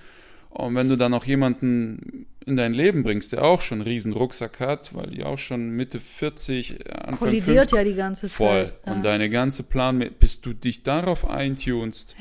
Und 0.50 0.76
wenn 0.76 0.88
du 0.90 0.98
dann 0.98 1.12
noch 1.12 1.26
jemanden 1.26 2.28
in 2.46 2.58
dein 2.58 2.74
Leben 2.74 3.04
bringst, 3.04 3.34
der 3.34 3.44
auch 3.44 3.62
schon 3.62 3.80
einen 3.80 3.88
riesen 3.88 4.14
Rucksack 4.14 4.60
hat, 4.60 4.94
weil 4.94 5.08
die 5.12 5.24
auch 5.24 5.38
schon 5.40 5.70
Mitte 5.72 6.00
40, 6.00 6.92
Anfang 6.94 7.18
Kollidiert 7.18 7.72
50, 7.72 7.78
ja 7.78 7.84
die 7.84 7.96
ganze 7.96 8.30
voll. 8.30 8.66
Zeit. 8.66 8.74
Ja. 8.86 8.94
Und 8.94 9.04
deine 9.04 9.30
ganze 9.30 9.64
Plan, 9.64 10.00
bis 10.20 10.42
du 10.42 10.54
dich 10.54 10.84
darauf 10.84 11.28
eintunst, 11.28 12.16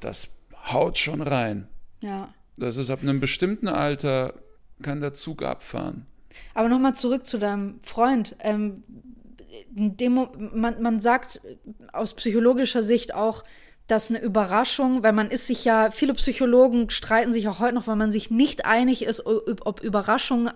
das 0.00 0.28
haut 0.72 0.98
schon 0.98 1.20
rein. 1.22 1.68
ja. 2.00 2.32
Das 2.56 2.76
ist 2.76 2.88
ab 2.88 3.00
einem 3.02 3.18
bestimmten 3.18 3.66
Alter, 3.66 4.32
kann 4.80 5.00
der 5.00 5.12
Zug 5.12 5.42
abfahren. 5.42 6.06
Aber 6.54 6.68
nochmal 6.68 6.94
zurück 6.94 7.26
zu 7.26 7.38
deinem 7.38 7.80
Freund. 7.82 8.36
Ähm, 8.40 8.82
in 9.76 9.96
dem, 9.96 10.14
Mo- 10.14 10.32
man, 10.36 10.82
man 10.82 11.00
sagt 11.00 11.40
aus 11.92 12.14
psychologischer 12.14 12.82
Sicht 12.82 13.14
auch, 13.14 13.44
dass 13.86 14.08
eine 14.08 14.20
Überraschung, 14.20 15.02
weil 15.02 15.12
man 15.12 15.30
ist 15.30 15.46
sich 15.46 15.64
ja, 15.64 15.90
viele 15.90 16.14
Psychologen 16.14 16.90
streiten 16.90 17.32
sich 17.32 17.48
auch 17.48 17.60
heute 17.60 17.74
noch, 17.74 17.86
weil 17.86 17.96
man 17.96 18.10
sich 18.10 18.30
nicht 18.30 18.64
einig 18.64 19.04
ist, 19.04 19.26
ob 19.26 19.60
ob 19.66 19.80
Überraschung 19.82 20.50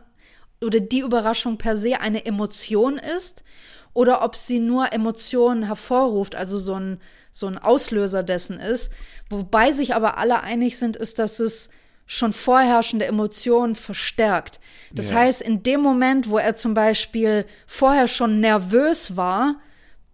oder 0.63 0.81
die 0.81 1.01
Überraschung 1.01 1.59
per 1.59 1.77
se 1.77 2.01
eine 2.01 2.25
Emotion 2.25 2.97
ist 2.97 3.45
oder 3.93 4.23
ob 4.25 4.35
sie 4.35 4.59
nur 4.59 4.93
Emotionen 4.93 5.65
hervorruft, 5.65 6.35
also 6.35 6.59
so 6.59 6.75
ein, 6.75 7.01
so 7.31 7.47
ein 7.47 7.59
Auslöser 7.59 8.23
dessen 8.23 8.59
ist. 8.59 8.93
Wobei 9.29 9.73
sich 9.73 9.95
aber 9.95 10.19
alle 10.19 10.43
einig 10.43 10.79
sind, 10.79 10.97
ist, 10.97 11.19
dass 11.19 11.39
es 11.39 11.69
schon 12.09 12.33
vorherrschende 12.33 13.05
Emotionen 13.05 13.77
verstärkt. 13.77 14.59
Das 14.93 15.11
Ja. 15.11 15.17
heißt, 15.17 15.43
in 15.43 15.63
dem 15.63 15.83
Moment, 15.83 16.31
wo 16.31 16.39
er 16.39 16.57
zum 16.57 16.73
Beispiel 16.75 17.45
vorher 17.67 18.09
schon 18.09 18.41
nervös 18.41 19.17
war, 19.17 19.57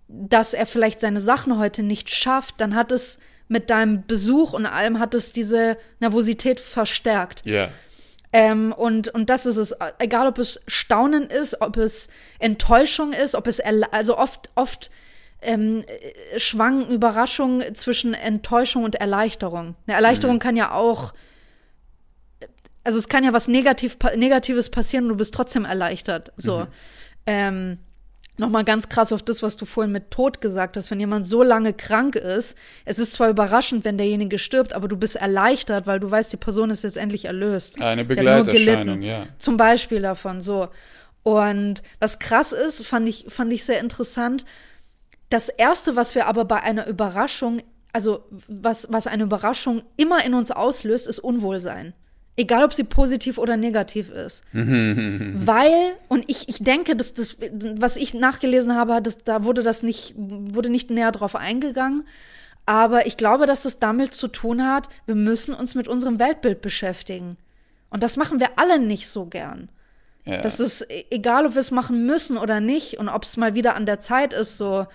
dass 0.08 0.52
er 0.54 0.66
vielleicht 0.66 1.00
seine 1.00 1.20
Sachen 1.20 1.56
heute 1.58 1.82
nicht 1.84 2.10
schafft, 2.10 2.60
dann 2.60 2.74
hat 2.74 2.92
es 2.92 3.20
mit 3.46 3.70
deinem 3.70 4.06
Besuch 4.06 4.52
und 4.52 4.66
allem 4.66 4.98
hat 4.98 5.14
es 5.14 5.30
diese 5.32 5.78
Nervosität 6.00 6.58
verstärkt. 6.60 7.46
Ja. 7.46 7.68
Ähm, 8.32 8.72
und, 8.76 9.08
und 9.08 9.30
das 9.30 9.46
ist 9.46 9.56
es. 9.56 9.72
Egal, 9.98 10.26
ob 10.26 10.38
es 10.38 10.60
Staunen 10.66 11.30
ist, 11.30 11.60
ob 11.60 11.76
es 11.76 12.08
Enttäuschung 12.40 13.12
ist, 13.12 13.36
ob 13.36 13.46
es, 13.46 13.60
also 13.60 14.18
oft, 14.18 14.50
oft 14.56 14.90
ähm, 15.42 15.84
äh, 15.86 16.40
schwanken 16.40 16.92
Überraschungen 16.92 17.74
zwischen 17.76 18.14
Enttäuschung 18.14 18.82
und 18.82 18.96
Erleichterung. 18.96 19.76
Eine 19.86 19.94
Erleichterung 19.94 20.40
kann 20.40 20.56
ja 20.56 20.72
auch, 20.72 21.14
also 22.84 22.98
es 22.98 23.08
kann 23.08 23.24
ja 23.24 23.32
was 23.32 23.48
Negativ, 23.48 23.98
Negatives 24.16 24.70
passieren 24.70 25.04
und 25.04 25.10
du 25.10 25.16
bist 25.16 25.34
trotzdem 25.34 25.64
erleichtert. 25.64 26.32
So. 26.36 26.66
Ähm, 27.26 27.78
Nochmal 28.36 28.64
ganz 28.64 28.88
krass 28.88 29.12
auf 29.12 29.22
das, 29.22 29.44
was 29.44 29.56
du 29.56 29.64
vorhin 29.64 29.92
mit 29.92 30.10
Tod 30.10 30.40
gesagt 30.40 30.76
hast. 30.76 30.90
Wenn 30.90 30.98
jemand 30.98 31.24
so 31.24 31.44
lange 31.44 31.72
krank 31.72 32.16
ist, 32.16 32.58
es 32.84 32.98
ist 32.98 33.12
zwar 33.12 33.30
überraschend, 33.30 33.84
wenn 33.84 33.96
derjenige 33.96 34.40
stirbt, 34.40 34.72
aber 34.72 34.88
du 34.88 34.96
bist 34.96 35.14
erleichtert, 35.14 35.86
weil 35.86 36.00
du 36.00 36.10
weißt, 36.10 36.32
die 36.32 36.36
Person 36.36 36.70
ist 36.70 36.82
jetzt 36.82 36.96
endlich 36.96 37.26
erlöst. 37.26 37.80
Eine 37.80 38.04
Begleiterscheinung, 38.04 39.02
ja. 39.02 39.26
Zum 39.38 39.56
Beispiel 39.56 40.02
davon, 40.02 40.40
so. 40.40 40.68
Und 41.22 41.84
was 42.00 42.18
krass 42.18 42.52
ist, 42.52 42.84
fand 42.84 43.08
ich, 43.08 43.26
fand 43.28 43.52
ich 43.52 43.64
sehr 43.64 43.78
interessant. 43.78 44.44
Das 45.30 45.48
erste, 45.48 45.94
was 45.94 46.16
wir 46.16 46.26
aber 46.26 46.44
bei 46.44 46.60
einer 46.60 46.88
Überraschung, 46.88 47.62
also 47.92 48.24
was, 48.48 48.88
was 48.90 49.06
eine 49.06 49.22
Überraschung 49.22 49.84
immer 49.96 50.24
in 50.24 50.34
uns 50.34 50.50
auslöst, 50.50 51.06
ist 51.06 51.20
Unwohlsein. 51.20 51.94
Egal, 52.36 52.64
ob 52.64 52.72
sie 52.74 52.82
positiv 52.84 53.38
oder 53.38 53.56
negativ 53.56 54.10
ist. 54.10 54.42
Weil, 54.52 55.92
und 56.08 56.24
ich, 56.28 56.48
ich 56.48 56.58
denke, 56.58 56.96
dass 56.96 57.14
das, 57.14 57.36
was 57.76 57.96
ich 57.96 58.12
nachgelesen 58.12 58.74
habe, 58.74 59.00
das, 59.00 59.18
da 59.18 59.44
wurde 59.44 59.62
das 59.62 59.82
nicht, 59.84 60.14
wurde 60.16 60.68
nicht 60.68 60.90
näher 60.90 61.12
drauf 61.12 61.36
eingegangen. 61.36 62.04
Aber 62.66 63.06
ich 63.06 63.16
glaube, 63.16 63.46
dass 63.46 63.64
es 63.66 63.78
damit 63.78 64.14
zu 64.14 64.26
tun 64.28 64.66
hat, 64.66 64.88
wir 65.06 65.14
müssen 65.14 65.54
uns 65.54 65.74
mit 65.74 65.86
unserem 65.86 66.18
Weltbild 66.18 66.60
beschäftigen. 66.60 67.36
Und 67.90 68.02
das 68.02 68.16
machen 68.16 68.40
wir 68.40 68.58
alle 68.58 68.80
nicht 68.80 69.08
so 69.08 69.26
gern. 69.26 69.68
ja. 70.24 70.38
Das 70.40 70.58
ist 70.58 70.90
e- 70.90 71.04
egal, 71.10 71.46
ob 71.46 71.54
wir 71.54 71.60
es 71.60 71.70
machen 71.70 72.04
müssen 72.06 72.36
oder 72.36 72.58
nicht 72.60 72.98
und 72.98 73.08
ob 73.08 73.22
es 73.24 73.36
mal 73.36 73.54
wieder 73.54 73.76
an 73.76 73.86
der 73.86 74.00
Zeit 74.00 74.32
ist, 74.32 74.56
so 74.56 74.86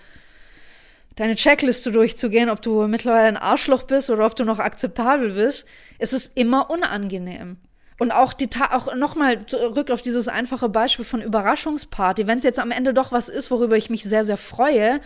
deine 1.16 1.34
Checkliste 1.34 1.92
durchzugehen, 1.92 2.50
ob 2.50 2.62
du 2.62 2.86
mittlerweile 2.86 3.28
ein 3.28 3.36
Arschloch 3.36 3.82
bist 3.82 4.10
oder 4.10 4.26
ob 4.26 4.36
du 4.36 4.44
noch 4.44 4.58
akzeptabel 4.58 5.32
bist. 5.32 5.66
Es 5.98 6.12
ist 6.12 6.36
immer 6.36 6.70
unangenehm. 6.70 7.58
Und 7.98 8.12
auch 8.12 8.32
die 8.32 8.46
Ta 8.46 8.74
auch 8.74 8.94
nochmal 8.94 9.44
zurück 9.44 9.90
auf 9.90 10.00
dieses 10.00 10.26
einfache 10.26 10.70
Beispiel 10.70 11.04
von 11.04 11.20
Überraschungsparty. 11.20 12.26
Wenn 12.26 12.38
es 12.38 12.44
jetzt 12.44 12.58
am 12.58 12.70
Ende 12.70 12.94
doch 12.94 13.12
was 13.12 13.28
ist, 13.28 13.50
worüber 13.50 13.76
ich 13.76 13.90
mich 13.90 14.04
sehr, 14.04 14.24
sehr 14.24 14.38
freue, 14.38 15.00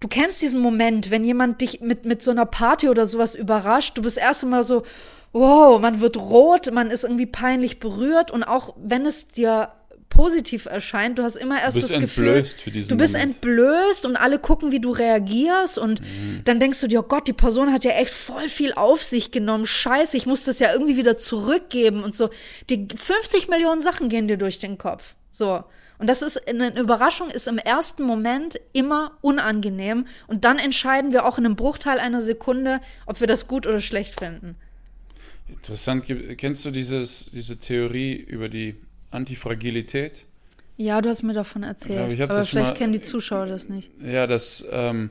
du 0.00 0.08
kennst 0.08 0.40
diesen 0.40 0.62
Moment, 0.62 1.10
wenn 1.10 1.24
jemand 1.24 1.60
dich 1.60 1.82
mit, 1.82 2.06
mit 2.06 2.22
so 2.22 2.30
einer 2.30 2.46
Party 2.46 2.88
oder 2.88 3.04
sowas 3.04 3.34
überrascht, 3.34 3.98
du 3.98 4.02
bist 4.02 4.16
erst 4.16 4.44
einmal 4.44 4.64
so, 4.64 4.82
wow, 5.32 5.78
man 5.78 6.00
wird 6.00 6.16
rot, 6.16 6.72
man 6.72 6.90
ist 6.90 7.04
irgendwie 7.04 7.26
peinlich 7.26 7.80
berührt 7.80 8.30
und 8.30 8.44
auch 8.44 8.74
wenn 8.78 9.04
es 9.04 9.28
dir 9.28 9.70
positiv 10.20 10.66
erscheint, 10.66 11.18
du 11.18 11.22
hast 11.22 11.36
immer 11.36 11.60
erst 11.62 11.82
das 11.82 11.98
Gefühl, 11.98 12.28
entblößt 12.28 12.60
für 12.60 12.70
diesen 12.70 12.88
du 12.90 12.96
bist 12.96 13.14
Moment. 13.14 13.36
entblößt 13.36 14.04
und 14.04 14.16
alle 14.16 14.38
gucken, 14.38 14.70
wie 14.70 14.80
du 14.80 14.90
reagierst 14.90 15.78
und 15.78 16.00
Mhm. 16.02 16.42
dann 16.44 16.60
denkst 16.60 16.78
du 16.80 16.88
dir, 16.88 17.00
oh 17.00 17.08
Gott, 17.08 17.26
die 17.26 17.32
Person 17.32 17.72
hat 17.72 17.84
ja 17.84 17.92
echt 17.92 18.10
voll 18.10 18.48
viel 18.48 18.74
auf 18.74 19.02
sich 19.02 19.30
genommen, 19.30 19.64
scheiße, 19.64 20.16
ich 20.16 20.26
muss 20.26 20.44
das 20.44 20.58
ja 20.58 20.72
irgendwie 20.72 20.96
wieder 20.98 21.16
zurückgeben 21.16 22.02
und 22.02 22.14
so. 22.14 22.28
Die 22.68 22.86
50 22.94 23.48
Millionen 23.48 23.80
Sachen 23.80 24.08
gehen 24.10 24.28
dir 24.28 24.36
durch 24.36 24.58
den 24.58 24.76
Kopf. 24.76 25.14
So. 25.30 25.64
Und 25.98 26.06
das 26.08 26.20
ist, 26.22 26.46
eine 26.48 26.78
Überraschung 26.78 27.30
ist 27.30 27.46
im 27.48 27.58
ersten 27.58 28.02
Moment 28.02 28.58
immer 28.72 29.12
unangenehm 29.22 30.06
und 30.26 30.44
dann 30.44 30.58
entscheiden 30.58 31.12
wir 31.12 31.24
auch 31.24 31.38
in 31.38 31.46
einem 31.46 31.56
Bruchteil 31.56 31.98
einer 31.98 32.20
Sekunde, 32.20 32.80
ob 33.06 33.20
wir 33.20 33.26
das 33.26 33.48
gut 33.48 33.66
oder 33.66 33.80
schlecht 33.80 34.18
finden. 34.18 34.56
Interessant, 35.48 36.04
kennst 36.38 36.64
du 36.64 36.70
dieses, 36.70 37.30
diese 37.32 37.58
Theorie 37.58 38.14
über 38.14 38.48
die 38.48 38.76
Antifragilität? 39.10 40.26
Ja, 40.76 41.00
du 41.02 41.08
hast 41.10 41.22
mir 41.22 41.34
davon 41.34 41.62
erzählt. 41.62 42.12
ich 42.12 42.20
hab 42.20 42.30
aber 42.30 42.44
vielleicht 42.44 42.70
mal- 42.72 42.76
kennen 42.78 42.92
die 42.92 43.00
Zuschauer 43.02 43.46
das 43.46 43.68
nicht. 43.68 43.90
Ja, 44.00 44.26
dass 44.26 44.64
ähm, 44.70 45.10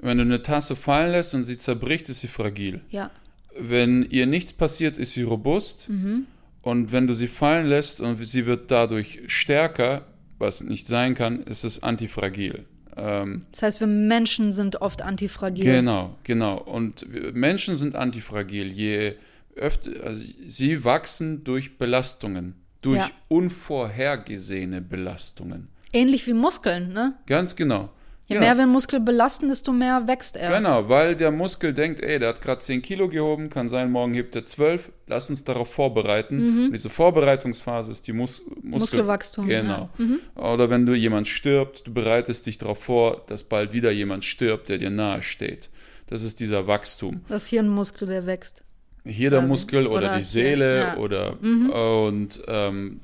wenn 0.00 0.18
du 0.18 0.22
eine 0.24 0.42
Tasse 0.42 0.74
fallen 0.76 1.12
lässt 1.12 1.34
und 1.34 1.44
sie 1.44 1.56
zerbricht, 1.56 2.08
ist 2.08 2.20
sie 2.20 2.26
fragil. 2.28 2.80
Ja. 2.90 3.10
Wenn 3.58 4.02
ihr 4.10 4.26
nichts 4.26 4.52
passiert, 4.52 4.98
ist 4.98 5.12
sie 5.12 5.22
robust. 5.22 5.88
Mhm. 5.88 6.26
Und 6.62 6.92
wenn 6.92 7.06
du 7.06 7.14
sie 7.14 7.28
fallen 7.28 7.66
lässt 7.66 8.00
und 8.00 8.22
sie 8.24 8.44
wird 8.46 8.70
dadurch 8.70 9.20
stärker, 9.26 10.06
was 10.38 10.62
nicht 10.62 10.86
sein 10.86 11.14
kann, 11.14 11.42
ist 11.44 11.64
es 11.64 11.82
antifragil. 11.82 12.64
Ähm, 12.96 13.46
Das 13.52 13.62
heißt, 13.62 13.80
wir 13.80 13.86
Menschen 13.86 14.50
sind 14.52 14.82
oft 14.82 15.02
antifragil. 15.02 15.64
Genau, 15.64 16.16
genau. 16.24 16.58
Und 16.58 17.06
Menschen 17.34 17.74
sind 17.76 17.94
antifragil. 17.94 18.72
Je 18.72 19.14
öfter, 19.56 19.90
also 20.04 20.22
sie 20.46 20.84
wachsen 20.84 21.42
durch 21.44 21.78
Belastungen, 21.78 22.54
durch 22.92 22.98
Ja. 22.98 23.10
unvorhergesehene 23.28 24.80
Belastungen. 24.80 25.68
Ähnlich 25.92 26.26
wie 26.26 26.34
Muskeln, 26.34 26.92
ne? 26.92 27.14
Ganz 27.26 27.56
genau. 27.56 27.90
Je 28.26 28.34
Ja. 28.34 28.40
mehr 28.42 28.56
wir 28.56 28.64
einen 28.64 28.72
Muskel 28.72 29.00
belasten, 29.00 29.48
desto 29.48 29.72
mehr 29.72 30.06
wächst 30.06 30.36
er. 30.36 30.50
Genau, 30.54 30.90
weil 30.90 31.16
der 31.16 31.30
Muskel 31.30 31.72
denkt, 31.72 32.02
ey, 32.02 32.18
der 32.18 32.28
hat 32.28 32.42
gerade 32.42 32.60
10 32.60 32.82
Kilo 32.82 33.08
gehoben, 33.08 33.48
kann 33.48 33.70
sein, 33.70 33.90
morgen 33.90 34.12
hebt 34.12 34.36
er 34.36 34.44
12, 34.44 34.92
lass 35.06 35.30
uns 35.30 35.44
darauf 35.44 35.72
vorbereiten. 35.72 36.64
Und 36.66 36.72
diese 36.72 36.90
Vorbereitungsphase 36.90 37.90
ist 37.90 38.06
die 38.06 38.12
Mus 38.12 38.42
Muskel 38.46 38.60
Mhm. 38.64 38.70
Muskelwachstum, 38.70 39.46
Genau. 39.48 39.88
ja. 39.98 40.04
Mhm. 40.04 40.20
Oder 40.34 40.68
wenn 40.68 40.84
du 40.84 40.92
jemand 40.92 41.26
stirbt, 41.26 41.86
du 41.86 41.92
bereitest 41.94 42.44
dich 42.46 42.58
darauf 42.58 42.82
vor, 42.82 43.24
dass 43.28 43.44
bald 43.44 43.72
wieder 43.72 43.90
jemand 43.90 44.26
stirbt, 44.26 44.68
der 44.68 44.76
dir 44.76 44.90
nahe 44.90 45.22
steht. 45.22 45.70
Das 46.08 46.22
ist 46.22 46.40
dieser 46.40 46.66
Wachstum. 46.66 47.22
Das 47.28 47.46
Hirnmuskel, 47.46 48.08
der 48.08 48.26
wächst. 48.26 48.62
Hier 49.08 49.30
der. 49.30 49.42
Muskel 49.42 49.86
oder, 49.86 49.98
Oder 49.98 50.18
die 50.18 50.24
Seele 50.24 50.78
ja. 50.78 50.94
Mhm. 50.94 51.00
oder 51.00 52.04
und 52.06 52.42
ähm, 52.46 53.00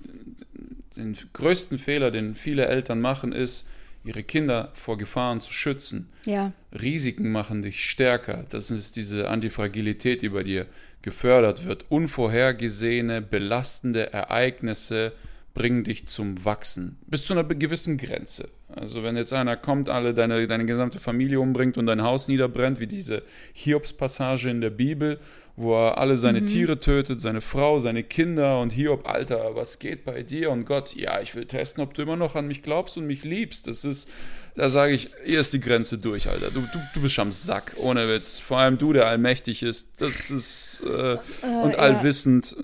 den 0.96 1.16
größten 1.32 1.78
Fehler, 1.78 2.10
den 2.10 2.34
viele 2.34 2.66
Eltern 2.66 3.00
machen, 3.00 3.32
ist, 3.32 3.66
ihre 4.04 4.22
Kinder 4.22 4.70
vor 4.74 4.98
Gefahren 4.98 5.40
zu 5.40 5.52
schützen. 5.52 6.08
Ja. 6.24 6.52
Risiken 6.72 7.32
machen 7.32 7.62
dich 7.62 7.84
stärker. 7.84 8.46
Das 8.50 8.70
ist 8.70 8.96
diese 8.96 9.28
Antifragilität, 9.28 10.22
die 10.22 10.28
bei 10.28 10.42
dir 10.42 10.66
gefördert 11.02 11.64
wird. 11.64 11.86
Unvorhergesehene, 11.88 13.22
belastende 13.22 14.12
Ereignisse 14.12 15.12
bringen 15.54 15.84
dich 15.84 16.06
zum 16.06 16.44
Wachsen. 16.44 16.98
Bis 17.06 17.24
zu 17.24 17.32
einer 17.32 17.44
gewissen 17.44 17.96
Grenze. 17.96 18.48
Also 18.68 19.04
wenn 19.04 19.16
jetzt 19.16 19.32
einer 19.32 19.56
kommt, 19.56 19.88
alle 19.88 20.12
deine, 20.12 20.46
deine 20.48 20.66
gesamte 20.66 20.98
Familie 20.98 21.38
umbringt 21.40 21.78
und 21.78 21.86
dein 21.86 22.02
Haus 22.02 22.26
niederbrennt, 22.26 22.80
wie 22.80 22.88
diese 22.88 23.22
Hiobs-Passage 23.52 24.50
in 24.50 24.60
der 24.60 24.70
Bibel, 24.70 25.20
wo 25.56 25.74
er 25.76 25.98
alle 25.98 26.16
seine 26.16 26.44
Tiere 26.44 26.80
tötet, 26.80 27.20
seine 27.20 27.40
Frau, 27.40 27.78
seine 27.78 28.02
Kinder 28.02 28.60
und 28.60 28.70
Hiob, 28.70 29.08
Alter, 29.08 29.54
was 29.54 29.78
geht 29.78 30.04
bei 30.04 30.24
dir? 30.24 30.50
Und 30.50 30.64
Gott, 30.64 30.96
ja, 30.96 31.20
ich 31.20 31.36
will 31.36 31.46
testen, 31.46 31.84
ob 31.84 31.94
du 31.94 32.02
immer 32.02 32.16
noch 32.16 32.34
an 32.34 32.48
mich 32.48 32.62
glaubst 32.62 32.96
und 32.98 33.06
mich 33.06 33.22
liebst. 33.22 33.68
Das 33.68 33.84
ist, 33.84 34.08
da 34.56 34.68
sage 34.68 34.94
ich, 34.94 35.10
hier 35.24 35.40
ist 35.40 35.52
die 35.52 35.60
Grenze 35.60 35.98
durch, 35.98 36.28
Alter. 36.28 36.50
Du, 36.50 36.60
du, 36.60 36.78
du 36.94 37.02
bist 37.02 37.16
am 37.20 37.30
Sack, 37.30 37.74
ohne 37.76 38.08
Witz. 38.08 38.40
Vor 38.40 38.58
allem 38.58 38.78
du, 38.78 38.92
der 38.92 39.06
allmächtig 39.06 39.62
ist, 39.62 39.90
das 39.98 40.32
ist 40.32 40.82
äh, 40.84 41.18
und 41.42 41.70
ja. 41.70 41.78
allwissend. 41.78 42.56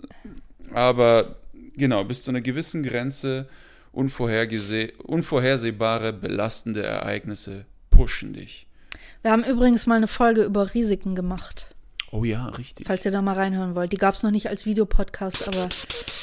Aber 0.72 1.36
genau, 1.76 2.04
bis 2.04 2.22
zu 2.22 2.30
einer 2.30 2.40
gewissen 2.40 2.82
Grenze 2.82 3.48
unvorhergese 3.92 4.92
unvorhersehbare, 5.02 6.12
belastende 6.12 6.82
Ereignisse 6.82 7.64
pushen 7.90 8.32
dich. 8.32 8.66
Wir 9.22 9.32
haben 9.32 9.44
übrigens 9.44 9.86
mal 9.86 9.96
eine 9.96 10.06
Folge 10.08 10.44
über 10.44 10.72
Risiken 10.74 11.14
gemacht, 11.14 11.74
Oh 12.12 12.24
ja, 12.24 12.46
richtig. 12.50 12.86
falls 12.86 13.04
ihr 13.04 13.10
da 13.10 13.20
mal 13.22 13.34
reinhören 13.34 13.74
wollt. 13.74 13.92
Die 13.92 13.96
gab 13.98 14.14
es 14.14 14.22
noch 14.22 14.30
nicht 14.30 14.48
als 14.48 14.64
Videopodcast, 14.66 15.46
aber 15.48 15.68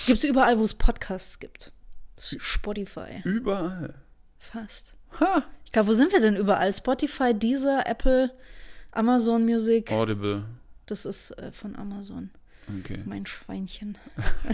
gibt 0.05 0.17
es 0.19 0.23
überall, 0.23 0.57
wo 0.59 0.63
es 0.63 0.73
Podcasts 0.73 1.39
gibt. 1.39 1.71
Spotify. 2.17 3.21
Überall. 3.23 3.93
Fast. 4.39 4.95
Ha! 5.19 5.43
Ich 5.65 5.71
glaube, 5.71 5.89
wo 5.89 5.93
sind 5.93 6.11
wir 6.11 6.19
denn 6.21 6.35
überall? 6.35 6.73
Spotify, 6.73 7.33
Deezer, 7.33 7.85
Apple, 7.85 8.31
Amazon 8.91 9.43
Music. 9.45 9.91
Audible. 9.91 10.45
Das 10.87 11.05
ist 11.05 11.31
äh, 11.37 11.51
von 11.51 11.75
Amazon. 11.75 12.31
Okay. 12.79 12.99
Mein 13.05 13.25
Schweinchen. 13.25 13.97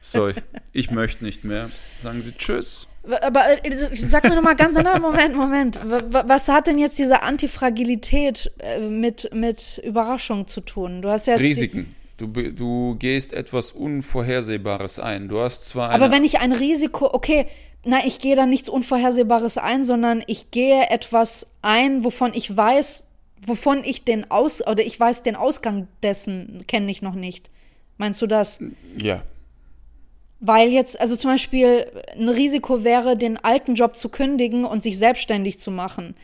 So, 0.00 0.30
ich 0.72 0.90
möchte 0.90 1.24
nicht 1.24 1.44
mehr. 1.44 1.70
Sagen 1.98 2.22
Sie 2.22 2.32
Tschüss. 2.32 2.86
Aber 3.22 3.64
äh, 3.64 3.96
sag 4.06 4.24
mir 4.24 4.34
noch 4.34 4.42
mal 4.42 4.56
ganz, 4.56 4.74
nein, 4.74 5.00
Moment, 5.00 5.34
Moment. 5.34 5.80
Was 6.10 6.48
hat 6.48 6.66
denn 6.66 6.78
jetzt 6.78 6.98
diese 6.98 7.22
Antifragilität 7.22 8.50
äh, 8.58 8.80
mit, 8.80 9.30
mit 9.34 9.80
Überraschung 9.84 10.46
zu 10.46 10.60
tun? 10.60 11.02
Du 11.02 11.10
hast 11.10 11.26
ja 11.26 11.34
jetzt 11.34 11.42
Risiken. 11.42 11.94
Du, 12.16 12.26
du 12.26 12.96
gehst 12.98 13.32
etwas 13.32 13.72
Unvorhersehbares 13.72 14.98
ein. 14.98 15.28
Du 15.28 15.40
hast 15.40 15.66
zwar. 15.66 15.90
Aber 15.90 16.10
wenn 16.10 16.24
ich 16.24 16.38
ein 16.40 16.52
Risiko, 16.52 17.14
okay, 17.14 17.46
na, 17.84 18.04
ich 18.04 18.20
gehe 18.20 18.36
da 18.36 18.44
nichts 18.44 18.68
Unvorhersehbares 18.68 19.56
ein, 19.56 19.84
sondern 19.84 20.22
ich 20.26 20.50
gehe 20.50 20.90
etwas 20.90 21.46
ein, 21.62 22.04
wovon 22.04 22.32
ich 22.34 22.54
weiß, 22.54 23.06
wovon 23.46 23.84
ich 23.84 24.04
den 24.04 24.30
Aus, 24.30 24.66
oder 24.66 24.84
ich 24.84 25.00
weiß 25.00 25.22
den 25.22 25.36
Ausgang 25.36 25.88
dessen 26.02 26.64
kenne 26.66 26.90
ich 26.90 27.00
noch 27.00 27.14
nicht. 27.14 27.50
Meinst 27.96 28.20
du 28.20 28.26
das? 28.26 28.60
ja. 28.98 29.22
Weil 30.40 30.70
jetzt, 30.70 30.98
also 31.00 31.16
zum 31.16 31.30
Beispiel, 31.30 31.86
ein 32.18 32.28
Risiko 32.28 32.82
wäre, 32.82 33.16
den 33.16 33.36
alten 33.36 33.74
Job 33.74 33.96
zu 33.96 34.08
kündigen 34.08 34.64
und 34.64 34.82
sich 34.82 34.96
selbstständig 34.98 35.58
zu 35.58 35.70
machen. 35.70 36.14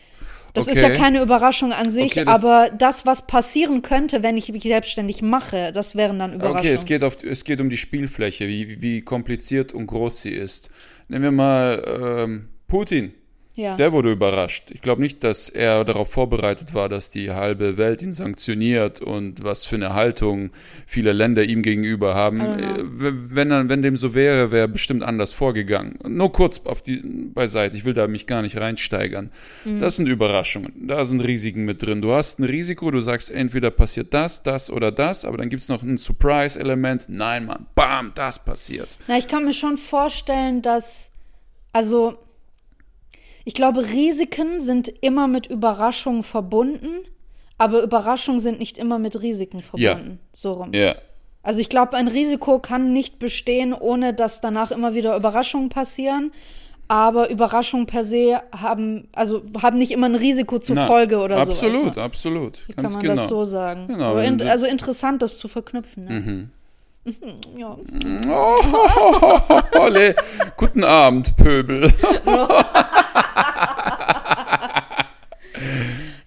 Das 0.54 0.68
ist 0.68 0.80
ja 0.80 0.88
Okay. 0.88 0.96
keine 0.96 1.20
Überraschung 1.20 1.72
an 1.74 1.90
sich, 1.90 2.12
Okay, 2.12 2.24
das- 2.24 2.42
aber 2.42 2.70
das, 2.70 3.04
was 3.04 3.26
passieren 3.26 3.82
könnte, 3.82 4.22
wenn 4.22 4.38
ich 4.38 4.50
mich 4.50 4.62
selbstständig 4.62 5.20
mache, 5.20 5.70
das 5.72 5.94
wären 5.96 6.18
dann 6.18 6.32
Überraschungen. 6.32 6.60
Okay, 6.60 6.72
es 6.72 6.86
geht, 6.86 7.04
auf, 7.04 7.22
es 7.22 7.44
geht 7.44 7.60
um 7.60 7.68
die 7.68 7.76
Spielfläche, 7.76 8.48
wie, 8.48 8.80
wie 8.80 9.02
kompliziert 9.02 9.74
und 9.74 9.86
groß 9.86 10.22
sie 10.22 10.30
ist. 10.30 10.70
Nehmen 11.08 11.24
wir 11.24 11.30
mal 11.32 12.20
ähm, 12.24 12.48
Putin. 12.68 13.12
Ja. 13.56 13.74
Der 13.76 13.90
wurde 13.92 14.12
überrascht. 14.12 14.70
Ich 14.70 14.82
glaube 14.82 15.00
nicht, 15.00 15.24
dass 15.24 15.48
er 15.48 15.84
darauf 15.84 16.10
vorbereitet 16.10 16.74
war, 16.74 16.90
dass 16.90 17.08
die 17.08 17.30
halbe 17.30 17.78
Welt 17.78 18.02
ihn 18.02 18.12
sanktioniert 18.12 19.00
und 19.00 19.42
was 19.42 19.64
für 19.64 19.76
eine 19.76 19.94
Haltung 19.94 20.50
viele 20.86 21.12
Länder 21.12 21.42
ihm 21.42 21.62
gegenüber 21.62 22.14
haben. 22.14 22.40
Äh, 22.40 22.84
Wenn, 22.84 23.50
wenn 23.70 23.80
dem 23.80 23.96
so 23.96 24.14
wäre, 24.14 24.52
wäre 24.52 24.66
er 24.66 24.68
bestimmt 24.68 25.02
anders 25.02 25.32
vorgegangen. 25.32 25.98
Nur 26.06 26.32
kurz 26.32 26.60
auf 26.66 26.82
die 26.82 26.96
beiseite. 26.98 27.76
Ich 27.78 27.86
will 27.86 27.94
da 27.94 28.06
mich 28.08 28.26
gar 28.26 28.42
nicht 28.42 28.58
reinsteigern. 28.58 29.30
Das 29.64 29.96
sind 29.96 30.06
Überraschungen. 30.06 30.86
Da 30.86 31.06
sind 31.06 31.22
Risiken 31.22 31.64
mit 31.64 31.80
drin. 31.82 32.02
Du 32.02 32.12
hast 32.12 32.38
ein 32.38 32.44
Risiko, 32.44 32.90
du 32.90 33.00
sagst, 33.00 33.30
entweder 33.30 33.70
passiert 33.70 34.12
das, 34.12 34.42
das 34.42 34.70
oder 34.70 34.92
das, 34.92 35.24
aber 35.24 35.38
dann 35.38 35.48
gibt 35.48 35.62
es 35.62 35.68
noch 35.68 35.82
ein 35.82 35.96
Surprise-Element. 35.96 37.06
Nein, 37.08 37.46
Mann, 37.46 37.66
bam, 37.74 38.12
das 38.14 38.44
passiert. 38.44 38.98
Na, 39.08 39.16
ich 39.16 39.28
kann 39.28 39.44
mir 39.44 39.54
schon 39.54 39.78
vorstellen, 39.78 40.60
dass, 40.60 41.12
also, 41.72 42.18
ich 43.46 43.54
glaube, 43.54 43.90
Risiken 43.90 44.60
sind 44.60 44.88
immer 44.88 45.28
mit 45.28 45.46
Überraschungen 45.46 46.24
verbunden, 46.24 47.04
aber 47.58 47.80
Überraschungen 47.80 48.40
sind 48.40 48.58
nicht 48.58 48.76
immer 48.76 48.98
mit 48.98 49.22
Risiken 49.22 49.60
verbunden. 49.60 50.18
So 50.32 50.54
rum. 50.54 50.74
Ja. 50.74 50.96
Also 51.44 51.60
ich 51.60 51.68
glaube, 51.68 51.96
ein 51.96 52.08
Risiko 52.08 52.58
kann 52.58 52.92
nicht 52.92 53.20
bestehen, 53.20 53.72
ohne 53.72 54.14
dass 54.14 54.40
danach 54.40 54.72
immer 54.72 54.94
wieder 54.94 55.16
Überraschungen 55.16 55.68
passieren. 55.68 56.32
Aber 56.88 57.30
Überraschungen 57.30 57.86
per 57.86 58.02
se 58.02 58.40
haben, 58.50 59.06
also 59.14 59.42
haben 59.62 59.78
nicht 59.78 59.92
immer 59.92 60.08
ein 60.08 60.16
Risiko 60.16 60.58
zur 60.58 60.74
Na, 60.74 60.86
Folge 60.86 61.18
oder 61.18 61.36
so. 61.44 61.52
Absolut, 61.52 61.96
du? 61.96 62.00
absolut. 62.00 62.58
Wie 62.66 62.72
Ganz 62.72 62.94
kann 62.94 62.94
man 62.94 63.02
genau. 63.02 63.14
das 63.14 63.28
so 63.28 63.44
sagen? 63.44 63.86
Genau, 63.86 64.18
in, 64.18 64.42
also 64.42 64.66
interessant, 64.66 65.22
das 65.22 65.38
zu 65.38 65.46
verknüpfen. 65.46 66.04
Ne? 66.04 66.10
Mhm. 66.10 66.50
Ja. 67.56 67.78
Olle, 69.78 70.16
guten 70.56 70.82
Abend, 70.82 71.36
Pöbel. 71.36 71.94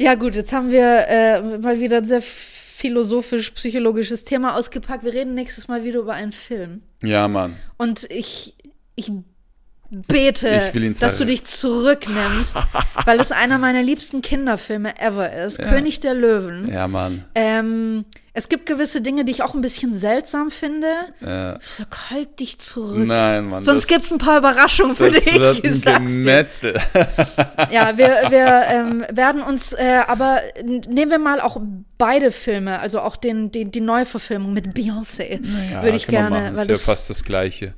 Ja, 0.02 0.16
gut, 0.16 0.36
jetzt 0.36 0.54
haben 0.54 0.72
wir 0.72 1.08
äh, 1.08 1.60
mal 1.60 1.80
wieder 1.80 1.98
ein 1.98 2.08
sehr 2.08 2.22
philosophisch-psychologisches 2.22 4.24
Thema 4.24 4.56
ausgepackt. 4.56 5.04
Wir 5.04 5.14
reden 5.14 5.34
nächstes 5.34 5.68
Mal 5.68 5.84
wieder 5.84 6.00
über 6.00 6.14
einen 6.14 6.32
Film. 6.32 6.82
Ja, 7.04 7.28
Mann. 7.28 7.58
Und 7.78 8.10
ich, 8.10 8.56
ich 8.96 9.12
bete, 9.90 10.72
dass 11.00 11.18
du 11.18 11.26
dich 11.26 11.44
zurücknimmst, 11.44 12.56
weil 13.06 13.20
es 13.20 13.34
einer 13.34 13.58
meiner 13.58 13.84
liebsten 13.84 14.22
Kinderfilme 14.22 14.98
ever 15.00 15.34
ist. 15.34 15.60
König 15.60 16.00
der 16.00 16.14
Löwen. 16.14 16.72
Ja, 16.72 16.88
Mann. 16.88 17.26
Ähm, 17.36 18.06
es 18.34 18.48
gibt 18.50 18.66
gewisse 18.66 19.02
Dinge, 19.02 19.26
die 19.26 19.32
ich 19.32 19.44
auch 19.44 19.54
ein 19.56 19.62
bisschen 19.62 19.94
seltsam 19.94 20.52
finde. 20.52 20.88
Ich 21.22 21.68
sag, 21.68 22.10
halt 22.12 22.40
dich 22.40 22.60
zurück. 22.60 22.98
nein, 23.06 23.50
Mann. 23.50 23.62
Sonst 23.62 23.84
das, 23.84 23.88
gibt's 23.88 24.12
ein 24.12 24.18
paar 24.20 24.38
Überraschungen 24.38 24.96
für 24.96 25.10
das 25.10 25.26
dich. 25.26 25.36
wird 25.40 25.64
ich 25.64 25.88
ein. 25.88 26.06
Gemetzel. 26.06 26.80
Ja, 27.72 27.98
wir, 27.98 28.08
wir 28.30 28.64
ähm, 28.68 29.06
werden 29.12 29.42
uns, 29.44 29.74
äh, 29.74 30.02
aber 30.08 30.40
nehmen 30.64 31.12
wir 31.12 31.20
mal 31.20 31.42
auch 31.42 31.60
beide 31.98 32.32
Filme, 32.32 32.80
also 32.80 33.02
auch 33.02 33.16
den, 33.18 33.52
den, 33.52 33.72
die 33.72 33.82
Neuverfilmung 33.82 34.54
mit 34.54 34.68
Beyoncé, 34.68 35.40
Ja, 35.72 35.84
würde 35.84 35.98
ich 35.98 36.08
gerne, 36.08 36.30
machen. 36.30 36.44
weil 36.56 36.64
Ist 36.64 36.68
ja 36.70 36.74
das, 36.74 36.86
fast 36.86 37.10
das 37.10 37.24
Gleiche. 37.24 37.74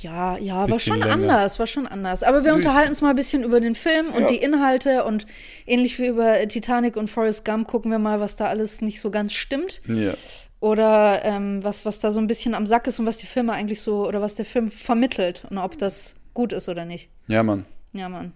Ja, 0.00 0.36
ja, 0.38 0.68
war 0.70 0.78
schon 0.80 0.98
länger. 1.00 1.12
anders, 1.12 1.58
war 1.58 1.66
schon 1.66 1.86
anders. 1.86 2.22
Aber 2.22 2.44
wir 2.44 2.54
unterhalten 2.54 2.90
uns 2.90 3.00
mal 3.02 3.10
ein 3.10 3.16
bisschen 3.16 3.42
über 3.44 3.60
den 3.60 3.74
Film 3.74 4.08
und 4.12 4.22
Ja. 4.22 4.26
die 4.28 4.36
Inhalte 4.36 5.04
und 5.04 5.26
ähnlich 5.66 5.98
wie 5.98 6.06
über 6.06 6.46
Titanic 6.48 6.96
und 6.96 7.08
Forrest 7.08 7.44
Gump 7.44 7.68
gucken 7.68 7.90
wir 7.90 7.98
mal, 7.98 8.20
was 8.20 8.36
da 8.36 8.46
alles 8.46 8.80
nicht 8.80 9.00
so 9.00 9.10
ganz 9.10 9.32
stimmt 9.34 9.80
Ja. 9.86 10.14
oder 10.60 11.24
ähm, 11.24 11.62
was, 11.62 11.84
was 11.84 12.00
da 12.00 12.10
so 12.12 12.20
ein 12.20 12.26
bisschen 12.26 12.54
am 12.54 12.66
Sack 12.66 12.86
ist 12.86 12.98
und 12.98 13.06
was 13.06 13.18
die 13.18 13.26
Filme 13.26 13.52
eigentlich 13.52 13.80
so, 13.82 14.06
oder 14.06 14.20
was 14.20 14.34
der 14.34 14.44
Film 14.44 14.70
vermittelt 14.70 15.44
und 15.50 15.58
ob 15.58 15.76
das 15.78 16.14
gut 16.34 16.52
ist 16.52 16.68
oder 16.68 16.84
nicht. 16.84 17.08
ja, 17.28 17.42
Mann. 17.42 17.64
Ja, 17.92 18.08
Mann. 18.08 18.32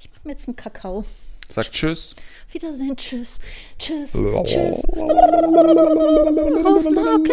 Ich 0.00 0.10
mach 0.14 0.24
mir 0.24 0.32
jetzt 0.32 0.48
einen 0.48 0.56
Kakao. 0.56 1.04
Sag 1.48 1.70
Tschüss. 1.70 2.16
Wiedersehen, 2.50 2.96
tschüss, 2.96 3.38
tschüss, 3.78 4.12
tschüss. 4.44 4.82
Hausnacke. 6.64 7.32